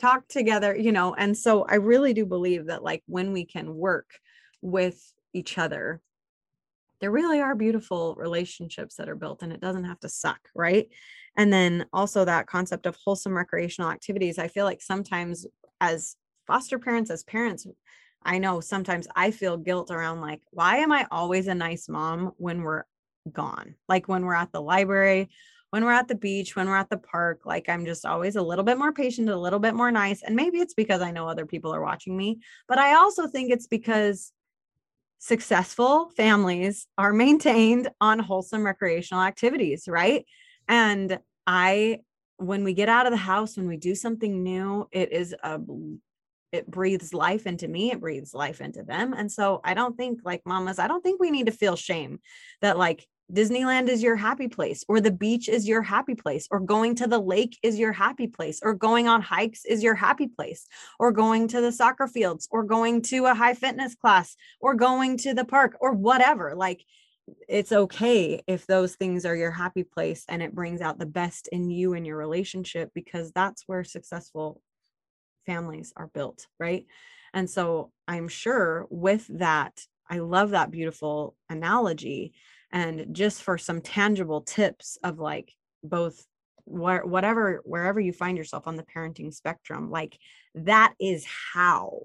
talked 0.00 0.30
together, 0.30 0.74
you 0.76 0.92
know, 0.92 1.14
and 1.14 1.36
so 1.36 1.64
I 1.68 1.76
really 1.76 2.14
do 2.14 2.26
believe 2.26 2.66
that 2.66 2.82
like 2.82 3.02
when 3.06 3.32
we 3.32 3.44
can 3.44 3.74
work 3.74 4.08
with 4.62 5.00
each 5.32 5.58
other 5.58 6.00
there 7.04 7.10
really 7.10 7.42
are 7.42 7.54
beautiful 7.54 8.14
relationships 8.16 8.94
that 8.94 9.10
are 9.10 9.14
built 9.14 9.42
and 9.42 9.52
it 9.52 9.60
doesn't 9.60 9.84
have 9.84 10.00
to 10.00 10.08
suck, 10.08 10.40
right? 10.54 10.88
And 11.36 11.52
then 11.52 11.84
also 11.92 12.24
that 12.24 12.46
concept 12.46 12.86
of 12.86 12.96
wholesome 12.96 13.36
recreational 13.36 13.90
activities. 13.90 14.38
I 14.38 14.48
feel 14.48 14.64
like 14.64 14.80
sometimes 14.80 15.46
as 15.82 16.16
foster 16.46 16.78
parents, 16.78 17.10
as 17.10 17.22
parents, 17.22 17.66
I 18.22 18.38
know 18.38 18.60
sometimes 18.60 19.06
I 19.14 19.32
feel 19.32 19.58
guilt 19.58 19.90
around 19.90 20.22
like, 20.22 20.40
why 20.50 20.78
am 20.78 20.92
I 20.92 21.06
always 21.10 21.46
a 21.46 21.54
nice 21.54 21.90
mom 21.90 22.32
when 22.38 22.62
we're 22.62 22.84
gone? 23.30 23.74
Like 23.86 24.08
when 24.08 24.24
we're 24.24 24.32
at 24.32 24.52
the 24.52 24.62
library, 24.62 25.28
when 25.68 25.84
we're 25.84 25.92
at 25.92 26.08
the 26.08 26.14
beach, 26.14 26.56
when 26.56 26.68
we're 26.68 26.78
at 26.78 26.88
the 26.88 26.96
park, 26.96 27.40
like 27.44 27.68
I'm 27.68 27.84
just 27.84 28.06
always 28.06 28.36
a 28.36 28.42
little 28.42 28.64
bit 28.64 28.78
more 28.78 28.94
patient, 28.94 29.28
a 29.28 29.36
little 29.36 29.58
bit 29.58 29.74
more 29.74 29.90
nice. 29.90 30.22
And 30.22 30.34
maybe 30.34 30.56
it's 30.56 30.72
because 30.72 31.02
I 31.02 31.10
know 31.10 31.28
other 31.28 31.44
people 31.44 31.74
are 31.74 31.82
watching 31.82 32.16
me, 32.16 32.40
but 32.66 32.78
I 32.78 32.94
also 32.94 33.26
think 33.26 33.50
it's 33.50 33.66
because 33.66 34.32
successful 35.24 36.10
families 36.18 36.86
are 36.98 37.14
maintained 37.14 37.88
on 37.98 38.18
wholesome 38.18 38.62
recreational 38.62 39.22
activities, 39.22 39.88
right? 39.88 40.26
And 40.68 41.18
I, 41.46 42.00
when 42.36 42.62
we 42.62 42.74
get 42.74 42.90
out 42.90 43.06
of 43.06 43.12
the 43.12 43.16
house, 43.16 43.56
when 43.56 43.66
we 43.66 43.78
do 43.78 43.94
something 43.94 44.42
new, 44.42 44.86
it 44.92 45.12
is 45.12 45.34
a 45.42 45.58
it 46.52 46.70
breathes 46.70 47.12
life 47.12 47.48
into 47.48 47.66
me 47.66 47.90
it 47.90 48.00
breathes 48.00 48.32
life 48.32 48.60
into 48.60 48.84
them 48.84 49.12
and 49.12 49.32
so 49.32 49.60
i 49.64 49.74
don't 49.74 49.96
think 49.96 50.20
like 50.24 50.40
mamas 50.46 50.78
i 50.78 50.86
don't 50.86 51.02
think 51.02 51.18
we 51.18 51.32
need 51.32 51.46
to 51.46 51.52
feel 51.52 51.74
shame 51.74 52.20
that 52.60 52.78
like 52.78 53.04
Disneyland 53.32 53.88
is 53.88 54.02
your 54.02 54.16
happy 54.16 54.48
place, 54.48 54.84
or 54.88 55.00
the 55.00 55.10
beach 55.10 55.48
is 55.48 55.66
your 55.66 55.82
happy 55.82 56.14
place, 56.14 56.46
or 56.50 56.60
going 56.60 56.94
to 56.96 57.06
the 57.06 57.18
lake 57.18 57.58
is 57.62 57.78
your 57.78 57.92
happy 57.92 58.26
place, 58.26 58.60
or 58.62 58.74
going 58.74 59.08
on 59.08 59.22
hikes 59.22 59.64
is 59.64 59.82
your 59.82 59.94
happy 59.94 60.28
place, 60.28 60.66
or 60.98 61.10
going 61.10 61.48
to 61.48 61.60
the 61.60 61.72
soccer 61.72 62.06
fields, 62.06 62.46
or 62.50 62.62
going 62.64 63.00
to 63.02 63.26
a 63.26 63.34
high 63.34 63.54
fitness 63.54 63.94
class, 63.94 64.36
or 64.60 64.74
going 64.74 65.16
to 65.18 65.32
the 65.32 65.44
park, 65.44 65.76
or 65.80 65.92
whatever. 65.92 66.54
Like, 66.54 66.84
it's 67.48 67.72
okay 67.72 68.42
if 68.46 68.66
those 68.66 68.96
things 68.96 69.24
are 69.24 69.36
your 69.36 69.50
happy 69.50 69.82
place 69.82 70.24
and 70.28 70.42
it 70.42 70.54
brings 70.54 70.82
out 70.82 70.98
the 70.98 71.06
best 71.06 71.48
in 71.48 71.70
you 71.70 71.94
and 71.94 72.06
your 72.06 72.18
relationship 72.18 72.90
because 72.94 73.32
that's 73.32 73.64
where 73.66 73.82
successful 73.82 74.60
families 75.46 75.92
are 75.96 76.08
built, 76.08 76.46
right? 76.58 76.86
And 77.32 77.48
so 77.48 77.92
I'm 78.06 78.28
sure 78.28 78.86
with 78.90 79.26
that, 79.38 79.86
I 80.08 80.18
love 80.18 80.50
that 80.50 80.70
beautiful 80.70 81.34
analogy 81.48 82.34
and 82.74 83.06
just 83.14 83.42
for 83.42 83.56
some 83.56 83.80
tangible 83.80 84.42
tips 84.42 84.98
of 85.02 85.18
like 85.18 85.54
both 85.82 86.26
where 86.64 87.06
whatever 87.06 87.62
wherever 87.64 88.00
you 88.00 88.12
find 88.12 88.36
yourself 88.36 88.66
on 88.66 88.76
the 88.76 88.82
parenting 88.82 89.32
spectrum 89.32 89.90
like 89.90 90.18
that 90.54 90.92
is 91.00 91.24
how 91.54 92.00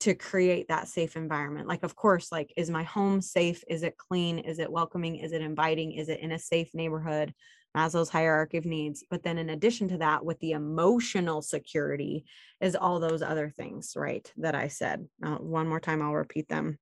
to 0.00 0.14
create 0.14 0.68
that 0.68 0.88
safe 0.88 1.16
environment 1.16 1.68
like 1.68 1.82
of 1.82 1.96
course 1.96 2.30
like 2.30 2.52
is 2.56 2.70
my 2.70 2.82
home 2.82 3.20
safe 3.20 3.62
is 3.68 3.82
it 3.82 3.96
clean 3.96 4.38
is 4.38 4.58
it 4.58 4.70
welcoming 4.70 5.16
is 5.16 5.32
it 5.32 5.42
inviting 5.42 5.92
is 5.92 6.08
it 6.08 6.20
in 6.20 6.32
a 6.32 6.38
safe 6.38 6.70
neighborhood 6.74 7.34
Maslow's 7.74 8.10
hierarchy 8.10 8.58
of 8.58 8.66
needs. 8.66 9.02
But 9.08 9.22
then, 9.22 9.38
in 9.38 9.48
addition 9.48 9.88
to 9.88 9.96
that, 9.98 10.24
with 10.24 10.38
the 10.40 10.52
emotional 10.52 11.40
security, 11.40 12.26
is 12.60 12.76
all 12.76 13.00
those 13.00 13.22
other 13.22 13.48
things, 13.48 13.94
right? 13.96 14.30
That 14.36 14.54
I 14.54 14.68
said. 14.68 15.08
Uh, 15.22 15.36
one 15.36 15.68
more 15.68 15.80
time, 15.80 16.02
I'll 16.02 16.12
repeat 16.12 16.48
them 16.50 16.78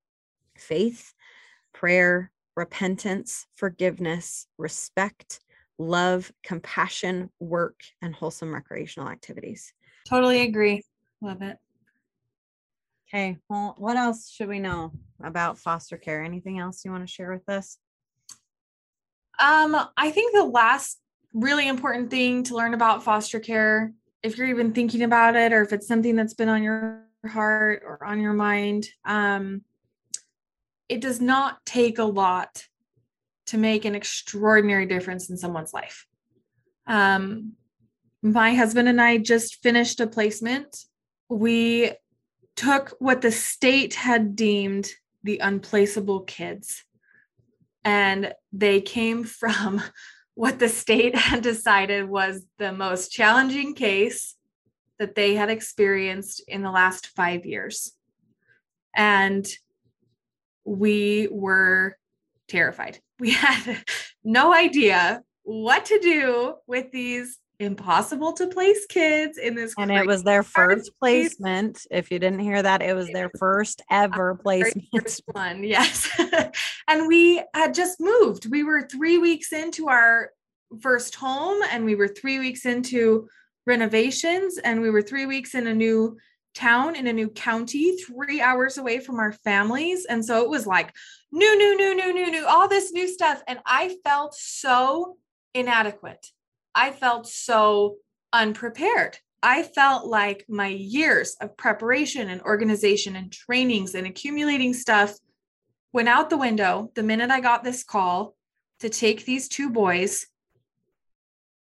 faith, 0.56 1.14
prayer, 1.72 2.32
repentance, 2.56 3.46
forgiveness, 3.54 4.46
respect, 4.58 5.40
love, 5.78 6.30
compassion, 6.42 7.30
work, 7.40 7.80
and 8.02 8.14
wholesome 8.14 8.52
recreational 8.52 9.08
activities. 9.08 9.72
Totally 10.08 10.42
agree. 10.42 10.82
Love 11.20 11.42
it. 11.42 11.56
Okay. 13.08 13.38
Well, 13.48 13.74
what 13.78 13.96
else 13.96 14.30
should 14.30 14.48
we 14.48 14.60
know 14.60 14.92
about 15.22 15.58
foster 15.58 15.96
care? 15.96 16.22
Anything 16.22 16.58
else 16.58 16.84
you 16.84 16.92
want 16.92 17.06
to 17.06 17.12
share 17.12 17.32
with 17.32 17.48
us? 17.48 17.78
Um, 19.40 19.76
I 19.96 20.10
think 20.10 20.34
the 20.34 20.44
last 20.44 21.00
really 21.32 21.66
important 21.66 22.10
thing 22.10 22.42
to 22.44 22.54
learn 22.54 22.74
about 22.74 23.02
foster 23.02 23.40
care, 23.40 23.92
if 24.22 24.36
you're 24.36 24.48
even 24.48 24.72
thinking 24.72 25.02
about 25.02 25.34
it, 25.34 25.52
or 25.52 25.62
if 25.62 25.72
it's 25.72 25.88
something 25.88 26.14
that's 26.14 26.34
been 26.34 26.48
on 26.48 26.62
your 26.62 27.04
heart 27.26 27.82
or 27.84 28.04
on 28.04 28.20
your 28.20 28.32
mind, 28.32 28.86
um, 29.04 29.62
it 30.90 31.00
does 31.00 31.20
not 31.20 31.64
take 31.64 31.98
a 31.98 32.04
lot 32.04 32.66
to 33.46 33.56
make 33.56 33.84
an 33.84 33.94
extraordinary 33.94 34.86
difference 34.86 35.30
in 35.30 35.36
someone's 35.36 35.72
life. 35.72 36.06
Um, 36.86 37.52
my 38.22 38.54
husband 38.54 38.88
and 38.88 39.00
I 39.00 39.18
just 39.18 39.62
finished 39.62 40.00
a 40.00 40.06
placement. 40.08 40.84
We 41.28 41.92
took 42.56 42.90
what 42.98 43.22
the 43.22 43.30
state 43.30 43.94
had 43.94 44.34
deemed 44.34 44.90
the 45.22 45.38
unplaceable 45.38 46.20
kids 46.20 46.84
and 47.84 48.34
they 48.52 48.80
came 48.80 49.24
from 49.40 49.80
what 50.34 50.58
the 50.58 50.68
state 50.68 51.14
had 51.14 51.42
decided 51.42 52.08
was 52.08 52.44
the 52.58 52.72
most 52.72 53.12
challenging 53.12 53.74
case 53.74 54.34
that 54.98 55.14
they 55.14 55.34
had 55.34 55.50
experienced 55.50 56.42
in 56.48 56.62
the 56.62 56.70
last 56.70 57.06
five 57.08 57.46
years. 57.46 57.92
And 58.94 59.46
we 60.70 61.26
were 61.32 61.96
terrified. 62.46 63.00
We 63.18 63.32
had 63.32 63.82
no 64.24 64.54
idea 64.54 65.22
what 65.42 65.84
to 65.86 65.98
do 65.98 66.54
with 66.68 66.92
these 66.92 67.38
impossible 67.58 68.32
to 68.32 68.46
place 68.46 68.86
kids 68.86 69.36
in 69.36 69.54
this 69.54 69.74
and 69.76 69.90
it 69.90 70.06
was 70.06 70.22
their 70.22 70.42
first 70.42 70.92
placement. 70.98 71.86
If 71.90 72.10
you 72.10 72.18
didn't 72.18 72.38
hear 72.38 72.62
that 72.62 72.80
it 72.80 72.94
was 72.96 73.08
their 73.08 73.30
first 73.38 73.82
ever 73.90 74.34
placement 74.42 74.86
first 74.96 75.22
one 75.32 75.62
yes. 75.62 76.08
And 76.88 77.06
we 77.06 77.42
had 77.52 77.74
just 77.74 78.00
moved. 78.00 78.50
We 78.50 78.62
were 78.62 78.88
three 78.88 79.18
weeks 79.18 79.52
into 79.52 79.88
our 79.88 80.30
first 80.80 81.16
home 81.16 81.60
and 81.70 81.84
we 81.84 81.96
were 81.96 82.08
three 82.08 82.38
weeks 82.38 82.64
into 82.64 83.28
renovations 83.66 84.56
and 84.58 84.80
we 84.80 84.88
were 84.88 85.02
three 85.02 85.26
weeks 85.26 85.54
in 85.54 85.66
a 85.66 85.74
new 85.74 86.16
town 86.54 86.96
in 86.96 87.06
a 87.06 87.12
new 87.12 87.28
county 87.28 87.96
three 87.96 88.40
hours 88.40 88.76
away 88.78 88.98
from 88.98 89.18
our 89.20 89.32
families 89.32 90.04
and 90.04 90.24
so 90.24 90.42
it 90.42 90.50
was 90.50 90.66
like 90.66 90.92
new 91.30 91.56
new 91.56 91.76
new 91.76 91.94
new 91.94 92.12
new 92.12 92.30
new 92.30 92.46
all 92.46 92.68
this 92.68 92.92
new 92.92 93.06
stuff 93.06 93.40
and 93.46 93.60
i 93.66 93.96
felt 94.04 94.34
so 94.34 95.16
inadequate 95.54 96.26
I 96.74 96.92
felt 96.92 97.26
so 97.26 97.96
unprepared. 98.32 99.18
I 99.42 99.62
felt 99.62 100.06
like 100.06 100.44
my 100.48 100.68
years 100.68 101.36
of 101.40 101.56
preparation 101.56 102.28
and 102.28 102.42
organization 102.42 103.16
and 103.16 103.32
trainings 103.32 103.94
and 103.94 104.06
accumulating 104.06 104.74
stuff 104.74 105.16
went 105.92 106.08
out 106.08 106.30
the 106.30 106.36
window 106.36 106.90
the 106.94 107.02
minute 107.02 107.30
I 107.30 107.40
got 107.40 107.64
this 107.64 107.82
call 107.82 108.36
to 108.80 108.88
take 108.88 109.24
these 109.24 109.48
two 109.48 109.70
boys. 109.70 110.26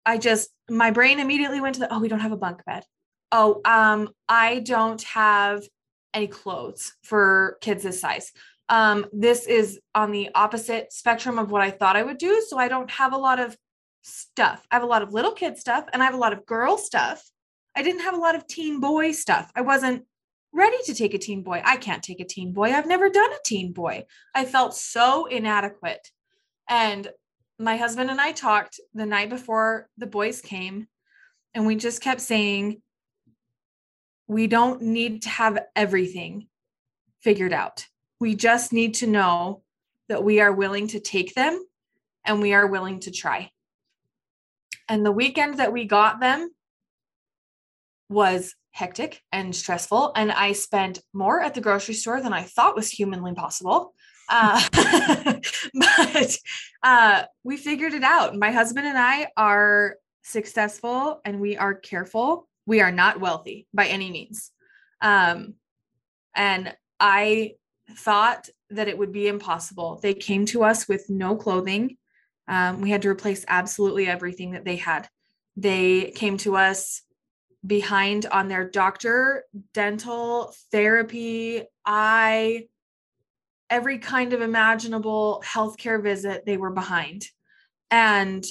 I 0.05 0.19
just, 0.19 0.51
my 0.69 0.91
brain 0.91 1.19
immediately 1.19 1.61
went 1.61 1.75
to 1.75 1.81
the, 1.81 1.93
oh, 1.93 1.99
we 1.99 2.09
don't 2.09 2.21
have 2.21 2.33
a 2.33 2.37
bunk 2.37 2.65
bed. 2.65 2.85
Oh, 3.33 3.61
um, 3.65 4.11
I 4.29 4.61
don't 4.61 5.03
have 5.03 5.63
any 6.15 6.27
clothes 6.27 6.93
for 7.03 7.57
kids 7.63 7.83
this 7.83 8.01
size. 8.01 8.31
Um, 8.69 9.07
this 9.13 9.47
is 9.47 9.81
on 9.95 10.13
the 10.13 10.31
opposite 10.35 10.93
spectrum 10.93 11.39
of 11.39 11.51
what 11.51 11.63
I 11.63 11.71
thought 11.71 11.97
I 11.97 12.03
would 12.03 12.19
do. 12.19 12.45
So 12.47 12.59
I 12.59 12.69
don't 12.69 12.91
have 12.91 13.13
a 13.13 13.19
lot 13.19 13.41
of 13.41 13.57
stuff. 14.03 14.65
I 14.71 14.75
have 14.77 14.83
a 14.83 14.87
lot 14.87 15.03
of 15.03 15.13
little 15.13 15.33
kid 15.33 15.59
stuff 15.59 15.87
and 15.93 16.03
I 16.03 16.05
have 16.05 16.15
a 16.15 16.19
lot 16.19 16.33
of 16.33 16.47
girl 16.47 16.77
stuff. 16.77 17.23
I 17.75 17.83
didn't 17.83 18.03
have 18.03 18.15
a 18.15 18.19
lot 18.19 18.35
of 18.35 18.47
teen 18.47 18.81
boy 18.81 19.13
stuff. 19.13 19.51
I 19.57 19.63
wasn't 19.63 20.05
ready 20.53 20.77
to 20.85 20.95
take 20.95 21.15
a 21.15 21.19
teen 21.19 21.43
boy. 21.43 21.63
I 21.65 21.77
can't 21.77 22.03
take 22.03 22.21
a 22.21 22.25
teen 22.25 22.53
boy. 22.53 22.73
I've 22.73 22.87
never 22.87 23.09
done 23.09 23.33
a 23.33 23.39
teen 23.45 23.73
boy. 23.73 24.05
I 24.35 24.45
felt 24.45 24.75
so 24.75 25.27
inadequate. 25.27 26.11
And 26.69 27.09
my 27.59 27.77
husband 27.77 28.11
and 28.11 28.21
I 28.21 28.33
talked 28.33 28.81
the 28.95 29.07
night 29.07 29.31
before 29.31 29.89
the 29.97 30.07
boys 30.07 30.41
came, 30.41 30.89
and 31.55 31.67
we 31.67 31.77
just 31.77 32.03
kept 32.03 32.21
saying, 32.21 32.83
we 34.33 34.47
don't 34.47 34.83
need 34.83 35.23
to 35.23 35.29
have 35.29 35.59
everything 35.77 36.49
figured 37.21 37.53
out. 37.53 37.87
We 38.19 38.35
just 38.35 38.73
need 38.73 38.95
to 38.95 39.07
know 39.07 39.63
that 40.09 40.25
we 40.25 40.41
are 40.41 40.53
willing 40.53 40.89
to 40.89 41.01
take 41.01 41.35
them 41.35 41.63
and 42.25 42.41
we 42.41 42.55
are 42.55 42.67
willing 42.67 43.01
to 43.01 43.11
try. 43.11 43.51
And 44.89 45.05
the 45.05 45.13
weekend 45.13 45.59
that 45.59 45.73
we 45.73 45.85
got 45.85 46.21
them 46.21 46.51
was 48.09 48.55
hectic 48.71 49.23
and 49.33 49.55
stressful. 49.55 50.13
And 50.17 50.33
I 50.33 50.53
spent 50.53 51.01
more 51.13 51.41
at 51.41 51.55
the 51.55 51.61
grocery 51.61 51.95
store 51.95 52.21
than 52.21 52.33
I 52.33 52.43
thought 52.43 52.77
was 52.77 52.91
humanly 52.91 53.35
possible. 53.35 53.95
Uh, 54.29 54.63
but 55.75 56.37
uh, 56.83 57.25
we 57.45 57.57
figured 57.57 57.93
it 57.93 58.03
out. 58.03 58.37
My 58.37 58.51
husband 58.51 58.87
and 58.87 58.99
I 58.99 59.29
are 59.37 59.97
successful 60.23 61.21
and 61.25 61.41
we 61.41 61.57
are 61.57 61.75
careful. 61.75 62.49
We 62.67 62.81
are 62.81 62.93
not 62.93 63.21
wealthy 63.21 63.67
by 63.75 63.87
any 63.87 64.11
means. 64.11 64.51
Um, 65.01 65.55
and 66.35 66.75
I 67.01 67.55
thought 67.97 68.49
that 68.71 68.89
it 68.89 68.97
would 68.97 69.13
be 69.13 69.29
impossible. 69.29 69.99
They 70.03 70.15
came 70.15 70.47
to 70.47 70.65
us 70.65 70.89
with 70.89 71.11
no 71.11 71.37
clothing 71.37 71.97
um, 72.49 72.81
we 72.81 72.91
had 72.91 73.03
to 73.03 73.09
replace 73.09 73.45
absolutely 73.49 74.07
everything 74.07 74.53
that 74.53 74.65
they 74.65 74.77
had. 74.77 75.09
They 75.57 76.13
came 76.15 76.37
to 76.39 76.57
us 76.57 77.03
behind 77.65 78.27
on 78.27 78.49
their 78.49 78.69
doctor, 78.69 79.45
dental, 79.73 80.53
therapy, 80.73 81.63
eye, 81.87 82.67
every 83.71 83.99
kind 83.99 84.33
of 84.33 84.41
imaginable 84.41 85.43
healthcare 85.47 86.03
visit, 86.03 86.45
they 86.45 86.57
were 86.57 86.73
behind. 86.73 87.27
And 87.91 88.45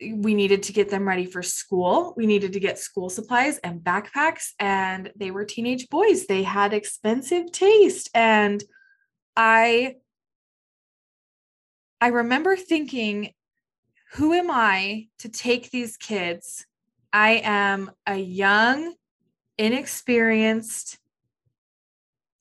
we 0.00 0.34
needed 0.34 0.62
to 0.64 0.72
get 0.72 0.88
them 0.88 1.06
ready 1.06 1.26
for 1.26 1.42
school. 1.42 2.14
We 2.16 2.26
needed 2.26 2.52
to 2.54 2.60
get 2.60 2.78
school 2.78 3.10
supplies 3.10 3.58
and 3.58 3.80
backpacks. 3.80 4.52
And 4.58 5.12
they 5.16 5.30
were 5.30 5.44
teenage 5.44 5.88
boys. 5.88 6.26
They 6.26 6.42
had 6.42 6.72
expensive 6.72 7.52
taste. 7.52 8.10
And 8.14 8.62
I 9.36 9.96
I 12.00 12.08
remember 12.08 12.56
thinking, 12.56 13.34
who 14.12 14.32
am 14.32 14.50
I 14.50 15.08
to 15.18 15.28
take 15.28 15.70
these 15.70 15.98
kids? 15.98 16.64
I 17.12 17.42
am 17.44 17.90
a 18.06 18.16
young, 18.16 18.94
inexperienced, 19.58 20.98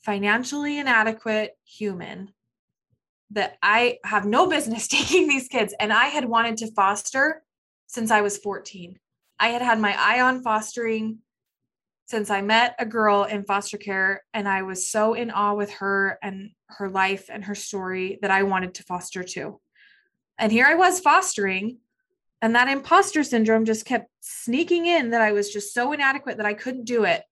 financially 0.01 0.79
inadequate 0.79 1.57
human 1.65 2.31
that 3.31 3.57
I 3.61 3.99
have 4.05 4.25
no 4.25 4.47
business 4.47 4.87
taking 4.87 5.27
these 5.27 5.49
kids. 5.49 5.73
And 5.77 5.91
I 5.91 6.05
had 6.05 6.25
wanted 6.25 6.57
to 6.57 6.71
foster 6.71 7.43
since 7.89 8.11
I 8.11 8.21
was 8.21 8.37
14. 8.37 8.97
I 9.39 9.47
had 9.49 9.63
had 9.63 9.79
my 9.79 9.95
eye 9.97 10.21
on 10.21 10.43
fostering 10.43 11.19
since 12.07 12.29
I 12.29 12.41
met 12.41 12.75
a 12.77 12.85
girl 12.85 13.23
in 13.23 13.43
foster 13.43 13.77
care 13.77 14.23
and 14.33 14.47
I 14.47 14.61
was 14.61 14.87
so 14.87 15.15
in 15.15 15.31
awe 15.31 15.55
with 15.55 15.71
her 15.73 16.19
and 16.21 16.51
her 16.67 16.87
life 16.87 17.29
and 17.31 17.43
her 17.45 17.55
story 17.55 18.19
that 18.21 18.31
I 18.31 18.43
wanted 18.43 18.75
to 18.75 18.83
foster 18.83 19.23
too. 19.23 19.59
And 20.37 20.51
here 20.51 20.65
I 20.65 20.75
was 20.75 20.99
fostering 20.99 21.79
and 22.41 22.55
that 22.55 22.69
imposter 22.69 23.23
syndrome 23.23 23.65
just 23.65 23.85
kept 23.85 24.09
sneaking 24.21 24.85
in 24.85 25.09
that 25.09 25.21
I 25.21 25.31
was 25.31 25.49
just 25.49 25.73
so 25.73 25.91
inadequate 25.91 26.37
that 26.37 26.45
I 26.45 26.53
couldn't 26.53 26.85
do 26.85 27.05
it. 27.05 27.23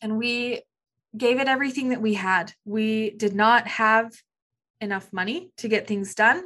And 0.00 0.18
we 0.18 0.62
gave 1.16 1.40
it 1.40 1.48
everything 1.48 1.90
that 1.90 2.02
we 2.02 2.14
had. 2.14 2.52
We 2.64 3.10
did 3.10 3.34
not 3.34 3.66
have 3.66 4.12
enough 4.80 5.12
money 5.12 5.52
to 5.58 5.68
get 5.68 5.86
things 5.86 6.14
done, 6.14 6.42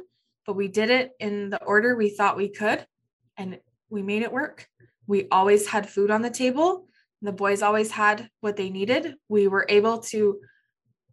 but 0.49 0.55
we 0.55 0.67
did 0.67 0.89
it 0.89 1.11
in 1.19 1.51
the 1.51 1.63
order 1.63 1.95
we 1.95 2.09
thought 2.09 2.35
we 2.35 2.49
could 2.49 2.83
and 3.37 3.59
we 3.91 4.01
made 4.01 4.23
it 4.23 4.33
work. 4.33 4.67
We 5.05 5.27
always 5.29 5.67
had 5.67 5.87
food 5.87 6.09
on 6.09 6.23
the 6.23 6.31
table. 6.31 6.87
The 7.21 7.31
boys 7.31 7.61
always 7.61 7.91
had 7.91 8.31
what 8.39 8.55
they 8.55 8.71
needed. 8.71 9.13
We 9.27 9.47
were 9.47 9.67
able 9.69 9.99
to 10.09 10.39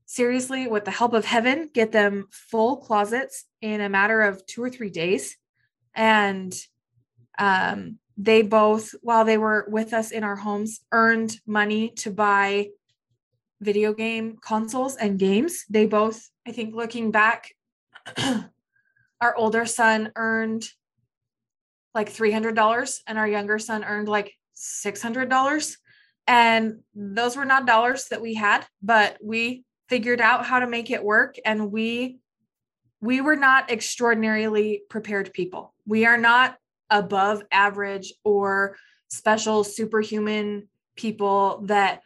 seriously, 0.07 0.69
with 0.69 0.87
the 0.87 0.91
help 0.91 1.13
of 1.13 1.27
heaven, 1.27 1.69
get 1.75 1.93
them 1.93 2.29
full 2.31 2.79
closets 2.79 3.45
in 3.61 3.83
a 3.83 3.91
matter 3.91 4.23
of 4.23 4.47
two 4.47 4.63
or 4.63 4.71
three 4.71 4.89
days. 4.89 5.37
And 5.95 6.59
um, 7.39 7.99
they 8.17 8.41
both, 8.41 8.95
while 9.03 9.27
they 9.27 9.37
were 9.37 9.67
with 9.69 9.93
us 9.93 10.13
in 10.13 10.25
our 10.25 10.37
homes, 10.37 10.81
earned 10.93 11.39
money 11.47 11.91
to 11.97 12.11
buy 12.11 12.69
video 13.61 13.93
game 13.93 14.39
consoles 14.41 14.97
and 14.97 15.19
games. 15.19 15.67
They 15.69 15.85
both, 15.85 16.31
I 16.47 16.53
think, 16.53 16.75
looking 16.75 17.11
back, 17.11 17.51
our 19.21 19.35
older 19.37 19.67
son 19.67 20.13
earned 20.17 20.69
like 21.95 22.13
$300 22.13 23.01
and 23.07 23.19
our 23.19 23.29
younger 23.29 23.59
son 23.59 23.85
earned 23.85 24.09
like 24.09 24.35
$600 24.57 25.77
and 26.27 26.81
those 26.95 27.37
were 27.37 27.45
not 27.45 27.67
dollars 27.67 28.07
that 28.09 28.21
we 28.21 28.35
had 28.35 28.67
but 28.83 29.17
we 29.23 29.65
figured 29.89 30.21
out 30.21 30.45
how 30.45 30.59
to 30.59 30.67
make 30.67 30.91
it 30.91 31.05
work. 31.05 31.37
And 31.45 31.71
we 31.71 32.19
we 33.01 33.21
were 33.21 33.37
not 33.37 33.71
extraordinarily 33.71 34.83
prepared 34.89 35.33
people. 35.33 35.75
We 35.87 36.07
are 36.07 36.17
not 36.17 36.57
above 36.91 37.43
average 37.53 38.15
or 38.25 38.77
special 39.09 39.65
superhuman 39.65 40.69
people 40.97 41.63
that 41.67 42.01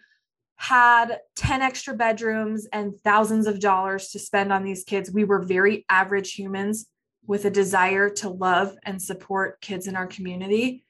had 0.56 1.20
10 1.36 1.62
extra 1.62 1.94
bedrooms 1.94 2.66
and 2.72 2.98
thousands 3.00 3.46
of 3.46 3.60
dollars 3.60 4.08
to 4.08 4.18
spend 4.18 4.52
on 4.52 4.64
these 4.64 4.84
kids. 4.84 5.10
We 5.10 5.24
were 5.24 5.42
very 5.42 5.86
average 5.88 6.32
humans 6.32 6.86
with 7.26 7.44
a 7.44 7.50
desire 7.50 8.10
to 8.10 8.28
love 8.28 8.76
and 8.84 9.00
support 9.00 9.60
kids 9.60 9.86
in 9.86 9.96
our 9.96 10.06
community 10.06 10.84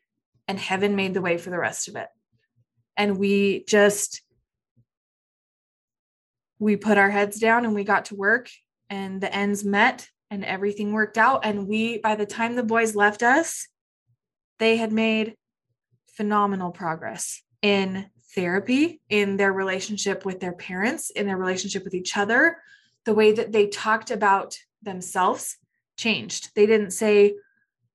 and 0.49 0.59
heaven 0.59 0.97
made 0.97 1.15
the 1.15 1.21
way 1.21 1.39
for 1.39 1.51
the 1.51 1.59
rest 1.59 1.89
of 1.89 1.97
it. 1.97 2.09
And 2.97 3.19
we 3.19 3.65
just 3.65 4.23
we 6.59 6.77
put 6.77 6.99
our 6.99 7.11
heads 7.11 7.39
down 7.39 7.65
and 7.65 7.75
we 7.75 7.85
got 7.85 8.07
to 8.07 8.15
work 8.15 8.51
and 8.91 9.21
the 9.21 9.35
ends 9.35 9.65
met 9.65 10.09
and 10.31 10.45
everything 10.45 10.93
worked 10.93 11.17
out. 11.17 11.45
And 11.45 11.67
we 11.67 11.99
by 11.99 12.17
the 12.17 12.27
time 12.27 12.55
the 12.55 12.63
boys 12.63 12.95
left 12.95 13.23
us 13.23 13.69
they 14.61 14.77
had 14.77 14.93
made 14.93 15.35
phenomenal 16.13 16.71
progress 16.71 17.43
in 17.63 18.07
therapy 18.35 19.01
in 19.09 19.37
their 19.37 19.53
relationship 19.53 20.25
with 20.25 20.39
their 20.39 20.53
parents 20.53 21.11
in 21.11 21.27
their 21.27 21.37
relationship 21.37 21.83
with 21.83 21.95
each 21.95 22.17
other 22.17 22.59
the 23.05 23.15
way 23.15 23.33
that 23.33 23.51
they 23.51 23.67
talked 23.67 24.13
about 24.13 24.57
themselves 24.83 25.57
changed. 26.01 26.51
They 26.55 26.67
didn't 26.67 26.93
say 26.93 27.35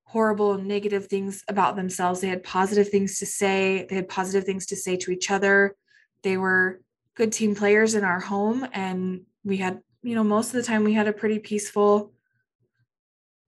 horrible 0.04 0.56
negative 0.56 1.06
things 1.06 1.42
about 1.48 1.76
themselves. 1.76 2.20
They 2.20 2.28
had 2.28 2.44
positive 2.44 2.88
things 2.88 3.18
to 3.18 3.26
say. 3.26 3.86
They 3.88 3.96
had 3.96 4.08
positive 4.08 4.44
things 4.44 4.66
to 4.66 4.76
say 4.76 4.96
to 4.98 5.10
each 5.10 5.30
other. 5.30 5.74
They 6.22 6.36
were 6.36 6.80
good 7.14 7.32
team 7.32 7.54
players 7.54 7.94
in 7.94 8.04
our 8.04 8.20
home 8.20 8.66
and 8.72 9.22
we 9.42 9.56
had 9.56 9.80
you 10.02 10.14
know 10.14 10.22
most 10.22 10.48
of 10.48 10.52
the 10.54 10.62
time 10.62 10.84
we 10.84 10.92
had 10.92 11.08
a 11.08 11.12
pretty 11.12 11.38
peaceful 11.38 12.12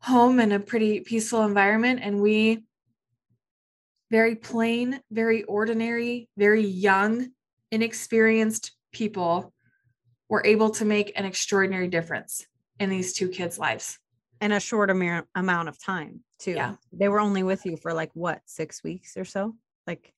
home 0.00 0.40
and 0.40 0.52
a 0.52 0.60
pretty 0.60 1.00
peaceful 1.00 1.44
environment. 1.44 2.00
And 2.02 2.20
we 2.20 2.64
very 4.10 4.34
plain 4.34 5.00
very 5.10 5.42
ordinary 5.44 6.28
very 6.36 6.64
young 6.66 7.28
inexperienced 7.70 8.72
people 8.90 9.52
were 10.30 10.42
able 10.46 10.70
to 10.70 10.84
make 10.84 11.12
an 11.14 11.26
extraordinary 11.26 11.88
difference 11.88 12.46
in 12.80 12.88
these 12.88 13.12
two 13.12 13.28
kids 13.28 13.58
lives 13.58 13.98
in 14.40 14.52
a 14.52 14.60
short 14.60 14.90
amount 14.90 15.26
amount 15.34 15.68
of 15.68 15.82
time 15.82 16.20
too. 16.38 16.52
Yeah. 16.52 16.74
They 16.92 17.08
were 17.08 17.20
only 17.20 17.42
with 17.42 17.64
you 17.66 17.76
for 17.76 17.92
like 17.92 18.10
what, 18.14 18.40
6 18.46 18.82
weeks 18.84 19.16
or 19.16 19.24
so? 19.24 19.54
Like 19.86 20.12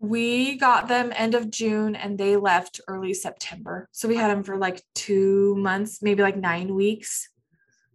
we 0.00 0.56
got 0.56 0.88
them 0.88 1.12
end 1.14 1.34
of 1.34 1.50
June 1.50 1.96
and 1.96 2.18
they 2.18 2.36
left 2.36 2.80
early 2.88 3.14
September. 3.14 3.88
So 3.92 4.08
we 4.08 4.16
had 4.16 4.30
them 4.30 4.42
for 4.42 4.56
like 4.56 4.82
2 4.96 5.56
months, 5.56 6.02
maybe 6.02 6.22
like 6.22 6.36
9 6.36 6.74
weeks. 6.74 7.28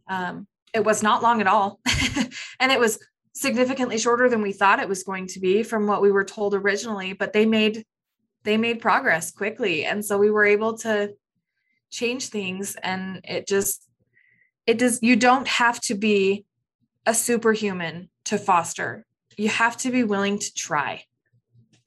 Um 0.08 0.48
it 0.74 0.84
was 0.84 1.02
not 1.02 1.24
long 1.24 1.42
at 1.42 1.48
all. 1.48 1.80
and 2.60 2.72
it 2.72 2.80
was 2.80 3.00
significantly 3.34 3.98
shorter 3.98 4.30
than 4.30 4.42
we 4.42 4.52
thought 4.52 4.80
it 4.80 4.90
was 4.90 5.04
going 5.04 5.26
to 5.26 5.40
be 5.40 5.64
from 5.64 5.88
what 5.88 6.02
we 6.02 6.12
were 6.12 6.26
told 6.26 6.54
originally, 6.54 7.14
but 7.14 7.34
they 7.34 7.46
made 7.46 7.86
they 8.44 8.58
made 8.58 8.80
progress 8.80 9.32
quickly 9.32 9.86
and 9.86 10.04
so 10.04 10.18
we 10.18 10.32
were 10.32 10.46
able 10.46 10.78
to 10.78 11.14
change 11.92 12.28
things 12.28 12.76
and 12.84 13.22
it 13.24 13.48
just 13.48 13.89
it 14.70 14.78
does 14.78 15.00
you 15.02 15.16
don't 15.16 15.48
have 15.48 15.82
to 15.82 15.96
be 15.96 16.46
a 17.08 17.14
superhuman 17.16 18.08
to 18.26 18.38
foster. 18.38 19.04
You 19.36 19.50
have 19.50 19.76
to 19.78 19.90
be 19.90 20.04
willing 20.04 20.38
to 20.38 20.54
try. 20.54 21.06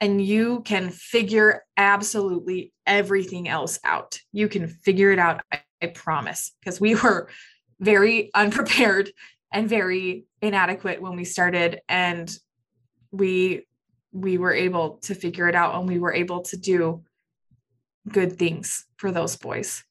And 0.01 0.21
you 0.21 0.63
can 0.65 0.89
figure 0.89 1.63
absolutely 1.77 2.73
everything 2.85 3.47
else 3.47 3.79
out. 3.85 4.19
You 4.33 4.49
can 4.49 4.67
figure 4.67 5.13
it 5.13 5.19
out 5.19 5.41
i, 5.49 5.61
I 5.81 5.87
promise. 5.87 6.51
Because 6.59 6.81
we 6.81 6.95
were 6.95 7.29
very 7.79 8.31
unprepared 8.33 9.13
and 9.53 9.69
very 9.69 10.25
inadequate 10.41 11.01
when 11.01 11.15
we 11.15 11.23
started 11.23 11.79
and 11.87 12.29
we 13.11 13.65
we 14.11 14.37
were 14.37 14.53
able 14.53 14.97
to 15.03 15.15
figure 15.15 15.47
it 15.47 15.55
out 15.55 15.73
and 15.75 15.87
we 15.87 15.99
were 15.99 16.13
able 16.13 16.41
to 16.41 16.57
do 16.57 17.01
good 18.09 18.37
things 18.37 18.85
for 18.97 19.09
those 19.09 19.37
boys 19.37 19.85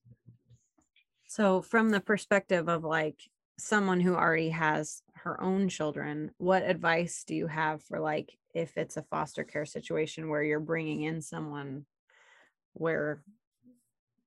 so, 1.35 1.63
from 1.63 1.89
the 1.89 2.01
perspective 2.01 2.69
of 2.69 2.85
like 2.85 3.19
someone 3.59 4.01
who 4.01 4.15
already 4.15 4.51
has 4.51 5.01
her 5.15 5.41
own 5.41 5.71
children, 5.71 6.31
what 6.37 6.63
advice 6.63 7.25
do 7.27 7.35
you 7.35 7.47
have 7.47 7.83
for 7.85 8.01
like 8.01 8.37
if 8.55 8.77
it's 8.77 8.99
a 8.99 9.03
foster 9.05 9.43
care 9.43 9.65
situation 9.65 10.29
where 10.29 10.43
you're 10.43 10.61
bringing 10.61 11.05
in 11.05 11.23
someone 11.23 11.87
where 12.75 13.23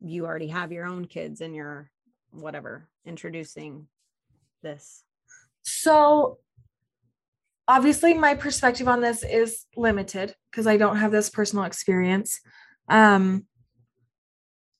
you 0.01 0.25
already 0.25 0.47
have 0.47 0.71
your 0.71 0.87
own 0.87 1.05
kids 1.05 1.41
and 1.41 1.53
you're 1.53 1.91
whatever 2.31 2.89
introducing 3.05 3.85
this? 4.63 5.03
So, 5.61 6.39
obviously, 7.67 8.15
my 8.15 8.33
perspective 8.33 8.87
on 8.87 9.01
this 9.01 9.23
is 9.23 9.65
limited 9.75 10.33
because 10.49 10.65
I 10.65 10.77
don't 10.77 10.97
have 10.97 11.11
this 11.11 11.29
personal 11.29 11.65
experience. 11.65 12.39
Um, 12.89 13.45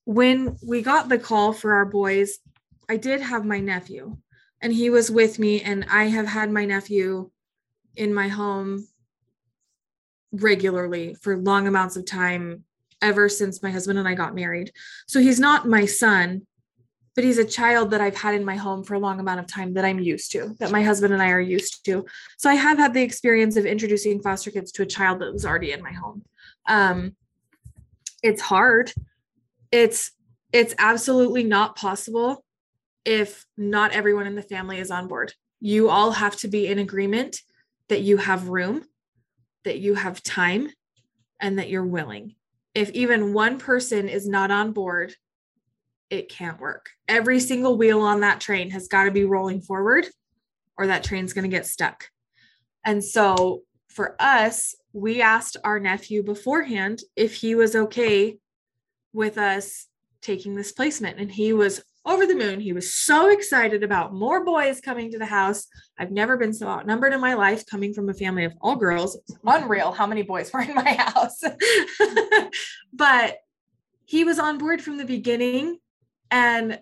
when 0.06 0.58
we 0.66 0.82
got 0.82 1.10
the 1.10 1.18
call 1.18 1.52
for 1.52 1.74
our 1.74 1.86
boys, 1.86 2.38
I 2.88 2.98
did 2.98 3.22
have 3.22 3.44
my 3.44 3.60
nephew 3.60 4.18
and 4.62 4.72
he 4.72 4.90
was 4.90 5.12
with 5.12 5.40
me 5.40 5.62
and 5.62 5.86
I 5.90 6.06
have 6.06 6.28
had 6.28 6.52
my 6.52 6.66
nephew 6.66 7.32
in 7.96 8.14
my 8.14 8.28
home 8.28 8.88
regularly 10.32 11.16
for 11.22 11.38
long 11.38 11.68
amounts 11.68 11.96
of 11.96 12.06
time 12.06 12.64
ever 13.02 13.28
since 13.28 13.64
my 13.64 13.72
husband 13.72 14.00
and 14.00 14.08
I 14.08 14.14
got 14.14 14.36
married. 14.36 14.72
So 15.08 15.20
he's 15.20 15.40
not 15.40 15.68
my 15.68 15.86
son, 15.86 16.46
but 17.16 17.24
he's 17.24 17.38
a 17.38 17.46
child 17.46 17.92
that 17.92 18.02
I've 18.02 18.16
had 18.16 18.36
in 18.36 18.46
my 18.46 18.56
home 18.56 18.84
for 18.84 18.94
a 18.94 19.00
long 19.00 19.20
amount 19.20 19.40
of 19.40 19.48
time 19.48 19.74
that 19.74 19.86
I'm 19.86 20.00
used 20.00 20.32
to, 20.34 20.56
that 20.60 20.72
my 20.72 20.84
husband 20.84 21.14
and 21.14 21.22
I 21.22 21.30
are 21.32 21.40
used 21.40 21.84
to. 21.86 22.06
So 22.38 22.50
I 22.50 22.56
have 22.56 22.78
had 22.78 22.94
the 22.94 23.02
experience 23.02 23.56
of 23.56 23.66
introducing 23.66 24.22
foster 24.22 24.52
kids 24.52 24.72
to 24.74 24.84
a 24.84 24.88
child 24.88 25.20
that 25.20 25.34
was 25.34 25.46
already 25.46 25.72
in 25.72 25.82
my 25.82 25.92
home. 25.94 26.24
Um, 26.68 27.16
it's 28.22 28.42
hard 28.42 28.94
it's 29.76 30.12
it's 30.54 30.74
absolutely 30.80 31.44
not 31.44 31.76
possible 31.76 32.46
if 33.04 33.46
not 33.58 33.92
everyone 33.92 34.26
in 34.26 34.36
the 34.36 34.42
family 34.42 34.80
is 34.80 34.90
on 34.90 35.10
board. 35.10 35.34
You 35.60 35.90
all 35.90 36.12
have 36.12 36.38
to 36.38 36.48
be 36.48 36.68
in 36.68 36.80
agreement 36.80 37.42
that 37.90 38.02
you 38.02 38.16
have 38.16 38.48
room, 38.48 38.86
that 39.66 39.80
you 39.80 39.96
have 39.96 40.24
time, 40.24 40.70
and 41.42 41.60
that 41.60 41.70
you're 41.70 41.86
willing. 41.86 42.36
If 42.74 42.90
even 42.92 43.34
one 43.34 43.60
person 43.60 44.08
is 44.08 44.30
not 44.30 44.50
on 44.50 44.72
board, 44.72 45.14
it 46.10 46.30
can't 46.30 46.60
work. 46.60 46.92
Every 47.10 47.42
single 47.42 47.78
wheel 47.78 48.00
on 48.02 48.22
that 48.22 48.40
train 48.40 48.70
has 48.70 48.88
got 48.88 49.04
to 49.04 49.12
be 49.12 49.26
rolling 49.26 49.60
forward, 49.60 50.08
or 50.78 50.88
that 50.88 51.04
train's 51.04 51.34
going 51.34 51.50
to 51.50 51.56
get 51.56 51.66
stuck. 51.66 52.06
And 52.86 53.04
so 53.04 53.64
for 53.90 54.16
us, 54.20 54.74
we 54.94 55.22
asked 55.22 55.58
our 55.66 55.82
nephew 55.82 56.24
beforehand 56.24 57.02
if 57.18 57.36
he 57.36 57.56
was 57.56 57.76
okay 57.76 58.38
with 59.16 59.38
us 59.38 59.88
taking 60.22 60.56
this 60.56 60.72
placement 60.72 61.20
and 61.20 61.32
he 61.32 61.54
was 61.54 61.84
over 62.06 62.28
the 62.28 62.36
moon. 62.36 62.60
He 62.60 62.74
was 62.74 62.94
so 62.94 63.32
excited 63.32 63.84
about 63.84 64.14
more 64.14 64.46
boys 64.46 64.80
coming 64.80 65.12
to 65.12 65.18
the 65.18 65.26
house. 65.26 65.66
I've 65.98 66.12
never 66.12 66.38
been 66.38 66.54
so 66.54 66.68
outnumbered 66.68 67.14
in 67.14 67.22
my 67.22 67.34
life 67.34 67.66
coming 67.66 67.94
from 67.94 68.10
a 68.10 68.14
family 68.14 68.46
of 68.46 68.54
all 68.62 68.76
girls. 68.76 69.16
It's 69.16 69.36
unreal 69.44 69.92
how 69.92 70.06
many 70.06 70.22
boys 70.22 70.52
were 70.54 70.62
in 70.62 70.76
my 70.76 70.94
house. 70.94 71.42
but 72.94 73.38
he 74.06 74.24
was 74.24 74.38
on 74.38 74.60
board 74.60 74.82
from 74.82 74.98
the 74.98 75.06
beginning 75.06 75.80
and 76.30 76.80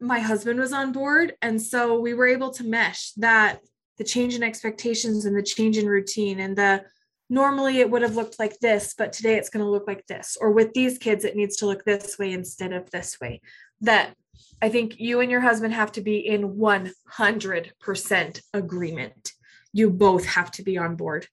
my 0.00 0.18
husband 0.18 0.58
was 0.58 0.72
on 0.72 0.92
board 0.92 1.34
and 1.42 1.60
so 1.60 2.00
we 2.00 2.14
were 2.14 2.26
able 2.26 2.50
to 2.50 2.64
mesh 2.64 3.12
that 3.12 3.60
the 3.96 4.04
change 4.04 4.34
in 4.34 4.42
expectations 4.42 5.24
and 5.24 5.36
the 5.36 5.42
change 5.42 5.76
in 5.76 5.86
routine 5.86 6.40
and 6.40 6.56
the 6.56 6.84
normally 7.28 7.78
it 7.78 7.90
would 7.90 8.02
have 8.02 8.16
looked 8.16 8.38
like 8.38 8.58
this, 8.60 8.94
but 8.96 9.12
today 9.12 9.36
it's 9.36 9.50
going 9.50 9.64
to 9.64 9.70
look 9.70 9.86
like 9.86 10.06
this. 10.06 10.36
Or 10.40 10.50
with 10.50 10.72
these 10.72 10.98
kids, 10.98 11.24
it 11.24 11.36
needs 11.36 11.56
to 11.56 11.66
look 11.66 11.84
this 11.84 12.18
way 12.18 12.32
instead 12.32 12.72
of 12.72 12.90
this 12.90 13.20
way. 13.20 13.40
That 13.80 14.14
I 14.62 14.68
think 14.68 14.98
you 14.98 15.20
and 15.20 15.30
your 15.30 15.40
husband 15.40 15.74
have 15.74 15.92
to 15.92 16.00
be 16.00 16.18
in 16.18 16.56
100% 16.56 18.40
agreement. 18.54 19.32
You 19.72 19.90
both 19.90 20.24
have 20.26 20.50
to 20.52 20.62
be 20.62 20.78
on 20.78 20.96
board. 20.96 21.26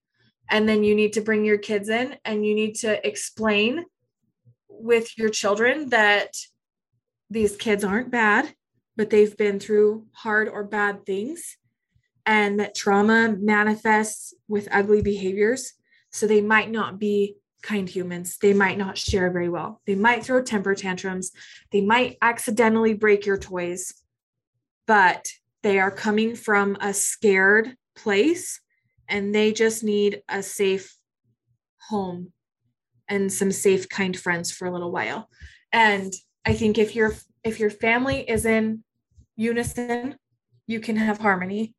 And 0.50 0.70
then 0.70 0.84
you 0.84 0.94
need 0.94 1.14
to 1.14 1.22
bring 1.22 1.46
your 1.46 1.58
kids 1.58 1.90
in 1.90 2.18
and 2.24 2.46
you 2.46 2.54
need 2.54 2.76
to 2.76 3.08
explain 3.08 3.86
with 4.68 5.18
your 5.18 5.30
children 5.30 5.90
that 5.90 6.36
these 7.30 7.56
kids 7.56 7.84
aren't 7.84 8.12
bad, 8.12 8.54
but 8.96 9.10
they've 9.10 9.36
been 9.36 9.60
through 9.60 10.06
hard 10.14 10.48
or 10.48 10.64
bad 10.64 11.06
things 11.06 11.58
and 12.26 12.60
that 12.60 12.76
trauma 12.76 13.36
manifests 13.40 14.34
with 14.48 14.68
ugly 14.72 15.02
behaviors 15.02 15.74
so 16.16 16.28
they 16.28 16.40
might 16.40 16.72
not 16.72 16.98
be 16.98 17.36
kind 17.62 17.90
humans. 17.90 18.38
They 18.42 18.54
might 18.54 18.78
not 18.78 18.98
share 18.98 19.30
very 19.32 19.50
well. 19.50 19.82
They 19.86 19.96
might 19.96 20.24
throw 20.24 20.42
temper 20.42 20.74
tantrums. 20.74 21.32
They 21.74 21.82
might 21.82 22.18
accidentally 22.22 22.94
break 22.94 23.26
your 23.26 23.38
toys, 23.38 23.94
but 24.88 25.28
they 25.62 25.78
are 25.78 25.92
coming 25.92 26.38
from 26.38 26.78
a 26.80 26.94
scared 26.94 27.76
place 27.98 28.62
and 29.10 29.36
they 29.36 29.52
just 29.52 29.84
need 29.84 30.22
a 30.30 30.42
safe 30.42 30.96
home 31.90 32.32
and 33.10 33.32
some 33.32 33.52
safe 33.52 33.90
kind 33.90 34.18
friends 34.18 34.52
for 34.52 34.68
a 34.68 34.72
little 34.72 34.92
while 34.92 35.30
and 35.72 36.12
i 36.44 36.54
think 36.54 36.80
if 36.80 36.96
your 36.96 37.14
if 37.44 37.60
your 37.60 37.70
family 37.70 38.28
is 38.28 38.46
in 38.46 38.84
unison 39.36 40.16
you 40.66 40.80
can 40.80 40.96
have 40.96 41.20
harmony 41.20 41.76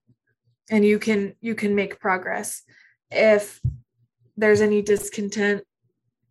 and 0.71 0.85
you 0.85 1.01
can 1.01 1.35
you 1.41 1.57
can 1.57 1.75
make 1.75 1.99
progress 1.99 2.63
if 3.11 3.61
there's 4.37 4.61
any 4.61 4.83
discontent 4.83 5.63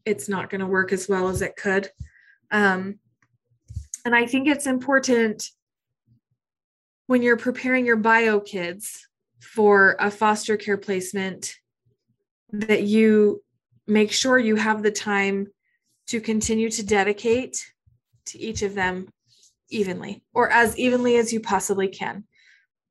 it's 0.05 0.29
not 0.29 0.49
going 0.49 0.61
to 0.61 0.67
work 0.67 0.91
as 0.91 1.09
well 1.09 1.27
as 1.27 1.41
it 1.41 1.55
could 1.55 1.89
um, 2.51 2.99
and 4.05 4.15
i 4.15 4.25
think 4.25 4.47
it's 4.47 4.67
important 4.67 5.49
when 7.07 7.21
you're 7.21 7.37
preparing 7.37 7.85
your 7.85 7.95
bio 7.95 8.39
kids 8.39 9.07
for 9.41 9.95
a 9.99 10.09
foster 10.09 10.57
care 10.57 10.77
placement 10.77 11.55
that 12.51 12.83
you 12.83 13.43
make 13.87 14.11
sure 14.11 14.37
you 14.37 14.55
have 14.55 14.81
the 14.81 14.91
time 14.91 15.47
to 16.07 16.19
continue 16.19 16.69
to 16.69 16.85
dedicate 16.85 17.65
to 18.25 18.39
each 18.39 18.61
of 18.61 18.73
them 18.73 19.07
evenly 19.69 20.23
or 20.33 20.49
as 20.49 20.77
evenly 20.77 21.17
as 21.17 21.33
you 21.33 21.39
possibly 21.39 21.87
can. 21.87 22.23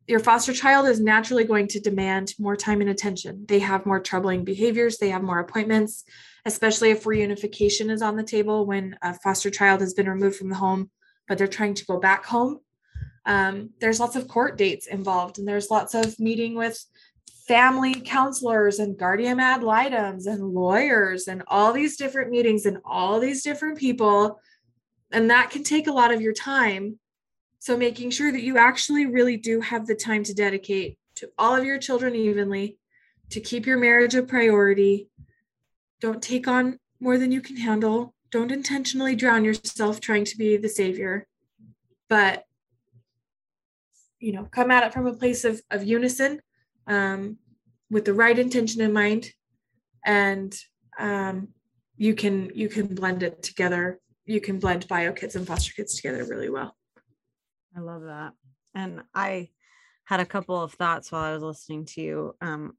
Your 0.07 0.21
foster 0.21 0.53
child 0.53 0.87
is 0.87 1.01
naturally 1.01 1.45
going 1.45 1.67
to 1.69 1.81
demand 1.81 2.35
more 2.39 2.57
time 2.57 2.83
and 2.83 2.91
attention. 2.91 3.47
They 3.49 3.61
have 3.61 3.87
more 3.87 4.01
troubling 4.01 4.45
behaviors, 4.45 4.99
they 4.99 5.09
have 5.09 5.23
more 5.23 5.39
appointments, 5.39 6.05
especially 6.45 6.91
if 6.91 7.05
reunification 7.05 7.91
is 7.91 8.03
on 8.03 8.17
the 8.17 8.23
table 8.23 8.67
when 8.67 8.99
a 9.01 9.15
foster 9.15 9.51
child 9.51 9.81
has 9.81 9.95
been 9.95 10.09
removed 10.09 10.37
from 10.37 10.51
the 10.51 10.57
home, 10.57 10.91
but 11.27 11.39
they're 11.39 11.47
trying 11.47 11.75
to 11.75 11.87
go 11.87 11.99
back 11.99 12.27
home. 12.27 12.59
Um, 13.25 13.71
there's 13.81 14.01
lots 14.01 14.17
of 14.17 14.29
court 14.29 14.59
dates 14.59 14.87
involved, 14.87 15.39
and 15.39 15.49
there's 15.49 15.71
lots 15.71 15.95
of 15.95 16.21
meeting 16.21 16.55
with 16.55 16.85
family 17.49 17.95
counselors 17.95 18.79
and 18.79 18.99
guardian 18.99 19.41
ad 19.41 19.63
litems 19.63 20.27
and 20.27 20.43
lawyers 20.43 21.29
and 21.29 21.43
all 21.47 21.73
these 21.73 21.97
different 21.97 22.31
meetings 22.31 22.67
and 22.67 22.79
all 22.85 23.21
these 23.21 23.43
different 23.43 23.79
people. 23.79 24.39
And 25.13 25.31
that 25.31 25.51
can 25.51 25.63
take 25.63 25.87
a 25.87 25.93
lot 25.93 26.13
of 26.13 26.21
your 26.21 26.33
time. 26.33 26.99
So, 27.65 27.79
making 27.79 28.11
sure 28.11 28.31
that 28.31 28.43
you 28.43 28.59
actually 28.59 29.07
really 29.07 29.39
do 29.39 29.59
have 29.62 29.87
the 29.87 29.95
time 29.95 30.23
to 30.25 30.35
dedicate 30.35 30.99
to 31.15 31.31
all 31.39 31.57
of 31.57 31.65
your 31.65 31.79
children 31.79 32.15
evenly, 32.15 32.77
to 33.31 33.41
keep 33.41 33.65
your 33.65 33.79
marriage 33.79 34.15
a 34.15 34.23
priority. 34.23 35.09
Don't 35.99 36.23
take 36.23 36.47
on 36.47 36.79
more 37.01 37.17
than 37.17 37.33
you 37.33 37.41
can 37.41 37.57
handle. 37.57 38.12
Don't 38.31 38.53
intentionally 38.53 39.17
drown 39.17 39.47
yourself 39.47 39.99
trying 39.99 40.27
to 40.27 40.37
be 40.37 40.59
the 40.59 40.69
savior. 40.69 41.27
But, 42.11 42.45
you 44.19 44.33
know, 44.33 44.45
come 44.45 44.71
at 44.71 44.85
it 44.85 44.93
from 44.93 45.07
a 45.07 45.15
place 45.15 45.47
of, 45.47 45.62
of 45.71 45.85
unison 45.85 46.43
um, 46.87 47.39
with 47.91 48.05
the 48.05 48.12
right 48.12 48.39
intention 48.39 48.83
in 48.83 48.93
mind 48.93 49.33
and 50.05 50.55
um, 50.99 51.49
you 51.97 52.15
can 52.15 52.51
you 52.55 52.69
can 52.69 52.95
blend 52.95 53.23
it 53.23 53.43
together 53.43 54.01
you 54.27 54.39
can 54.39 54.59
blend 54.59 54.87
bio 54.87 55.12
kids 55.12 55.35
and 55.35 55.47
foster 55.47 55.73
kids 55.73 55.95
together 55.95 56.25
really 56.25 56.51
well 56.51 56.77
i 57.77 57.81
love 57.81 58.03
that 58.03 58.33
and 58.75 59.03
i 59.14 59.49
had 60.05 60.20
a 60.20 60.27
couple 60.27 60.61
of 60.61 60.72
thoughts 60.72 61.11
while 61.11 61.22
i 61.22 61.33
was 61.33 61.43
listening 61.43 61.85
to 61.85 62.01
you 62.01 62.37
um, 62.41 62.77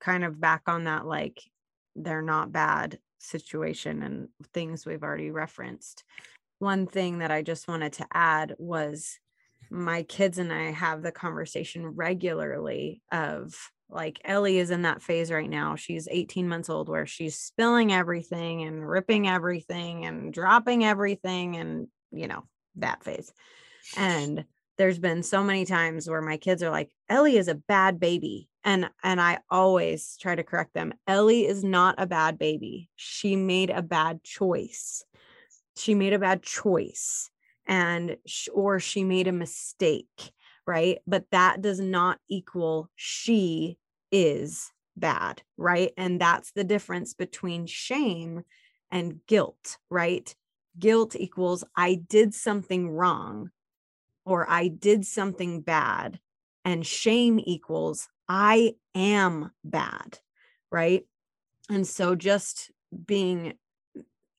kind 0.00 0.24
of 0.24 0.40
back 0.40 0.62
on 0.66 0.84
that 0.84 1.06
like 1.06 1.42
they're 1.96 2.22
not 2.22 2.52
bad 2.52 2.98
situation 3.18 4.02
and 4.02 4.28
things 4.52 4.84
we've 4.84 5.02
already 5.02 5.30
referenced 5.30 6.04
one 6.58 6.86
thing 6.86 7.18
that 7.18 7.30
i 7.30 7.42
just 7.42 7.68
wanted 7.68 7.92
to 7.92 8.06
add 8.12 8.54
was 8.58 9.18
my 9.70 10.02
kids 10.04 10.38
and 10.38 10.52
I 10.52 10.70
have 10.70 11.02
the 11.02 11.12
conversation 11.12 11.86
regularly 11.86 13.02
of 13.10 13.54
like 13.90 14.20
Ellie 14.24 14.58
is 14.58 14.70
in 14.70 14.82
that 14.82 15.02
phase 15.02 15.30
right 15.30 15.48
now. 15.48 15.76
She's 15.76 16.08
18 16.10 16.48
months 16.48 16.70
old 16.70 16.88
where 16.88 17.06
she's 17.06 17.36
spilling 17.36 17.92
everything 17.92 18.62
and 18.62 18.88
ripping 18.88 19.28
everything 19.28 20.04
and 20.04 20.32
dropping 20.32 20.84
everything 20.84 21.56
and 21.56 21.88
you 22.10 22.28
know, 22.28 22.44
that 22.76 23.02
phase. 23.02 23.32
And 23.96 24.44
there's 24.76 24.98
been 24.98 25.22
so 25.22 25.44
many 25.44 25.64
times 25.64 26.08
where 26.08 26.22
my 26.22 26.36
kids 26.36 26.62
are 26.62 26.70
like 26.70 26.90
Ellie 27.08 27.36
is 27.36 27.48
a 27.48 27.54
bad 27.54 28.00
baby 28.00 28.48
and 28.64 28.90
and 29.02 29.20
I 29.20 29.38
always 29.50 30.16
try 30.20 30.34
to 30.34 30.42
correct 30.42 30.74
them. 30.74 30.94
Ellie 31.06 31.46
is 31.46 31.62
not 31.62 31.94
a 31.98 32.06
bad 32.06 32.38
baby. 32.38 32.90
She 32.96 33.36
made 33.36 33.70
a 33.70 33.82
bad 33.82 34.24
choice. 34.24 35.04
She 35.76 35.94
made 35.94 36.12
a 36.12 36.18
bad 36.18 36.42
choice 36.42 37.30
and 37.66 38.16
or 38.52 38.80
she 38.80 39.04
made 39.04 39.26
a 39.26 39.32
mistake 39.32 40.32
right 40.66 40.98
but 41.06 41.24
that 41.30 41.62
does 41.62 41.80
not 41.80 42.18
equal 42.28 42.90
she 42.94 43.78
is 44.12 44.70
bad 44.96 45.42
right 45.56 45.92
and 45.96 46.20
that's 46.20 46.52
the 46.52 46.64
difference 46.64 47.14
between 47.14 47.66
shame 47.66 48.42
and 48.90 49.20
guilt 49.26 49.78
right 49.90 50.34
guilt 50.78 51.16
equals 51.16 51.64
i 51.76 51.94
did 51.94 52.34
something 52.34 52.88
wrong 52.90 53.50
or 54.24 54.48
i 54.50 54.68
did 54.68 55.06
something 55.06 55.60
bad 55.60 56.18
and 56.64 56.86
shame 56.86 57.40
equals 57.44 58.08
i 58.28 58.74
am 58.94 59.50
bad 59.64 60.18
right? 60.74 61.06
And 61.70 61.86
so 61.86 62.16
just 62.16 62.72
being 63.06 63.54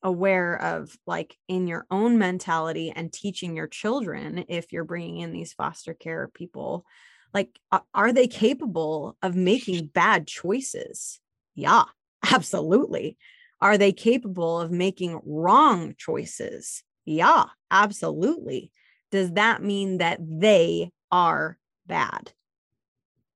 aware 0.04 0.62
of 0.62 0.96
like 1.08 1.38
in 1.48 1.66
your 1.66 1.88
own 1.90 2.20
mentality 2.20 2.92
and 2.94 3.12
teaching 3.12 3.56
your 3.56 3.68
children 3.68 4.46
if 4.50 4.72
you're 4.72 4.84
bringing 4.84 5.20
in 5.20 5.32
these 5.32 5.54
foster 5.54 5.96
care 5.96 6.30
people 6.32 6.86
like 7.34 7.58
are 7.94 8.14
they 8.14 8.28
capable 8.28 9.18
of 9.24 9.36
making 9.36 9.88
bad 9.88 10.28
choices? 10.28 11.20
Yeah 11.56 11.86
absolutely. 12.32 13.18
Are 13.62 13.78
they 13.78 13.94
capable 13.94 14.60
of 14.60 14.72
making 14.72 15.20
wrong 15.26 15.96
choices? 15.98 16.84
Yeah 17.06 17.46
absolutely 17.72 18.72
does 19.16 19.32
that 19.34 19.64
mean 19.64 19.98
that 19.98 20.20
they 20.22 20.92
are 21.12 21.58
bad 21.88 22.32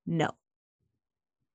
no 0.06 0.30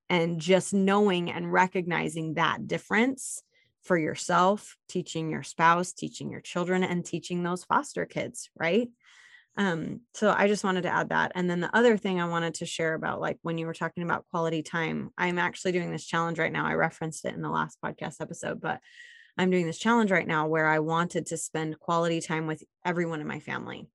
and 0.09 0.39
just 0.39 0.73
knowing 0.73 1.31
and 1.31 1.51
recognizing 1.51 2.35
that 2.35 2.67
difference 2.67 3.41
for 3.85 3.97
yourself, 3.97 4.75
teaching 4.89 5.29
your 5.29 5.43
spouse, 5.43 5.93
teaching 5.93 6.31
your 6.31 6.41
children, 6.41 6.83
and 6.83 7.05
teaching 7.05 7.43
those 7.43 7.63
foster 7.63 8.05
kids, 8.05 8.49
right? 8.57 8.89
Um, 9.57 10.01
so 10.13 10.33
I 10.35 10.47
just 10.47 10.63
wanted 10.63 10.81
to 10.81 10.93
add 10.93 11.09
that. 11.09 11.31
And 11.35 11.49
then 11.49 11.61
the 11.61 11.75
other 11.75 11.95
thing 11.95 12.19
I 12.19 12.27
wanted 12.27 12.55
to 12.55 12.65
share 12.65 12.93
about, 12.93 13.21
like 13.21 13.37
when 13.41 13.57
you 13.57 13.65
were 13.67 13.73
talking 13.73 14.03
about 14.03 14.25
quality 14.31 14.63
time, 14.63 15.11
I'm 15.17 15.39
actually 15.39 15.71
doing 15.71 15.91
this 15.91 16.05
challenge 16.05 16.39
right 16.39 16.51
now. 16.51 16.65
I 16.65 16.73
referenced 16.73 17.25
it 17.25 17.35
in 17.35 17.41
the 17.41 17.49
last 17.49 17.77
podcast 17.83 18.19
episode, 18.19 18.59
but 18.59 18.79
I'm 19.37 19.51
doing 19.51 19.65
this 19.65 19.77
challenge 19.77 20.11
right 20.11 20.27
now 20.27 20.47
where 20.47 20.67
I 20.67 20.79
wanted 20.79 21.27
to 21.27 21.37
spend 21.37 21.79
quality 21.79 22.21
time 22.21 22.47
with 22.47 22.63
everyone 22.83 23.21
in 23.21 23.27
my 23.27 23.39
family. 23.39 23.87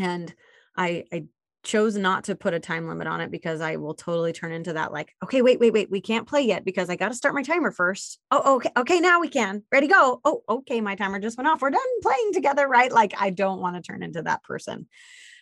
And 0.00 0.34
I, 0.76 1.04
I 1.12 1.24
chose 1.62 1.96
not 1.96 2.24
to 2.24 2.34
put 2.34 2.54
a 2.54 2.60
time 2.60 2.88
limit 2.88 3.06
on 3.06 3.20
it 3.20 3.30
because 3.30 3.60
I 3.60 3.76
will 3.76 3.94
totally 3.94 4.32
turn 4.32 4.52
into 4.52 4.72
that 4.72 4.92
like, 4.92 5.14
okay, 5.22 5.42
wait, 5.42 5.60
wait, 5.60 5.72
wait, 5.72 5.90
we 5.90 6.00
can't 6.00 6.26
play 6.26 6.40
yet 6.40 6.64
because 6.64 6.88
I 6.88 6.96
got 6.96 7.08
to 7.08 7.14
start 7.14 7.34
my 7.34 7.42
timer 7.42 7.70
first. 7.70 8.18
Oh, 8.30 8.56
okay, 8.56 8.70
okay, 8.76 9.00
now 9.00 9.20
we 9.20 9.28
can. 9.28 9.62
Ready, 9.70 9.86
go. 9.86 10.20
Oh, 10.24 10.42
okay, 10.48 10.80
my 10.80 10.94
timer 10.94 11.20
just 11.20 11.36
went 11.36 11.48
off. 11.48 11.60
We're 11.60 11.70
done 11.70 11.80
playing 12.02 12.32
together, 12.32 12.66
right? 12.66 12.90
Like 12.90 13.12
I 13.18 13.30
don't 13.30 13.60
want 13.60 13.76
to 13.76 13.82
turn 13.82 14.02
into 14.02 14.22
that 14.22 14.42
person. 14.42 14.88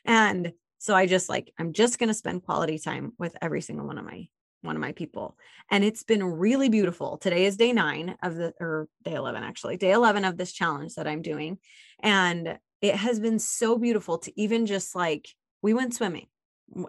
And 0.04 0.52
so 0.78 0.94
I 0.94 1.06
just 1.06 1.28
like 1.28 1.52
I'm 1.58 1.72
just 1.72 1.98
going 1.98 2.08
to 2.08 2.14
spend 2.14 2.42
quality 2.42 2.78
time 2.78 3.12
with 3.18 3.36
every 3.40 3.60
single 3.60 3.86
one 3.86 3.98
of 3.98 4.04
my 4.04 4.26
one 4.62 4.74
of 4.74 4.80
my 4.80 4.92
people. 4.92 5.36
And 5.70 5.84
it's 5.84 6.02
been 6.02 6.24
really 6.24 6.68
beautiful. 6.68 7.16
Today 7.18 7.46
is 7.46 7.56
day 7.56 7.72
9 7.72 8.16
of 8.22 8.34
the 8.34 8.54
or 8.58 8.88
day 9.04 9.14
11 9.14 9.44
actually. 9.44 9.76
Day 9.76 9.92
11 9.92 10.24
of 10.24 10.36
this 10.36 10.52
challenge 10.52 10.94
that 10.96 11.06
I'm 11.06 11.22
doing. 11.22 11.58
And 12.00 12.58
it 12.80 12.94
has 12.94 13.20
been 13.20 13.38
so 13.38 13.76
beautiful 13.76 14.18
to 14.18 14.40
even 14.40 14.66
just 14.66 14.94
like 14.94 15.28
we 15.62 15.74
went 15.74 15.94
swimming 15.94 16.26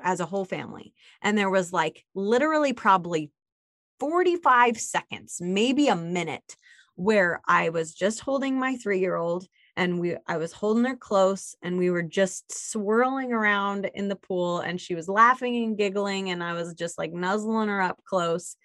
as 0.03 0.19
a 0.19 0.25
whole 0.25 0.45
family. 0.45 0.93
And 1.21 1.37
there 1.37 1.49
was 1.49 1.73
like 1.73 2.05
literally 2.13 2.73
probably 2.73 3.31
45 3.99 4.79
seconds, 4.79 5.37
maybe 5.41 5.87
a 5.87 5.95
minute, 5.95 6.55
where 6.95 7.41
I 7.47 7.69
was 7.69 7.93
just 7.93 8.19
holding 8.19 8.59
my 8.59 8.75
three 8.75 8.99
year 8.99 9.15
old 9.15 9.47
and 9.77 9.99
we 9.99 10.17
I 10.27 10.37
was 10.37 10.51
holding 10.51 10.83
her 10.83 10.97
close 10.97 11.55
and 11.61 11.77
we 11.77 11.89
were 11.89 12.03
just 12.03 12.51
swirling 12.51 13.31
around 13.31 13.89
in 13.93 14.09
the 14.09 14.17
pool 14.17 14.59
and 14.59 14.79
she 14.79 14.95
was 14.95 15.07
laughing 15.07 15.63
and 15.63 15.77
giggling 15.77 16.29
and 16.29 16.43
I 16.43 16.53
was 16.53 16.73
just 16.73 16.97
like 16.97 17.13
nuzzling 17.13 17.69
her 17.69 17.81
up 17.81 18.03
close. 18.03 18.57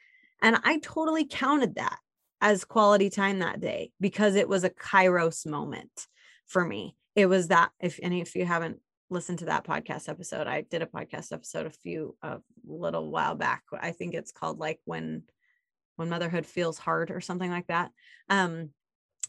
And 0.42 0.58
I 0.64 0.78
totally 0.78 1.24
counted 1.24 1.76
that 1.76 1.98
as 2.40 2.64
quality 2.64 3.08
time 3.08 3.38
that 3.38 3.60
day 3.60 3.92
because 4.00 4.34
it 4.34 4.48
was 4.48 4.64
a 4.64 4.70
kairos 4.70 5.46
moment 5.46 6.08
for 6.46 6.64
me. 6.64 6.96
It 7.14 7.26
was 7.26 7.48
that 7.48 7.70
if 7.80 7.98
any 8.02 8.20
if 8.20 8.34
you 8.34 8.44
haven't 8.44 8.80
listened 9.10 9.40
to 9.40 9.46
that 9.46 9.66
podcast 9.66 10.08
episode. 10.08 10.46
I 10.46 10.62
did 10.62 10.82
a 10.82 10.86
podcast 10.86 11.32
episode 11.32 11.66
a 11.66 11.70
few 11.70 12.16
a 12.22 12.38
little 12.66 13.10
while 13.10 13.34
back. 13.34 13.62
I 13.72 13.92
think 13.92 14.14
it's 14.14 14.32
called 14.32 14.58
like 14.58 14.80
when 14.84 15.22
when 15.96 16.08
motherhood 16.08 16.46
feels 16.46 16.78
hard 16.78 17.10
or 17.10 17.20
something 17.20 17.50
like 17.50 17.68
that. 17.68 17.90
Um 18.28 18.70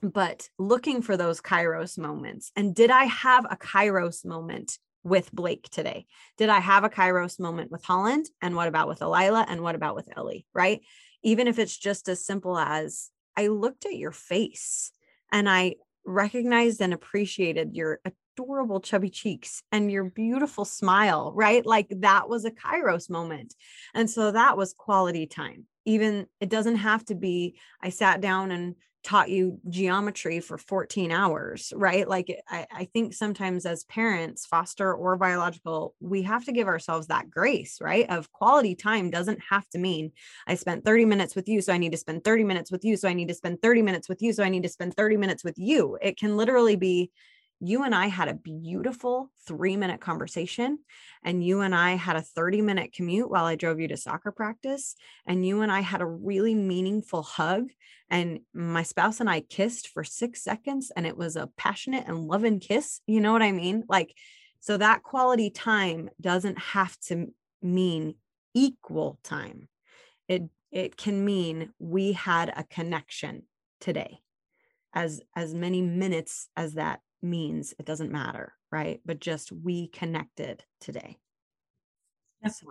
but 0.02 0.50
looking 0.60 1.02
for 1.02 1.16
those 1.16 1.42
kairos 1.42 1.98
moments. 1.98 2.52
And 2.56 2.76
did 2.76 2.92
I 2.92 3.06
have 3.06 3.46
a 3.50 3.56
kairos 3.56 4.26
moment 4.26 4.78
with 5.06 5.32
Blake 5.32 5.70
today? 5.70 6.06
Did 6.38 6.50
I 6.50 6.60
have 6.60 6.84
a 6.84 6.90
Kairos 6.90 7.40
moment 7.40 7.72
with 7.72 7.86
Holland? 7.86 8.26
And 8.42 8.56
what 8.56 8.68
about 8.68 8.90
with 8.90 9.00
Elila? 9.00 9.46
And 9.48 9.62
what 9.62 9.76
about 9.76 9.96
with 9.96 10.10
Ellie? 10.18 10.46
Right? 10.54 10.82
Even 11.24 11.48
if 11.48 11.60
it's 11.60 11.78
just 11.78 12.10
as 12.10 12.26
simple 12.26 12.58
as 12.58 13.12
I 13.38 13.48
looked 13.48 13.86
at 13.86 13.96
your 13.96 14.12
face 14.12 14.92
and 15.32 15.48
I 15.48 15.76
recognized 16.06 16.82
and 16.82 16.94
appreciated 16.94 17.76
your 17.76 18.00
adorable 18.38 18.80
chubby 18.80 19.10
cheeks 19.10 19.64
and 19.72 19.92
your 19.92 20.06
beautiful 20.06 20.66
smile, 20.66 21.32
right? 21.36 21.66
Like 21.66 21.88
that 21.90 22.30
was 22.30 22.46
a 22.46 22.52
Kairos 22.52 23.10
moment. 23.10 23.54
And 23.94 24.10
so 24.10 24.32
that 24.32 24.58
was 24.58 24.74
quality 24.74 25.26
time. 25.26 25.66
Even 25.86 26.28
it 26.40 26.50
doesn't 26.50 26.78
have 26.78 27.06
to 27.06 27.16
be, 27.16 27.58
I 27.82 27.90
sat 27.90 28.22
down 28.22 28.52
and 28.52 28.76
taught 29.06 29.30
you 29.30 29.60
geometry 29.70 30.40
for 30.40 30.58
14 30.58 31.12
hours, 31.12 31.72
right? 31.76 32.10
Like 32.10 32.30
eh, 32.32 32.42
I, 32.50 32.66
I, 32.72 32.86
think 32.86 33.14
sometimes 33.14 33.66
as 33.66 33.84
parents, 33.84 34.48
foster 34.48 34.92
or 34.92 35.16
biological, 35.16 35.94
we 36.00 36.24
have 36.24 36.44
to 36.46 36.52
give 36.52 36.68
ourselves 36.68 37.08
that 37.08 37.30
grace, 37.30 37.78
right? 37.80 38.10
Of 38.10 38.32
quality 38.32 38.74
time 38.74 39.12
doesn't 39.12 39.40
have 39.48 39.70
to 39.70 39.78
mean 39.78 40.12
I 40.48 40.56
spent 40.56 40.84
30 40.84 41.06
minutes 41.06 41.36
with 41.36 41.48
you, 41.48 41.62
so 41.62 41.72
I 41.72 41.78
need 41.78 41.92
to 41.92 41.98
spend 42.00 42.24
30 42.24 42.44
minutes 42.44 42.72
with 42.72 42.84
you, 42.84 42.98
so 42.98 43.08
I 43.08 43.14
need 43.14 43.28
to 43.28 43.36
spend 43.36 43.62
30 43.62 43.84
minutes 43.84 44.10
with 44.10 44.24
you, 44.24 44.34
so 44.34 44.44
I 44.44 44.50
need 44.50 44.64
to 44.64 44.70
spend 44.70 44.96
30 44.96 45.18
minutes 45.18 45.44
with 45.44 45.56
you. 45.58 46.00
It 46.02 46.18
can 46.18 46.36
literally 46.36 46.76
be 46.76 47.12
you 47.60 47.84
and 47.84 47.96
I 47.96 48.08
had 48.08 48.28
a 48.28 48.34
beautiful 48.34 49.32
three 49.48 49.78
minute 49.78 50.02
conversation, 50.02 50.80
and 51.24 51.44
you 51.44 51.62
and 51.62 51.74
I 51.74 51.96
had 51.96 52.16
a 52.16 52.22
30 52.22 52.62
minute 52.62 52.94
commute 52.94 53.30
while 53.30 53.46
I 53.46 53.56
drove 53.56 53.80
you 53.80 53.88
to 53.90 53.98
soccer 53.98 54.32
practice, 54.32 54.96
and 55.26 55.46
you 55.46 55.62
and 55.62 55.72
I 55.72 55.82
had 55.82 56.02
a 56.02 56.06
really 56.06 56.56
meaningful 56.56 57.24
hug. 57.24 57.70
And 58.10 58.42
my 58.54 58.84
spouse 58.84 59.20
and 59.20 59.30
I 59.30 59.42
kissed 59.42 59.88
for 59.88 60.04
six 60.04 60.44
seconds, 60.44 60.92
and 60.96 61.08
it 61.08 61.18
was 61.18 61.36
a 61.36 61.50
passionate 61.58 62.06
and 62.08 62.28
loving 62.28 62.60
kiss. 62.60 63.02
You 63.08 63.22
know 63.22 63.32
what 63.32 63.42
I 63.42 63.52
mean? 63.52 63.84
Like, 63.88 64.16
so 64.60 64.78
that 64.78 65.04
quality 65.04 65.50
time 65.50 66.10
doesn't 66.20 66.60
have 66.60 67.00
to 67.08 67.34
mean 67.62 68.16
equal 68.54 69.20
time. 69.24 69.70
It 70.28 70.44
it 70.72 70.98
can 70.98 71.24
mean 71.24 71.72
we 71.80 72.12
had 72.12 72.50
a 72.50 72.64
connection 72.64 73.44
today 73.80 74.20
as 74.94 75.22
as 75.36 75.54
many 75.54 75.82
minutes 75.82 76.50
as 76.56 76.74
that 76.74 77.02
means 77.22 77.74
it 77.80 77.86
doesn't 77.86 78.12
matter, 78.12 78.54
right? 78.72 79.02
But 79.06 79.20
just 79.20 79.52
we 79.52 79.88
connected 79.88 80.64
today. 80.80 81.18
Yes. 82.44 82.64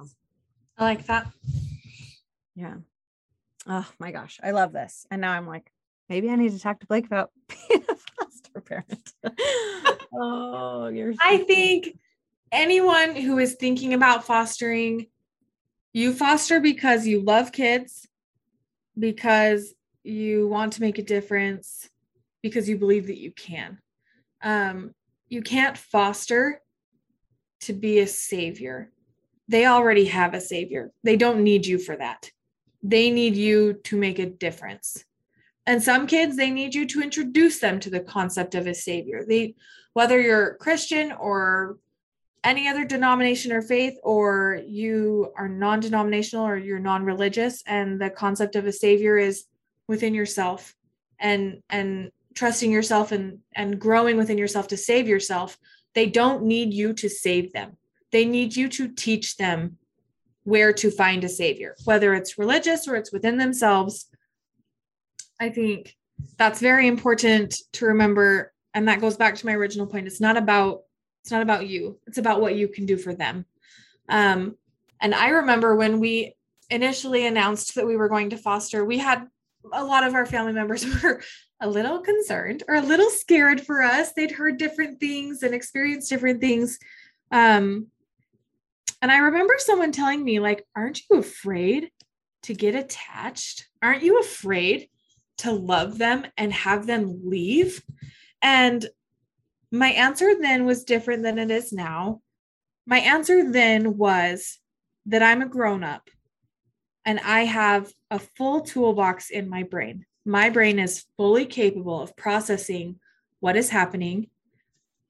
I 0.79 0.85
like 0.85 1.07
that. 1.07 1.29
Yeah. 2.55 2.75
Oh 3.67 3.89
my 3.99 4.13
gosh, 4.13 4.39
I 4.43 4.51
love 4.53 4.73
this. 4.73 5.07
And 5.11 5.21
now 5.21 5.33
I'm 5.33 5.47
like, 5.47 5.71
maybe 6.09 6.31
I 6.31 6.37
need 6.37 6.53
to 6.53 6.59
talk 6.59 6.81
to 6.81 6.87
Blake 6.87 7.07
about 7.07 7.31
being 7.49 7.85
a 7.89 7.95
foster 7.95 8.61
parent. 8.61 9.13
oh, 10.15 10.89
you're. 10.89 11.13
So 11.15 11.19
I 11.23 11.39
think 11.39 11.99
anyone 12.53 13.17
who 13.17 13.39
is 13.39 13.55
thinking 13.55 13.95
about 13.95 14.25
fostering, 14.25 15.07
you 15.93 16.13
foster 16.13 16.61
because 16.61 17.07
you 17.07 17.21
love 17.21 17.53
kids, 17.53 18.07
because 18.99 19.75
you 20.03 20.47
want 20.49 20.75
to 20.75 20.83
make 20.83 20.99
a 20.99 21.03
difference, 21.03 21.89
because 22.43 22.69
you 22.69 22.77
believe 22.77 23.07
that 23.07 23.19
you 23.19 23.33
can 23.33 23.79
um, 24.45 24.95
you 25.29 25.43
can't 25.43 25.77
foster 25.77 26.61
to 27.63 27.73
be 27.73 27.99
a 27.99 28.07
savior. 28.07 28.91
They 29.49 29.67
already 29.67 30.05
have 30.07 30.35
a 30.35 30.41
savior. 30.41 30.93
They 31.03 31.17
don't 31.17 31.43
need 31.43 31.67
you 31.67 31.79
for 31.79 31.97
that. 31.97 32.31
They 32.83 33.11
need 33.11 33.35
you 33.35 33.75
to 33.85 33.97
make 33.97 34.19
a 34.19 34.27
difference. 34.27 35.05
And 35.67 35.83
some 35.83 36.07
kids, 36.07 36.37
they 36.37 36.51
need 36.51 36.75
you 36.75 36.87
to 36.89 37.01
introduce 37.01 37.59
them 37.59 37.81
to 37.81 37.91
the 37.91 38.01
concept 38.01 38.55
of 38.55 38.67
a 38.67 38.75
savior. 38.75 39.25
They, 39.27 39.55
whether 39.95 40.21
you're 40.21 40.57
Christian 40.57 41.13
or 41.13 41.79
any 42.45 42.69
other 42.69 42.85
denomination 42.85 43.53
or 43.53 43.63
faith, 43.63 43.95
or 44.03 44.61
you 44.67 45.33
are 45.39 45.49
non 45.49 45.81
denominational 45.81 46.47
or 46.47 46.59
you're 46.59 46.79
non 46.79 47.03
religious, 47.05 47.63
and 47.67 47.99
the 47.99 48.11
concept 48.11 48.55
of 48.55 48.67
a 48.67 48.73
savior 48.73 49.17
is 49.17 49.47
within 49.89 50.15
yourself 50.15 50.75
and 51.19 51.63
and 51.71 52.11
trusting 52.35 52.71
yourself 52.71 53.13
and 53.13 53.39
and 53.55 53.79
growing 53.79 54.17
within 54.17 54.39
yourself 54.39 54.69
to 54.69 54.77
save 54.77 55.09
yourself 55.09 55.59
they 55.95 56.07
don't 56.07 56.43
need 56.43 56.75
you 56.75 56.93
to 56.93 57.09
save 57.09 57.53
them. 57.53 57.77
They 58.11 58.25
need 58.25 58.55
you 58.55 58.69
to 58.71 58.89
teach 58.89 59.37
them 59.37 59.79
where 60.43 60.73
to 60.75 60.91
find 60.91 61.25
a 61.25 61.29
savior 61.29 61.75
whether 61.85 62.13
it's 62.13 62.39
religious 62.39 62.87
or 62.87 62.97
it's 62.97 63.13
within 63.13 63.39
themselves. 63.39 64.07
I 65.41 65.49
think 65.49 65.97
that's 66.37 66.61
very 66.61 66.87
important 66.87 67.57
to 67.73 67.87
remember. 67.87 68.53
And 68.75 68.89
that 68.89 69.01
goes 69.01 69.17
back 69.17 69.37
to 69.37 69.47
my 69.47 69.55
original 69.55 69.87
point. 69.87 70.07
It's 70.07 70.21
not 70.21 70.37
about 70.37 70.83
it's 71.23 71.31
not 71.31 71.43
about 71.43 71.67
you. 71.67 71.99
It's 72.07 72.19
about 72.19 72.43
what 72.43 72.57
you 72.57 72.69
can 72.69 72.85
do 72.85 72.99
for 72.99 73.15
them. 73.15 73.47
Um 74.09 74.57
and 75.01 75.15
i 75.15 75.29
remember 75.31 75.75
when 75.75 75.99
we 75.99 76.35
initially 76.71 77.27
announced 77.27 77.75
that 77.75 77.87
we 77.87 77.97
were 77.97 78.09
going 78.09 78.31
to 78.31 78.37
foster 78.37 78.85
we 78.85 78.99
had 78.99 79.27
a 79.73 79.85
lot 79.85 80.07
of 80.07 80.15
our 80.15 80.25
family 80.25 80.53
members 80.53 80.85
were 81.03 81.23
a 81.61 81.69
little 81.69 82.01
concerned 82.01 82.63
or 82.69 82.75
a 82.75 82.81
little 82.81 83.11
scared 83.11 83.61
for 83.61 83.83
us. 83.83 84.13
They'd 84.13 84.33
heard 84.33 84.59
different 84.59 85.01
things 85.01 85.43
and 85.43 85.55
experienced 85.55 86.11
different 86.11 86.41
things. 86.41 86.79
Um, 87.31 87.89
and 89.01 89.13
I 89.13 89.19
remember 89.19 89.55
someone 89.59 89.93
telling 89.93 90.25
me, 90.25 90.41
like, 90.41 90.67
aren't 90.75 91.03
you 91.09 91.19
afraid 91.19 91.91
to 92.43 92.55
get 92.55 92.75
attached? 92.75 93.69
Aren't 93.83 94.03
you 94.03 94.21
afraid 94.21 94.89
to 95.39 95.53
love 95.53 95.99
them 95.99 96.27
and 96.37 96.53
have 96.53 96.87
them 96.87 97.23
leave? 97.25 97.83
And 98.43 98.85
my 99.71 99.89
answer 99.89 100.35
then 100.41 100.65
was 100.65 100.85
different 100.85 101.23
than 101.23 101.39
it 101.39 101.51
is 101.51 101.73
now. 101.73 102.21
My 102.87 102.99
answer 102.99 103.51
then 103.51 103.97
was 103.97 104.59
that 105.07 105.23
I'm 105.23 105.43
a 105.43 105.49
grown 105.49 105.83
up 105.83 106.09
and 107.05 107.21
I 107.21 107.45
have 107.45 107.93
a 108.11 108.19
full 108.19 108.61
toolbox 108.61 109.31
in 109.31 109.49
my 109.49 109.65
brain. 109.65 110.07
My 110.25 110.51
brain 110.51 110.79
is 110.79 111.05
fully 111.17 111.47
capable 111.47 112.01
of 112.01 112.17
processing 112.17 112.99
what 113.41 113.57
is 113.57 113.71
happening 113.71 114.29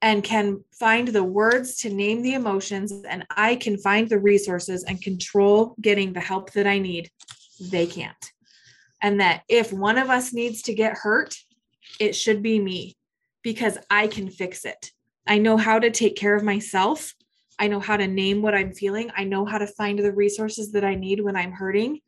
and 0.01 0.23
can 0.23 0.63
find 0.77 1.07
the 1.07 1.23
words 1.23 1.77
to 1.77 1.89
name 1.89 2.21
the 2.21 2.33
emotions, 2.33 2.91
and 2.91 3.25
I 3.29 3.55
can 3.55 3.77
find 3.77 4.09
the 4.09 4.19
resources 4.19 4.83
and 4.83 5.01
control 5.01 5.75
getting 5.81 6.13
the 6.13 6.19
help 6.19 6.51
that 6.51 6.67
I 6.67 6.79
need. 6.79 7.09
They 7.71 7.87
can't. 7.87 8.31
And 9.01 9.19
that 9.21 9.43
if 9.47 9.71
one 9.71 9.97
of 9.97 10.09
us 10.09 10.33
needs 10.33 10.61
to 10.63 10.73
get 10.73 10.97
hurt, 10.97 11.35
it 11.99 12.15
should 12.15 12.43
be 12.43 12.59
me 12.59 12.97
because 13.41 13.77
I 13.89 14.07
can 14.07 14.29
fix 14.29 14.65
it. 14.65 14.91
I 15.25 15.37
know 15.37 15.57
how 15.57 15.79
to 15.79 15.91
take 15.91 16.15
care 16.15 16.35
of 16.35 16.43
myself. 16.43 17.13
I 17.57 17.67
know 17.67 17.79
how 17.79 17.97
to 17.97 18.07
name 18.07 18.41
what 18.41 18.53
I'm 18.53 18.73
feeling. 18.73 19.11
I 19.15 19.23
know 19.23 19.45
how 19.45 19.59
to 19.59 19.67
find 19.67 19.97
the 19.97 20.11
resources 20.11 20.73
that 20.73 20.83
I 20.83 20.95
need 20.95 21.21
when 21.21 21.35
I'm 21.35 21.53
hurting 21.53 22.01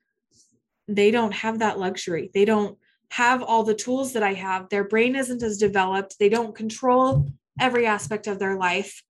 they 0.87 1.11
don't 1.11 1.33
have 1.33 1.59
that 1.59 1.79
luxury. 1.79 2.31
They 2.33 2.45
don't 2.45 2.77
have 3.11 3.41
all 3.41 3.63
the 3.63 3.73
tools 3.73 4.13
that 4.13 4.23
I 4.23 4.33
have. 4.33 4.69
Their 4.69 4.83
brain 4.83 5.15
isn't 5.15 5.43
as 5.43 5.57
developed. 5.57 6.17
They 6.19 6.29
don't 6.29 6.55
control 6.55 7.27
every 7.59 7.85
aspect 7.85 8.27
of 8.27 8.39
their 8.39 8.57
life. 8.57 9.03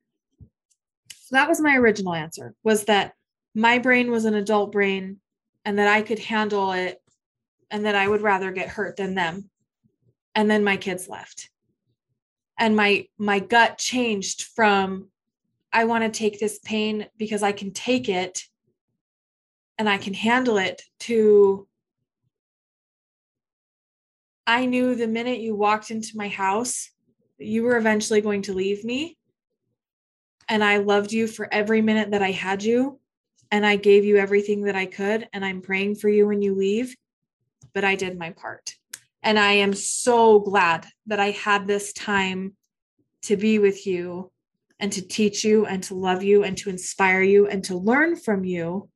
That 1.31 1.49
was 1.49 1.59
my 1.59 1.75
original 1.75 2.13
answer 2.13 2.53
was 2.63 2.85
that 2.85 3.13
my 3.53 3.79
brain 3.79 4.11
was 4.11 4.25
an 4.25 4.35
adult 4.35 4.71
brain 4.71 5.19
and 5.65 5.79
that 5.79 5.87
I 5.87 6.01
could 6.01 6.19
handle 6.19 6.71
it 6.71 7.01
and 7.69 7.85
that 7.85 7.95
I 7.95 8.07
would 8.07 8.21
rather 8.21 8.51
get 8.51 8.69
hurt 8.69 8.95
than 8.95 9.15
them. 9.15 9.49
And 10.35 10.49
then 10.49 10.63
my 10.63 10.77
kids 10.77 11.09
left. 11.09 11.49
And 12.57 12.75
my 12.75 13.07
my 13.17 13.39
gut 13.39 13.77
changed 13.77 14.43
from 14.43 15.09
I 15.73 15.83
want 15.83 16.03
to 16.03 16.17
take 16.17 16.39
this 16.39 16.59
pain 16.59 17.07
because 17.17 17.43
I 17.43 17.51
can 17.51 17.71
take 17.71 18.09
it 18.09 18.43
and 19.77 19.89
I 19.89 19.97
can 19.97 20.13
handle 20.13 20.57
it 20.57 20.81
to 21.01 21.66
I 24.47 24.65
knew 24.65 24.95
the 24.95 25.07
minute 25.07 25.39
you 25.39 25.55
walked 25.55 25.91
into 25.91 26.15
my 26.15 26.29
house 26.29 26.89
you 27.37 27.63
were 27.63 27.77
eventually 27.77 28.21
going 28.21 28.41
to 28.43 28.53
leave 28.53 28.83
me. 28.83 29.17
And 30.49 30.63
I 30.63 30.77
loved 30.77 31.11
you 31.11 31.27
for 31.27 31.51
every 31.53 31.81
minute 31.81 32.11
that 32.11 32.23
I 32.23 32.31
had 32.31 32.63
you. 32.63 32.99
And 33.51 33.65
I 33.65 33.75
gave 33.75 34.05
you 34.05 34.17
everything 34.17 34.63
that 34.63 34.75
I 34.75 34.85
could. 34.85 35.27
And 35.33 35.45
I'm 35.45 35.61
praying 35.61 35.95
for 35.95 36.09
you 36.09 36.27
when 36.27 36.41
you 36.41 36.55
leave. 36.55 36.95
But 37.73 37.83
I 37.83 37.95
did 37.95 38.17
my 38.17 38.31
part. 38.31 38.73
And 39.23 39.37
I 39.37 39.53
am 39.53 39.73
so 39.73 40.39
glad 40.39 40.85
that 41.05 41.19
I 41.19 41.31
had 41.31 41.67
this 41.67 41.93
time 41.93 42.55
to 43.23 43.37
be 43.37 43.59
with 43.59 43.85
you 43.85 44.31
and 44.79 44.91
to 44.93 45.05
teach 45.05 45.43
you 45.43 45.65
and 45.65 45.83
to 45.83 45.95
love 45.95 46.23
you 46.23 46.43
and 46.43 46.57
to 46.59 46.69
inspire 46.69 47.21
you 47.21 47.47
and 47.47 47.63
to 47.65 47.75
learn 47.75 48.15
from 48.15 48.45
you 48.45 48.89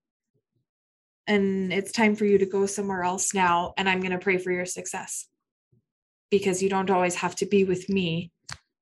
and 1.28 1.72
it's 1.72 1.92
time 1.92 2.16
for 2.16 2.26
you 2.26 2.38
to 2.38 2.46
go 2.46 2.66
somewhere 2.66 3.04
else 3.04 3.34
now 3.34 3.74
and 3.78 3.90
i'm 3.90 4.00
going 4.00 4.12
to 4.12 4.18
pray 4.18 4.38
for 4.38 4.52
your 4.52 4.66
success 4.66 5.28
because 6.32 6.64
you 6.64 6.70
don't 6.70 6.90
always 6.90 7.16
have 7.16 7.36
to 7.36 7.46
be 7.46 7.64
with 7.64 7.90
me 7.90 8.32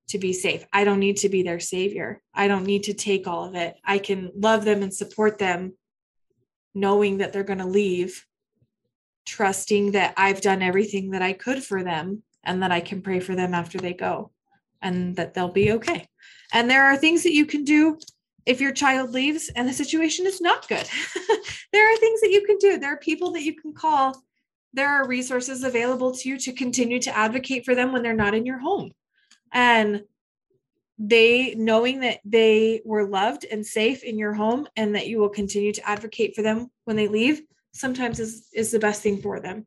to 0.07 0.17
be 0.17 0.31
safe 0.31 0.65
i 0.71 0.83
don't 0.83 0.99
need 0.99 1.17
to 1.17 1.29
be 1.29 1.43
their 1.43 1.59
savior 1.59 2.21
i 2.33 2.47
don't 2.47 2.65
need 2.65 2.83
to 2.83 2.93
take 2.93 3.27
all 3.27 3.43
of 3.43 3.55
it 3.55 3.75
i 3.83 3.97
can 3.97 4.31
love 4.35 4.63
them 4.63 4.81
and 4.81 4.93
support 4.93 5.37
them 5.37 5.73
knowing 6.73 7.17
that 7.17 7.33
they're 7.33 7.43
going 7.43 7.59
to 7.59 7.65
leave 7.65 8.25
trusting 9.25 9.91
that 9.91 10.13
i've 10.17 10.41
done 10.41 10.61
everything 10.61 11.11
that 11.11 11.21
i 11.21 11.33
could 11.33 11.63
for 11.63 11.83
them 11.83 12.23
and 12.43 12.63
that 12.63 12.71
i 12.71 12.79
can 12.79 13.01
pray 13.01 13.19
for 13.19 13.35
them 13.35 13.53
after 13.53 13.77
they 13.77 13.93
go 13.93 14.31
and 14.81 15.15
that 15.17 15.33
they'll 15.33 15.51
be 15.51 15.73
okay 15.73 16.07
and 16.53 16.69
there 16.69 16.85
are 16.85 16.95
things 16.95 17.23
that 17.23 17.33
you 17.33 17.45
can 17.45 17.63
do 17.63 17.97
if 18.49 18.59
your 18.59 18.71
child 18.71 19.11
leaves 19.11 19.51
and 19.55 19.69
the 19.69 19.73
situation 19.73 20.25
is 20.25 20.41
not 20.41 20.67
good, 20.67 20.89
there 21.71 21.93
are 21.93 21.97
things 21.97 22.21
that 22.21 22.31
you 22.31 22.43
can 22.47 22.57
do. 22.57 22.79
There 22.79 22.91
are 22.91 22.97
people 22.97 23.31
that 23.33 23.43
you 23.43 23.55
can 23.55 23.73
call. 23.73 24.23
There 24.73 24.87
are 24.87 25.07
resources 25.07 25.63
available 25.63 26.13
to 26.13 26.29
you 26.29 26.37
to 26.39 26.53
continue 26.53 26.99
to 26.99 27.15
advocate 27.15 27.65
for 27.65 27.75
them 27.75 27.91
when 27.91 28.03
they're 28.03 28.13
not 28.13 28.35
in 28.35 28.45
your 28.45 28.59
home. 28.59 28.91
And 29.51 30.03
they 30.99 31.55
knowing 31.55 32.01
that 32.01 32.19
they 32.25 32.81
were 32.83 33.07
loved 33.07 33.45
and 33.49 33.65
safe 33.65 34.03
in 34.03 34.19
your 34.19 34.33
home 34.33 34.67
and 34.75 34.95
that 34.95 35.07
you 35.07 35.17
will 35.17 35.29
continue 35.29 35.71
to 35.71 35.89
advocate 35.89 36.35
for 36.35 36.41
them 36.41 36.69
when 36.83 36.97
they 36.97 37.07
leave 37.07 37.41
sometimes 37.71 38.19
is 38.19 38.49
is 38.53 38.71
the 38.71 38.79
best 38.79 39.01
thing 39.01 39.21
for 39.21 39.39
them. 39.39 39.65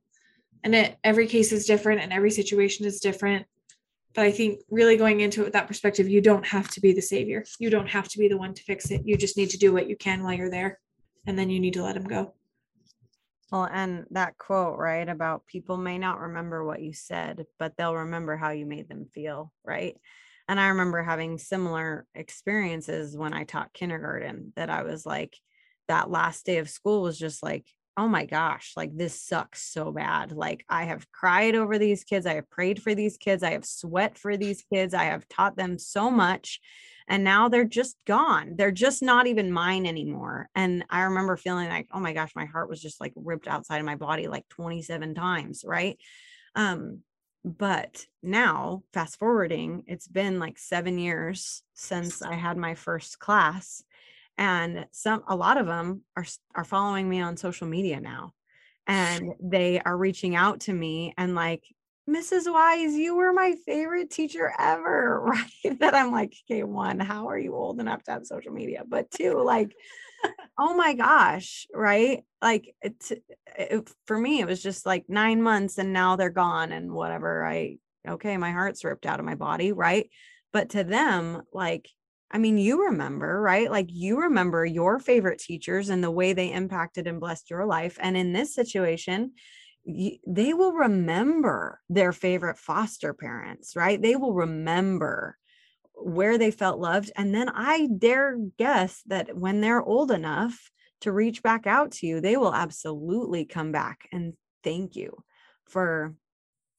And 0.62 0.74
it 0.74 0.98
every 1.03 1.26
case 1.26 1.50
is 1.50 1.66
different 1.66 2.03
and 2.03 2.12
every 2.12 2.30
situation 2.30 2.84
is 2.86 3.00
different. 3.00 3.46
But 4.14 4.26
i 4.26 4.30
think 4.30 4.61
really 4.70 4.98
going 4.98 5.20
into 5.20 5.40
it 5.40 5.44
with 5.44 5.53
that 5.55 5.68
perspective 5.68 6.07
you 6.09 6.20
don't 6.20 6.46
have 6.46 6.68
to 6.72 6.80
be 6.80 6.92
the 6.92 7.00
savior. 7.00 7.44
You 7.59 7.70
don't 7.70 7.88
have 7.88 8.09
to 8.09 8.18
be 8.18 8.28
the 8.28 8.36
one 8.36 8.53
to 8.55 8.62
fix 8.62 8.90
it. 8.90 9.03
You 9.07 9.16
just 9.16 9.38
need 9.38 9.50
to 9.50 9.59
do 9.59 9.72
what 9.72 9.88
you 9.88 9.96
can 9.96 10.22
while 10.22 10.34
you're 10.34 10.50
there. 10.50 10.78
And 11.26 11.38
then 11.38 11.48
you 11.48 11.61
need 11.61 11.74
to 11.74 11.82
let 11.82 11.94
them 11.94 12.05
go 12.05 12.34
well 13.53 13.68
and 13.70 14.07
that 14.11 14.36
quote 14.38 14.76
right 14.78 15.09
about 15.09 15.46
people 15.46 15.76
may 15.76 15.98
not 15.98 16.18
remember 16.18 16.64
what 16.64 16.82
you 16.82 16.92
said 16.92 17.44
but 17.59 17.76
they'll 17.76 17.94
remember 17.94 18.36
how 18.36 18.50
you 18.50 18.66
made 18.66 18.88
them 18.88 19.07
feel 19.14 19.53
right 19.64 19.96
and 20.48 20.59
I 20.61 20.68
remember 20.68 21.03
having 21.03 21.38
similar 21.38 22.07
experiences 22.14 23.16
when 23.16 23.32
I 23.32 23.44
taught 23.44 23.72
kindergarten 23.72 24.53
that 24.57 24.70
I 24.70 24.82
was 24.82 25.07
like, 25.07 25.36
that 25.88 26.11
last 26.11 26.44
day 26.46 26.59
of 26.59 26.70
school 26.70 27.03
was 27.03 27.18
just 27.18 27.42
like, 27.42 27.66
oh 27.96 28.09
my 28.09 28.24
gosh, 28.24 28.72
like 28.76 28.96
this 28.96 29.20
sucks 29.20 29.62
so 29.62 29.92
bad. 29.92 30.32
Like 30.32 30.64
I 30.68 30.84
have 30.84 31.11
cried 31.12 31.55
over 31.55 31.78
these 31.78 32.05
kids. 32.05 32.26
I 32.26 32.34
have 32.34 32.50
prayed 32.50 32.82
for 32.82 32.94
these 32.94 33.18
kids. 33.18 33.42
I 33.42 33.53
have 33.53 33.64
sweat 33.64 34.18
for 34.18 34.36
these 34.36 34.64
kids. 34.72 34.94
I 34.94 35.05
have 35.05 35.28
taught 35.28 35.57
them 35.57 35.78
so 35.78 36.11
much. 36.11 36.61
And 37.12 37.24
now 37.24 37.50
they're 37.50 37.64
just 37.64 37.98
gone. 38.06 38.54
They're 38.56 38.70
just 38.70 39.02
not 39.02 39.26
even 39.26 39.52
mine 39.52 39.84
anymore. 39.84 40.48
And 40.54 40.82
I 40.88 41.02
remember 41.02 41.36
feeling 41.36 41.68
like, 41.68 41.86
oh 41.92 42.00
my 42.00 42.14
gosh, 42.14 42.32
my 42.34 42.46
heart 42.46 42.70
was 42.70 42.80
just 42.80 43.02
like 43.02 43.12
ripped 43.14 43.46
outside 43.46 43.80
of 43.80 43.84
my 43.84 43.96
body 43.96 44.28
like 44.28 44.48
27 44.48 45.14
times. 45.14 45.62
Right. 45.62 45.98
Um, 46.54 47.02
but 47.44 48.06
now 48.22 48.82
fast 48.92 49.18
forwarding 49.18 49.82
it's 49.88 50.06
been 50.06 50.38
like 50.38 50.58
7 50.58 50.96
years 50.96 51.62
since 51.74 52.22
I 52.22 52.34
had 52.34 52.56
my 52.56 52.76
first 52.76 53.18
class 53.18 53.82
and 54.38 54.86
some 54.92 55.24
a 55.26 55.34
lot 55.34 55.58
of 55.58 55.66
them 55.66 56.02
are 56.16 56.24
are 56.54 56.64
following 56.64 57.08
me 57.08 57.20
on 57.20 57.36
social 57.36 57.66
media 57.66 58.00
now 58.00 58.32
and 58.86 59.32
they 59.42 59.80
are 59.80 59.96
reaching 59.96 60.36
out 60.36 60.60
to 60.60 60.72
me 60.72 61.14
and 61.18 61.34
like 61.34 61.64
Mrs. 62.09 62.53
Wise, 62.53 62.94
you 62.94 63.14
were 63.14 63.32
my 63.32 63.55
favorite 63.64 64.11
teacher 64.11 64.53
ever, 64.59 65.20
right? 65.24 65.78
That 65.80 65.94
I'm 65.94 66.11
like, 66.11 66.34
okay, 66.50 66.62
one, 66.64 66.98
how 66.98 67.28
are 67.28 67.38
you 67.38 67.55
old 67.55 67.80
enough 67.80 68.03
to 68.05 68.12
have 68.12 68.26
social 68.26 68.53
media? 68.53 68.82
But 68.86 69.11
two, 69.11 69.40
like, 69.42 69.72
oh 70.59 70.74
my 70.74 70.94
gosh, 70.94 71.66
right? 71.72 72.24
Like 72.40 72.74
it, 72.82 73.90
for 74.07 74.18
me, 74.18 74.40
it 74.40 74.46
was 74.46 74.62
just 74.62 74.86
like 74.86 75.05
nine 75.09 75.42
months 75.42 75.78
and 75.78 75.92
now 75.92 76.16
they're 76.16 76.30
gone 76.30 76.72
and 76.72 76.92
whatever. 76.92 77.46
I 77.46 77.78
okay, 78.09 78.36
my 78.36 78.50
heart's 78.50 78.84
ripped 78.84 79.07
out 79.07 79.20
of 79.20 79.26
my 79.26 79.36
body, 79.36 79.72
right? 79.72 80.11
But 80.53 80.70
to 80.70 80.84
them, 80.84 81.42
like, 81.53 81.88
I 82.30 82.38
mean, 82.38 82.59
you 82.59 82.86
remember, 82.86 83.40
right? 83.40 83.70
Like 83.70 83.86
you 83.90 84.22
remember 84.22 84.64
your 84.64 84.98
favorite 84.98 85.38
teachers 85.38 85.88
and 85.88 86.03
the 86.03 86.11
way 86.11 86.32
they 86.32 86.53
impacted 86.53 87.07
and 87.07 87.20
blessed 87.20 87.50
your 87.50 87.64
life. 87.64 87.96
And 88.00 88.16
in 88.16 88.32
this 88.32 88.55
situation, 88.55 89.32
they 89.85 90.55
will 90.55 90.72
remember 90.72 91.80
their 91.89 92.12
favorite 92.12 92.59
foster 92.59 93.12
parents, 93.12 93.74
right? 93.74 94.01
They 94.01 94.16
will 94.16 94.35
remember 94.35 95.37
where 95.95 96.39
they 96.39 96.51
felt 96.51 96.78
loved. 96.78 97.11
And 97.16 97.35
then 97.35 97.49
I 97.49 97.89
dare 97.99 98.39
guess 98.59 99.03
that 99.07 99.37
when 99.37 99.61
they're 99.61 99.83
old 99.83 100.11
enough 100.11 100.70
to 101.03 101.12
reach 101.12 101.43
back 101.43 101.66
out 101.66 101.93
to 101.93 102.07
you, 102.07 102.20
they 102.20 102.37
will 102.37 102.55
absolutely 102.55 103.45
come 103.45 103.72
back 103.72 104.09
and 104.12 104.35
thank 104.62 104.97
you 104.97 105.16
for 105.68 106.14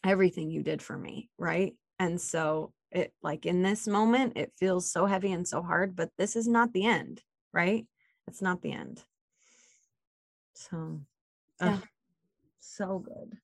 everything 0.04 0.50
you 0.50 0.64
did 0.64 0.82
for 0.82 0.98
me. 0.98 1.30
Right. 1.38 1.76
And 2.00 2.20
so 2.20 2.74
it 2.92 3.14
like 3.22 3.46
in 3.46 3.64
this 3.64 3.88
moment, 3.88 4.34
it 4.38 4.54
feels 4.58 4.92
so 4.92 5.06
heavy 5.06 5.32
and 5.32 5.48
so 5.48 5.62
hard, 5.62 5.96
but 5.96 6.10
this 6.18 6.36
is 6.36 6.48
not 6.48 6.74
the 6.74 6.86
end. 6.86 7.22
Right. 7.52 7.86
It's 8.28 8.42
not 8.42 8.62
the 8.62 8.72
end. 8.72 9.04
So, 10.56 11.02
yeah. 11.62 11.80
So 12.64 13.00
good. 13.00 13.38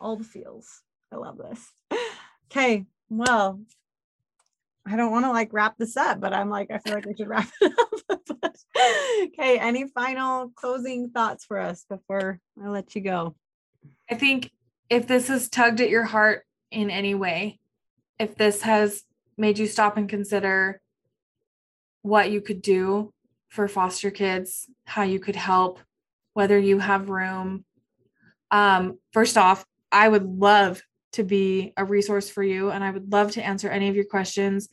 All 0.00 0.16
the 0.16 0.24
feels. 0.24 0.82
I 1.12 1.16
love 1.16 1.38
this. 1.38 1.70
Okay. 2.50 2.84
Well, 3.08 3.60
I 4.86 4.96
don't 4.96 5.12
want 5.12 5.24
to 5.24 5.30
like 5.30 5.52
wrap 5.52 5.76
this 5.78 5.96
up, 5.96 6.20
but 6.20 6.32
I'm 6.32 6.50
like, 6.50 6.70
I 6.70 6.78
feel 6.78 6.94
like 6.94 7.06
we 7.06 7.14
should 7.14 7.28
wrap 7.28 7.48
it 7.60 7.72
up. 8.10 8.20
okay. 9.24 9.58
Any 9.58 9.88
final 9.88 10.50
closing 10.54 11.10
thoughts 11.10 11.44
for 11.44 11.58
us 11.58 11.84
before 11.88 12.40
I 12.62 12.68
let 12.68 12.94
you 12.94 13.00
go? 13.00 13.36
I 14.10 14.14
think 14.16 14.50
if 14.90 15.06
this 15.06 15.28
has 15.28 15.48
tugged 15.48 15.80
at 15.80 15.90
your 15.90 16.04
heart 16.04 16.44
in 16.70 16.90
any 16.90 17.14
way, 17.14 17.58
if 18.18 18.36
this 18.36 18.62
has 18.62 19.02
made 19.36 19.58
you 19.58 19.66
stop 19.66 19.96
and 19.96 20.08
consider 20.08 20.80
what 22.02 22.30
you 22.30 22.40
could 22.40 22.62
do 22.62 23.12
for 23.48 23.68
foster 23.68 24.10
kids, 24.10 24.66
how 24.84 25.02
you 25.02 25.20
could 25.20 25.36
help, 25.36 25.78
whether 26.34 26.58
you 26.58 26.78
have 26.78 27.08
room. 27.08 27.64
Um, 28.52 28.98
first 29.12 29.36
off, 29.36 29.64
I 29.90 30.08
would 30.08 30.24
love 30.24 30.80
to 31.14 31.24
be 31.24 31.72
a 31.76 31.84
resource 31.84 32.30
for 32.30 32.42
you. 32.42 32.70
And 32.70 32.84
I 32.84 32.90
would 32.90 33.10
love 33.10 33.32
to 33.32 33.44
answer 33.44 33.68
any 33.68 33.88
of 33.88 33.96
your 33.96 34.04
questions. 34.04 34.68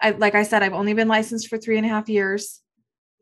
I, 0.00 0.10
like 0.10 0.34
I 0.34 0.44
said, 0.44 0.62
I've 0.62 0.72
only 0.72 0.94
been 0.94 1.08
licensed 1.08 1.48
for 1.48 1.58
three 1.58 1.76
and 1.76 1.86
a 1.86 1.88
half 1.88 2.08
years. 2.08 2.60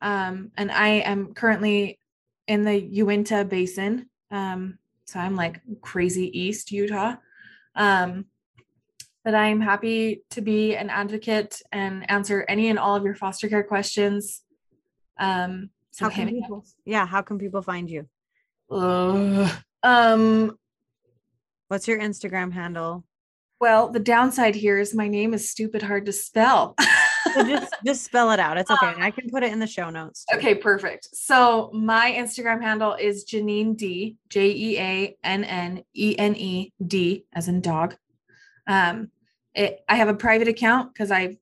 Um, 0.03 0.51
and 0.57 0.71
I 0.71 0.89
am 0.89 1.35
currently 1.35 1.99
in 2.47 2.65
the 2.65 2.79
Uinta 2.79 3.45
Basin. 3.45 4.09
Um, 4.31 4.79
so 5.05 5.19
I'm 5.19 5.37
like 5.37 5.61
crazy 5.81 6.39
East 6.39 6.71
Utah. 6.71 7.17
Um, 7.75 8.27
but 9.25 9.35
I'm 9.35 9.61
happy 9.61 10.23
to 10.31 10.41
be 10.41 10.77
an 10.77 10.89
advocate 10.89 11.61
and 11.73 12.11
answer 12.11 12.45
any 12.49 12.69
and 12.69 12.79
all 12.79 12.97
of 12.97 13.05
your 13.05 13.15
foster 13.15 13.49
care 13.49 13.63
questions. 13.63 14.43
Um, 15.19 15.71
so 15.91 16.07
how 16.07 16.11
can 16.11 16.29
people, 16.29 16.65
yeah, 16.85 17.07
how 17.07 17.21
can 17.21 17.39
people 17.39 17.61
find 17.61 17.91
you? 17.91 18.07
Uh, 18.71 19.51
um, 19.83 20.57
What's 21.71 21.87
your 21.87 22.01
Instagram 22.01 22.53
handle? 22.53 23.05
Well, 23.61 23.91
the 23.91 24.01
downside 24.01 24.57
here 24.57 24.81
is 24.81 24.93
my 24.93 25.07
name 25.07 25.33
is 25.33 25.49
stupid 25.49 25.83
hard 25.83 26.05
to 26.07 26.13
spell. 26.13 26.75
so 27.33 27.45
just 27.45 27.73
just 27.87 28.03
spell 28.03 28.33
it 28.33 28.41
out. 28.41 28.59
It's 28.59 28.73
okay. 28.73 28.93
I 28.99 29.13
can 29.13 29.31
put 29.31 29.45
it 29.45 29.53
in 29.53 29.61
the 29.61 29.69
show 29.69 29.89
notes. 29.89 30.25
Too. 30.29 30.39
Okay, 30.39 30.57
perfect. 30.57 31.11
So 31.13 31.71
my 31.73 32.11
Instagram 32.11 32.61
handle 32.61 32.95
is 32.95 33.25
Jeannene 33.25 33.77
D, 33.77 34.17
J 34.29 34.51
E 34.51 34.79
A 34.81 35.17
N 35.23 35.45
N 35.45 35.85
E 35.95 36.17
N 36.19 36.35
E 36.35 36.73
D, 36.85 37.25
as 37.33 37.47
in 37.47 37.61
dog. 37.61 37.95
Um, 38.67 39.13
it, 39.55 39.79
I 39.89 39.95
have 39.95 40.09
a 40.09 40.15
private 40.15 40.49
account 40.49 40.93
because 40.93 41.13
I 41.13 41.37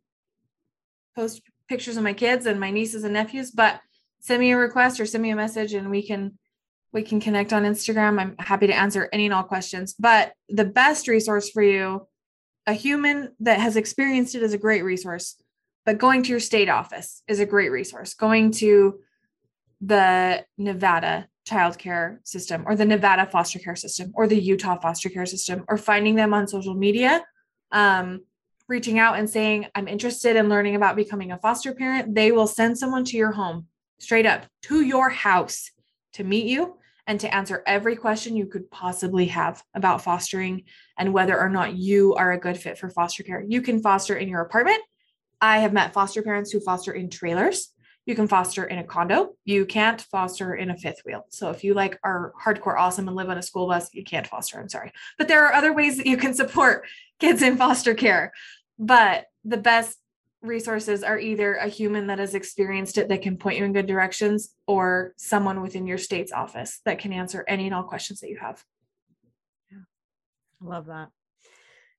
post 1.17 1.41
pictures 1.71 1.97
of 1.97 2.05
my 2.05 2.13
kids 2.13 2.45
and 2.45 2.61
my 2.61 2.71
nieces 2.71 3.05
and 3.05 3.15
nephews. 3.15 3.51
But 3.51 3.81
send 4.21 4.41
me 4.41 4.53
a 4.53 4.59
request 4.59 5.01
or 5.01 5.07
send 5.07 5.23
me 5.23 5.31
a 5.31 5.37
message, 5.37 5.73
and 5.73 5.89
we 5.89 6.07
can 6.07 6.39
we 6.93 7.03
can 7.03 7.21
connect 7.21 7.53
on 7.53 7.65
Instagram. 7.65 8.19
I'm 8.19 8.37
happy 8.39 8.67
to 8.67 8.75
answer 8.75 9.09
any 9.13 9.27
and 9.27 9.35
all 9.35 9.43
questions. 9.43 9.95
But 9.99 10.33
the 10.49 10.65
best 10.65 11.09
resource 11.09 11.51
for 11.51 11.63
you, 11.63 12.07
a 12.67 12.73
human 12.73 13.33
that 13.41 13.61
has 13.61 13.77
experienced 13.77 14.35
it 14.35 14.43
is 14.43 14.55
a 14.55 14.59
great 14.59 14.85
resource. 14.85 15.37
But 15.85 15.99
going 15.99 16.23
to 16.23 16.31
your 16.31 16.41
state 16.41 16.69
office 16.69 17.23
is 17.29 17.41
a 17.41 17.47
great 17.47 17.71
resource. 17.71 18.15
Going 18.15 18.53
to 18.53 19.01
the 19.81 20.45
Nevada 20.57 21.29
child 21.47 21.79
care 21.79 22.21
system 22.25 22.65
or 22.67 22.75
the 22.75 22.85
Nevada 22.85 23.27
foster 23.27 23.59
care 23.59 23.77
system 23.77 24.13
or 24.15 24.27
the 24.27 24.39
Utah 24.39 24.79
foster 24.79 25.09
care 25.09 25.25
system 25.25 25.65
or 25.69 25.79
finding 25.79 26.15
them 26.15 26.35
on 26.35 26.47
social 26.47 26.75
media, 26.75 27.25
um, 27.73 28.21
reaching 28.69 28.99
out 28.99 29.19
and 29.19 29.29
saying, 29.29 29.67
I'm 29.75 29.89
interested 29.89 30.37
in 30.37 30.49
learning 30.49 30.77
about 30.77 30.97
becoming 30.97 31.33
a 31.33 31.39
foster 31.39 31.75
parent, 31.75 32.15
they 32.15 32.33
will 32.33 32.47
send 32.47 32.77
someone 32.77 33.05
to 33.07 33.17
your 33.17 33.33
home 33.33 33.67
straight 33.99 34.27
up 34.27 34.47
to 34.63 34.83
your 34.83 35.09
house 35.09 35.71
to 36.19 36.25
meet 36.25 36.47
you 36.47 36.77
and 37.07 37.19
to 37.21 37.35
answer 37.35 37.63
every 37.67 37.97
question 37.97 38.37
you 38.37 38.47
could 38.47 38.71
possibly 38.71 39.27
have 39.27 39.63
about 39.73 40.03
fostering 40.03 40.65
and 40.99 41.15
whether 41.15 41.39
or 41.39 41.49
not 41.49 41.75
you 41.75 42.15
are 42.15 42.33
a 42.33 42.39
good 42.39 42.59
fit 42.59 42.77
for 42.77 42.91
foster 42.91 43.23
care. 43.23 43.43
You 43.49 43.63
can 43.63 43.81
foster 43.81 44.17
in 44.17 44.29
your 44.29 44.43
apartment. 44.43 44.83
I 45.41 45.61
have 45.61 45.73
met 45.73 45.95
foster 45.95 46.21
parents 46.21 46.51
who 46.51 46.61
foster 46.61 46.93
in 46.93 47.09
trailers. 47.09 47.73
You 48.05 48.17
can 48.17 48.27
foster 48.27 48.65
in 48.65 48.79
a 48.79 48.85
condo. 48.85 49.37
You 49.45 49.65
can't 49.65 50.01
foster 50.01 50.55
in 50.55 50.71
a 50.71 50.77
fifth 50.77 51.03
wheel. 51.07 51.25
So 51.31 51.51
if 51.51 51.63
you 51.63 51.73
like 51.73 51.99
are 52.03 52.33
hardcore 52.45 52.77
awesome 52.77 53.07
and 53.07 53.17
live 53.17 53.31
on 53.31 53.39
a 53.39 53.43
school 53.43 53.69
bus, 53.69 53.89
you 53.93 54.03
can't 54.03 54.27
foster. 54.27 54.61
I'm 54.61 54.69
sorry. 54.69 54.93
But 55.19 55.29
there 55.29 55.47
are 55.47 55.55
other 55.55 55.73
ways 55.73 55.99
that 55.99 56.07
you 56.07 56.17
can 56.17 56.35
support 56.35 56.87
kids 57.21 57.43
in 57.43 57.57
foster 57.57 57.95
care. 57.95 58.33
But 58.79 59.27
the 59.45 59.57
best 59.57 59.97
resources 60.49 61.05
are 61.05 61.19
either 61.19 61.55
a 61.55 61.69
human 61.69 62.09
that 62.09 62.19
has 62.19 62.35
experienced 62.35 62.99
it 62.99 63.09
that 63.09 63.23
can 63.23 63.37
point 63.37 63.59
you 63.59 63.65
in 63.65 63.73
good 63.73 63.87
directions 63.87 64.55
or 64.67 65.15
someone 65.17 65.63
within 65.63 65.87
your 65.87 65.99
state's 65.99 66.33
office 66.33 66.81
that 66.85 66.99
can 66.99 67.13
answer 67.13 67.45
any 67.47 67.67
and 67.67 67.75
all 67.75 67.85
questions 67.85 68.21
that 68.21 68.31
you 68.31 68.39
have. 68.39 68.65
Yeah. 69.71 69.79
I 70.63 70.65
love 70.65 70.87
that. 70.87 71.09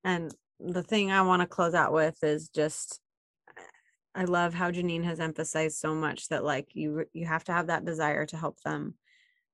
And 0.03 0.33
the 0.59 0.83
thing 0.83 1.11
I 1.11 1.21
want 1.21 1.41
to 1.41 1.47
close 1.47 1.73
out 1.73 1.93
with 1.93 2.23
is 2.23 2.49
just 2.49 2.99
I 4.15 4.25
love 4.25 4.53
how 4.53 4.71
Jeannene 4.71 5.03
has 5.03 5.19
emphasized 5.19 5.77
so 5.77 5.93
much 5.93 6.27
that 6.29 6.43
like 6.43 6.69
you 6.73 7.05
you 7.13 7.25
have 7.25 7.43
to 7.45 7.53
have 7.53 7.67
that 7.67 7.85
desire 7.85 8.25
to 8.25 8.37
help 8.37 8.59
them. 8.61 8.95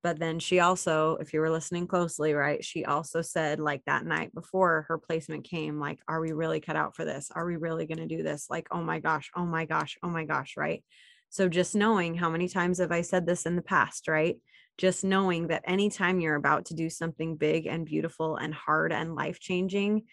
But 0.05 0.19
then 0.19 0.37
she 0.37 0.59
also, 0.59 1.17
if 1.19 1.33
you 1.33 1.39
were 1.39 1.49
listening 1.49 1.87
closely, 1.87 2.35
right, 2.35 2.63
she 2.63 2.85
also 2.85 3.23
said 3.23 3.59
like 3.59 3.81
that 3.87 4.05
night 4.05 4.31
before 4.35 4.85
her 4.87 4.99
placement 4.99 5.45
came, 5.45 5.79
like, 5.79 5.97
are 6.07 6.21
we 6.21 6.31
really 6.31 6.59
cut 6.59 6.75
out 6.75 6.95
for 6.95 7.03
this? 7.03 7.31
Are 7.33 7.43
we 7.43 7.55
really 7.55 7.87
going 7.87 7.97
to 7.97 8.05
do 8.05 8.21
this? 8.21 8.45
Like, 8.47 8.67
oh 8.69 8.83
my 8.83 8.99
gosh, 8.99 9.31
oh 9.35 9.47
my 9.47 9.65
gosh, 9.65 9.97
oh 10.03 10.09
my 10.09 10.23
gosh, 10.23 10.57
right? 10.57 10.83
So 11.31 11.49
just 11.49 11.73
knowing 11.73 12.13
how 12.13 12.29
many 12.29 12.47
times 12.47 12.77
have 12.77 12.91
I 12.91 13.01
said 13.01 13.25
this 13.25 13.47
in 13.47 13.55
the 13.55 13.63
past, 13.63 14.07
right? 14.07 14.37
Just 14.77 15.03
knowing 15.03 15.47
that 15.47 15.63
anytime 15.65 16.19
you're 16.19 16.35
about 16.35 16.65
to 16.65 16.75
do 16.75 16.87
something 16.87 17.35
big 17.35 17.65
and 17.65 17.83
beautiful 17.83 18.35
and 18.35 18.53
hard 18.53 18.93
and 18.93 19.15
life 19.15 19.39
changing, 19.39 20.03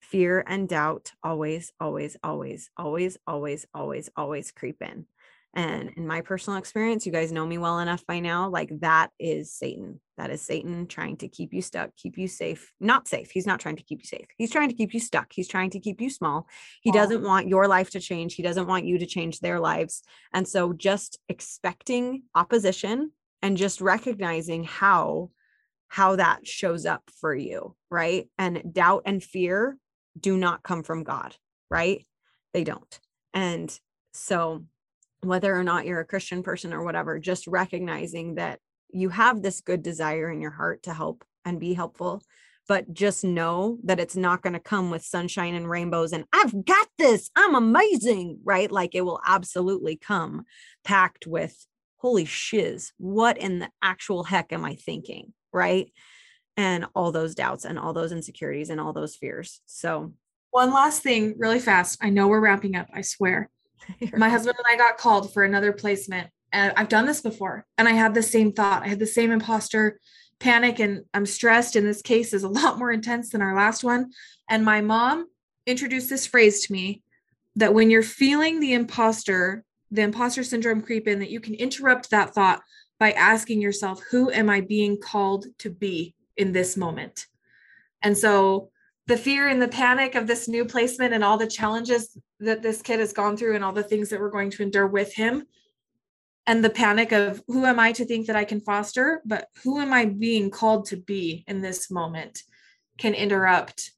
fear 0.00 0.44
and 0.46 0.68
doubt 0.68 1.10
always, 1.24 1.72
always, 1.80 2.16
always, 2.22 2.70
always, 2.76 3.18
always, 3.26 3.66
always, 3.74 4.10
always 4.16 4.52
creep 4.52 4.80
in. 4.80 5.06
And 5.54 5.90
in 5.96 6.06
my 6.06 6.20
personal 6.20 6.58
experience, 6.58 7.06
you 7.06 7.12
guys 7.12 7.32
know 7.32 7.44
me 7.44 7.58
well 7.58 7.80
enough 7.80 8.06
by 8.06 8.20
now, 8.20 8.48
like 8.48 8.70
that 8.80 9.10
is 9.18 9.52
Satan. 9.52 10.00
That 10.16 10.30
is 10.30 10.42
Satan 10.42 10.86
trying 10.86 11.16
to 11.18 11.28
keep 11.28 11.52
you 11.52 11.60
stuck, 11.60 11.96
keep 11.96 12.16
you 12.16 12.28
safe. 12.28 12.72
Not 12.78 13.08
safe. 13.08 13.30
He's 13.30 13.46
not 13.46 13.58
trying 13.58 13.76
to 13.76 13.82
keep 13.82 14.00
you 14.00 14.06
safe. 14.06 14.26
He's 14.36 14.52
trying 14.52 14.68
to 14.68 14.74
keep 14.74 14.94
you 14.94 15.00
stuck. 15.00 15.32
He's 15.32 15.48
trying 15.48 15.70
to 15.70 15.80
keep 15.80 16.00
you 16.00 16.08
small. 16.08 16.46
He 16.82 16.92
doesn't 16.92 17.22
want 17.22 17.48
your 17.48 17.66
life 17.66 17.90
to 17.90 18.00
change. 18.00 18.34
He 18.34 18.42
doesn't 18.42 18.68
want 18.68 18.84
you 18.84 18.98
to 18.98 19.06
change 19.06 19.40
their 19.40 19.58
lives. 19.58 20.02
And 20.32 20.46
so 20.46 20.72
just 20.72 21.18
expecting 21.28 22.22
opposition 22.34 23.10
and 23.42 23.56
just 23.56 23.80
recognizing 23.80 24.64
how 24.64 25.30
how 25.88 26.14
that 26.16 26.46
shows 26.46 26.86
up 26.86 27.02
for 27.20 27.34
you, 27.34 27.74
right? 27.90 28.28
And 28.38 28.72
doubt 28.72 29.02
and 29.06 29.22
fear 29.22 29.76
do 30.18 30.36
not 30.36 30.62
come 30.62 30.84
from 30.84 31.02
God, 31.02 31.34
right? 31.68 32.06
They 32.54 32.62
don't. 32.62 33.00
And 33.34 33.76
so, 34.12 34.64
whether 35.22 35.54
or 35.54 35.64
not 35.64 35.86
you're 35.86 36.00
a 36.00 36.06
Christian 36.06 36.42
person 36.42 36.72
or 36.72 36.82
whatever, 36.82 37.18
just 37.18 37.46
recognizing 37.46 38.36
that 38.36 38.60
you 38.90 39.08
have 39.10 39.42
this 39.42 39.60
good 39.60 39.82
desire 39.82 40.30
in 40.30 40.40
your 40.40 40.50
heart 40.50 40.82
to 40.84 40.94
help 40.94 41.24
and 41.44 41.60
be 41.60 41.74
helpful, 41.74 42.22
but 42.68 42.92
just 42.92 43.24
know 43.24 43.78
that 43.84 44.00
it's 44.00 44.16
not 44.16 44.42
going 44.42 44.52
to 44.52 44.60
come 44.60 44.90
with 44.90 45.04
sunshine 45.04 45.54
and 45.54 45.68
rainbows 45.68 46.12
and 46.12 46.24
I've 46.32 46.64
got 46.64 46.88
this, 46.98 47.30
I'm 47.36 47.54
amazing, 47.54 48.40
right? 48.44 48.70
Like 48.70 48.94
it 48.94 49.02
will 49.02 49.20
absolutely 49.26 49.96
come 49.96 50.44
packed 50.84 51.26
with 51.26 51.66
holy 51.96 52.24
shiz, 52.24 52.92
what 52.98 53.36
in 53.36 53.58
the 53.58 53.70
actual 53.82 54.24
heck 54.24 54.52
am 54.52 54.64
I 54.64 54.74
thinking, 54.74 55.32
right? 55.52 55.90
and 56.60 56.84
all 56.94 57.10
those 57.10 57.34
doubts 57.34 57.64
and 57.64 57.78
all 57.78 57.94
those 57.94 58.12
insecurities 58.12 58.68
and 58.68 58.80
all 58.80 58.92
those 58.92 59.16
fears. 59.16 59.60
So, 59.66 60.12
one 60.50 60.72
last 60.72 61.02
thing, 61.02 61.36
really 61.38 61.60
fast. 61.60 61.98
I 62.02 62.10
know 62.10 62.28
we're 62.28 62.40
wrapping 62.40 62.76
up, 62.76 62.88
I 62.92 63.02
swear. 63.02 63.48
My 64.16 64.28
husband 64.28 64.56
and 64.58 64.66
I 64.68 64.76
got 64.76 64.98
called 64.98 65.32
for 65.32 65.44
another 65.44 65.72
placement. 65.72 66.28
And 66.52 66.72
I've 66.76 66.88
done 66.88 67.06
this 67.06 67.20
before. 67.20 67.66
And 67.78 67.88
I 67.88 67.92
had 67.92 68.14
the 68.14 68.22
same 68.22 68.52
thought. 68.52 68.82
I 68.82 68.88
had 68.88 68.98
the 68.98 69.06
same 69.06 69.30
imposter 69.30 70.00
panic 70.40 70.78
and 70.78 71.04
I'm 71.14 71.26
stressed. 71.26 71.76
And 71.76 71.86
this 71.86 72.02
case 72.02 72.32
is 72.32 72.42
a 72.42 72.48
lot 72.60 72.78
more 72.78 72.90
intense 72.90 73.30
than 73.30 73.42
our 73.42 73.56
last 73.56 73.84
one. 73.84 74.10
And 74.48 74.64
my 74.64 74.80
mom 74.80 75.26
introduced 75.66 76.10
this 76.10 76.26
phrase 76.26 76.66
to 76.66 76.72
me 76.72 77.02
that 77.56 77.74
when 77.74 77.90
you're 77.90 78.02
feeling 78.02 78.60
the 78.60 78.72
imposter, 78.72 79.64
the 79.90 80.02
imposter 80.02 80.42
syndrome 80.42 80.82
creep 80.82 81.06
in, 81.06 81.18
that 81.18 81.30
you 81.30 81.40
can 81.40 81.54
interrupt 81.54 82.10
that 82.10 82.34
thought 82.34 82.62
by 82.98 83.12
asking 83.12 83.60
yourself, 83.60 84.02
who 84.10 84.30
am 84.30 84.50
I 84.50 84.60
being 84.60 84.98
called 84.98 85.46
to 85.58 85.70
be? 85.70 86.14
in 86.40 86.52
this 86.52 86.76
moment. 86.76 87.26
And 88.02 88.16
so 88.16 88.70
the 89.06 89.16
fear 89.16 89.46
and 89.46 89.60
the 89.60 89.68
panic 89.68 90.14
of 90.14 90.26
this 90.26 90.48
new 90.48 90.64
placement 90.64 91.12
and 91.12 91.22
all 91.22 91.36
the 91.36 91.46
challenges 91.46 92.16
that 92.40 92.62
this 92.62 92.82
kid 92.82 93.00
has 93.00 93.12
gone 93.12 93.36
through 93.36 93.54
and 93.54 93.64
all 93.64 93.72
the 93.72 93.82
things 93.82 94.08
that 94.08 94.20
we're 94.20 94.30
going 94.30 94.50
to 94.50 94.62
endure 94.62 94.86
with 94.86 95.14
him 95.14 95.46
and 96.46 96.64
the 96.64 96.70
panic 96.70 97.12
of 97.12 97.42
who 97.46 97.64
am 97.64 97.78
I 97.78 97.92
to 97.92 98.04
think 98.04 98.26
that 98.26 98.36
I 98.36 98.44
can 98.44 98.60
foster, 98.60 99.20
but 99.24 99.48
who 99.62 99.78
am 99.78 99.92
I 99.92 100.06
being 100.06 100.50
called 100.50 100.86
to 100.86 100.96
be 100.96 101.44
in 101.46 101.60
this 101.60 101.90
moment 101.90 102.42
can 102.98 103.14
interrupt 103.14 103.92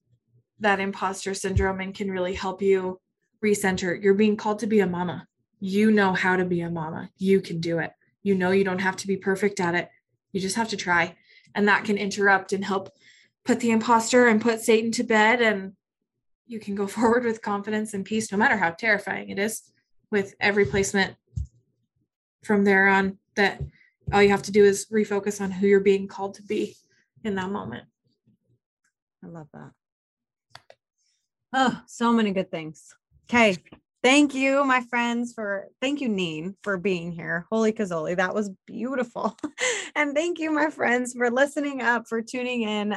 that 0.60 0.80
imposter 0.80 1.34
syndrome 1.34 1.80
and 1.80 1.94
can 1.94 2.10
really 2.10 2.34
help 2.34 2.60
you 2.60 3.00
recenter. 3.42 4.00
You're 4.02 4.14
being 4.14 4.36
called 4.36 4.60
to 4.60 4.66
be 4.66 4.80
a 4.80 4.86
mama. 4.86 5.26
You 5.60 5.90
know 5.90 6.12
how 6.12 6.36
to 6.36 6.44
be 6.44 6.60
a 6.60 6.70
mama. 6.70 7.10
You 7.18 7.40
can 7.40 7.60
do 7.60 7.78
it. 7.78 7.92
You 8.22 8.34
know 8.34 8.50
you 8.50 8.64
don't 8.64 8.80
have 8.80 8.96
to 8.98 9.06
be 9.06 9.16
perfect 9.16 9.60
at 9.60 9.74
it. 9.74 9.88
You 10.32 10.40
just 10.40 10.56
have 10.56 10.68
to 10.68 10.76
try 10.76 11.16
and 11.54 11.68
that 11.68 11.84
can 11.84 11.98
interrupt 11.98 12.52
and 12.52 12.64
help 12.64 12.90
put 13.44 13.60
the 13.60 13.70
imposter 13.70 14.28
and 14.28 14.40
put 14.40 14.60
Satan 14.60 14.92
to 14.92 15.04
bed 15.04 15.40
and 15.40 15.72
you 16.52 16.60
can 16.60 16.74
go 16.74 16.86
forward 16.96 17.24
with 17.24 17.42
confidence 17.42 17.94
and 17.94 18.04
peace 18.04 18.30
no 18.30 18.38
matter 18.38 18.56
how 18.56 18.70
terrifying 18.70 19.30
it 19.30 19.38
is 19.38 19.62
with 20.10 20.34
every 20.40 20.64
placement 20.64 21.16
from 22.44 22.64
there 22.64 22.88
on 22.88 23.18
that 23.34 23.60
all 24.12 24.22
you 24.22 24.30
have 24.30 24.42
to 24.42 24.52
do 24.52 24.64
is 24.64 24.86
refocus 24.92 25.40
on 25.40 25.50
who 25.50 25.66
you're 25.66 25.80
being 25.80 26.06
called 26.06 26.34
to 26.34 26.42
be 26.42 26.76
in 27.24 27.34
that 27.36 27.50
moment. 27.50 27.84
I 29.24 29.28
love 29.28 29.48
that. 29.54 29.70
Oh, 31.52 31.80
so 31.86 32.12
many 32.12 32.32
good 32.32 32.50
things. 32.50 32.94
Okay. 33.30 33.56
Thank 34.02 34.34
you, 34.34 34.64
my 34.64 34.80
friends, 34.80 35.32
for 35.32 35.68
thank 35.80 36.00
you, 36.00 36.08
Neen, 36.08 36.56
for 36.64 36.76
being 36.76 37.12
here. 37.12 37.46
Holy 37.52 37.72
Kazoli, 37.72 38.16
that 38.16 38.34
was 38.34 38.50
beautiful. 38.66 39.36
and 39.94 40.12
thank 40.12 40.40
you, 40.40 40.50
my 40.50 40.70
friends, 40.70 41.14
for 41.14 41.30
listening 41.30 41.80
up, 41.80 42.08
for 42.08 42.20
tuning 42.20 42.62
in. 42.62 42.96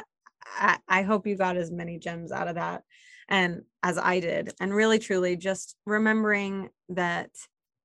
I, 0.57 0.79
I 0.87 1.01
hope 1.03 1.27
you 1.27 1.35
got 1.35 1.57
as 1.57 1.69
many 1.69 1.99
gems 1.99 2.31
out 2.31 2.47
of 2.47 2.55
that 2.55 2.83
and 3.27 3.61
as 3.83 3.97
I 3.97 4.19
did. 4.19 4.53
And 4.59 4.73
really, 4.73 4.99
truly, 4.99 5.35
just 5.35 5.75
remembering 5.85 6.69
that 6.89 7.29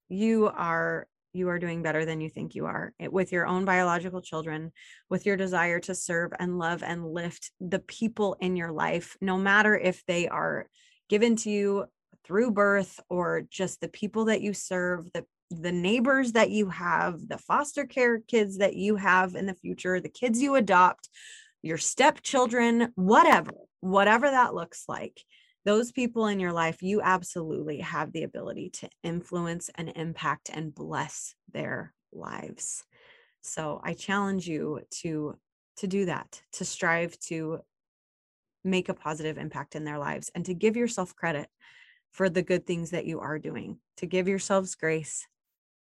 you 0.08 0.48
are 0.48 1.06
you 1.32 1.48
are 1.48 1.60
doing 1.60 1.80
better 1.80 2.04
than 2.04 2.20
you 2.20 2.28
think 2.28 2.56
you 2.56 2.66
are 2.66 2.92
it, 2.98 3.12
with 3.12 3.30
your 3.30 3.46
own 3.46 3.64
biological 3.64 4.20
children, 4.20 4.72
with 5.08 5.26
your 5.26 5.36
desire 5.36 5.78
to 5.78 5.94
serve 5.94 6.32
and 6.40 6.58
love 6.58 6.82
and 6.82 7.06
lift 7.06 7.52
the 7.60 7.78
people 7.78 8.36
in 8.40 8.56
your 8.56 8.72
life, 8.72 9.16
no 9.20 9.38
matter 9.38 9.78
if 9.78 10.04
they 10.06 10.26
are 10.26 10.66
given 11.08 11.36
to 11.36 11.50
you 11.50 11.84
through 12.24 12.50
birth 12.50 12.98
or 13.08 13.42
just 13.48 13.80
the 13.80 13.88
people 13.88 14.26
that 14.26 14.40
you 14.40 14.52
serve, 14.52 15.06
the 15.12 15.24
the 15.50 15.72
neighbors 15.72 16.32
that 16.32 16.50
you 16.50 16.68
have, 16.68 17.26
the 17.28 17.38
foster 17.38 17.84
care 17.84 18.20
kids 18.20 18.58
that 18.58 18.76
you 18.76 18.94
have 18.96 19.34
in 19.34 19.46
the 19.46 19.54
future, 19.54 20.00
the 20.00 20.08
kids 20.08 20.40
you 20.40 20.54
adopt, 20.54 21.08
your 21.60 21.78
stepchildren, 21.78 22.92
whatever, 22.94 23.52
whatever 23.80 24.30
that 24.30 24.54
looks 24.54 24.84
like, 24.88 25.20
those 25.64 25.92
people 25.92 26.26
in 26.26 26.40
your 26.40 26.52
life, 26.52 26.82
you 26.82 27.02
absolutely 27.02 27.80
have 27.80 28.12
the 28.12 28.22
ability 28.22 28.70
to 28.70 28.88
influence 29.02 29.70
and 29.74 29.92
impact 29.94 30.50
and 30.52 30.74
bless 30.74 31.34
their 31.52 31.92
lives. 32.12 32.84
So 33.42 33.80
I 33.82 33.94
challenge 33.94 34.46
you 34.46 34.80
to 35.02 35.36
to 35.76 35.86
do 35.86 36.04
that, 36.06 36.42
to 36.52 36.64
strive 36.64 37.18
to 37.18 37.60
make 38.64 38.90
a 38.90 38.94
positive 38.94 39.38
impact 39.38 39.74
in 39.74 39.84
their 39.84 39.98
lives 39.98 40.30
and 40.34 40.44
to 40.44 40.52
give 40.52 40.76
yourself 40.76 41.16
credit 41.16 41.48
for 42.10 42.28
the 42.28 42.42
good 42.42 42.66
things 42.66 42.90
that 42.90 43.06
you 43.06 43.20
are 43.20 43.38
doing, 43.38 43.78
to 43.96 44.06
give 44.06 44.28
yourselves 44.28 44.74
grace 44.74 45.26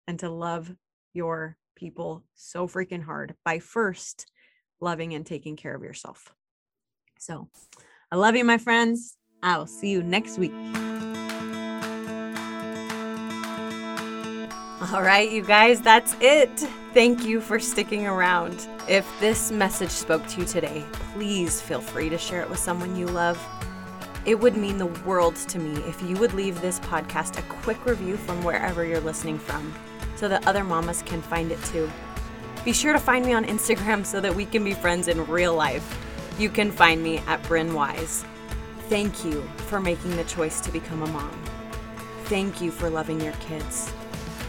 and 0.08 0.20
to 0.20 0.30
love 0.30 0.74
your 1.14 1.58
people 1.76 2.24
so 2.36 2.68
freaking 2.68 3.04
hard 3.04 3.36
by 3.44 3.60
first 3.60 4.32
loving 4.80 5.14
and 5.14 5.26
taking 5.26 5.58
care 5.58 5.76
of 5.76 5.84
yourself. 5.84 6.34
So 7.22 7.48
I 8.12 8.16
love 8.16 8.36
you, 8.36 8.44
my 8.44 8.58
friends. 8.58 9.16
I'll 9.44 9.68
see 9.68 9.90
you 9.92 10.02
next 10.02 10.40
week. 10.40 10.54
All 14.92 15.04
right, 15.04 15.30
you 15.32 15.44
guys, 15.44 15.82
that's 15.82 16.16
it. 16.20 16.50
Thank 16.96 17.24
you 17.24 17.40
for 17.40 17.60
sticking 17.60 18.08
around. 18.08 18.68
If 18.90 19.08
this 19.20 19.52
message 19.52 19.92
spoke 19.92 20.26
to 20.30 20.40
you 20.40 20.48
today, 20.48 20.84
please 21.14 21.62
feel 21.62 21.80
free 21.80 22.10
to 22.10 22.18
share 22.18 22.42
it 22.42 22.50
with 22.50 22.58
someone 22.58 22.96
you 22.96 23.06
love. 23.06 23.40
It 24.26 24.40
would 24.40 24.58
mean 24.58 24.80
the 24.80 24.88
world 24.88 25.36
to 25.36 25.60
me 25.60 25.80
if 25.84 26.02
you 26.02 26.18
would 26.18 26.34
leave 26.34 26.60
this 26.60 26.80
podcast 26.80 27.38
a 27.38 27.44
quick 27.44 27.86
review 27.86 28.18
from 28.18 28.44
wherever 28.44 28.84
you're 28.84 29.00
listening 29.00 29.38
from 29.38 29.72
so 30.16 30.28
that 30.28 30.48
other 30.48 30.64
mamas 30.64 31.04
can 31.04 31.22
find 31.22 31.52
it 31.52 31.64
too. 31.66 31.88
Be 32.66 32.74
sure 32.74 32.94
to 32.94 33.00
find 33.00 33.24
me 33.24 33.34
on 33.34 33.46
Instagram 33.46 34.08
so 34.08 34.20
that 34.22 34.34
we 34.34 34.46
can 34.46 34.64
be 34.64 34.74
friends 34.74 35.08
in 35.08 35.24
real 35.28 35.54
life. 35.54 35.86
You 36.38 36.50
can 36.50 36.72
find 36.72 37.04
me 37.04 37.20
at 37.28 37.44
Bryn 37.44 37.74
Wise. 37.74 38.26
Thank 38.90 39.24
you 39.24 39.42
for 39.68 39.80
making 39.80 40.16
the 40.16 40.24
choice 40.24 40.60
to 40.62 40.72
become 40.72 41.04
a 41.04 41.08
mom. 41.08 41.44
Thank 42.26 42.62
you 42.62 42.72
for 42.72 42.90
loving 42.90 43.22
your 43.22 43.34
kids. 43.34 43.92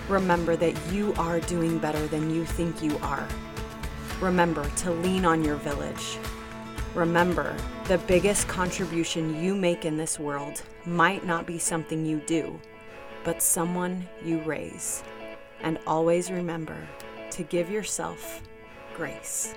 Remember 0.09 0.56
that 0.56 0.92
you 0.92 1.14
are 1.14 1.40
doing 1.40 1.78
better 1.78 2.06
than 2.09 2.30
you 2.30 2.44
think 2.44 2.82
you 2.82 2.96
are. 2.98 3.26
Remember 4.20 4.68
to 4.78 4.90
lean 4.90 5.24
on 5.24 5.44
your 5.44 5.56
village. 5.56 6.18
Remember, 6.94 7.56
the 7.88 7.98
biggest 7.98 8.48
contribution 8.48 9.42
you 9.42 9.54
make 9.54 9.84
in 9.84 9.96
this 9.96 10.18
world 10.18 10.62
might 10.84 11.24
not 11.24 11.46
be 11.46 11.59
something 11.59 12.04
you 12.04 12.20
do, 12.26 12.60
but 13.24 13.42
someone 13.42 14.06
you 14.24 14.40
raise. 14.42 15.02
And 15.62 15.78
always 15.86 16.30
remember 16.30 16.76
to 17.30 17.42
give 17.44 17.70
yourself 17.70 18.42
grace. 18.94 19.54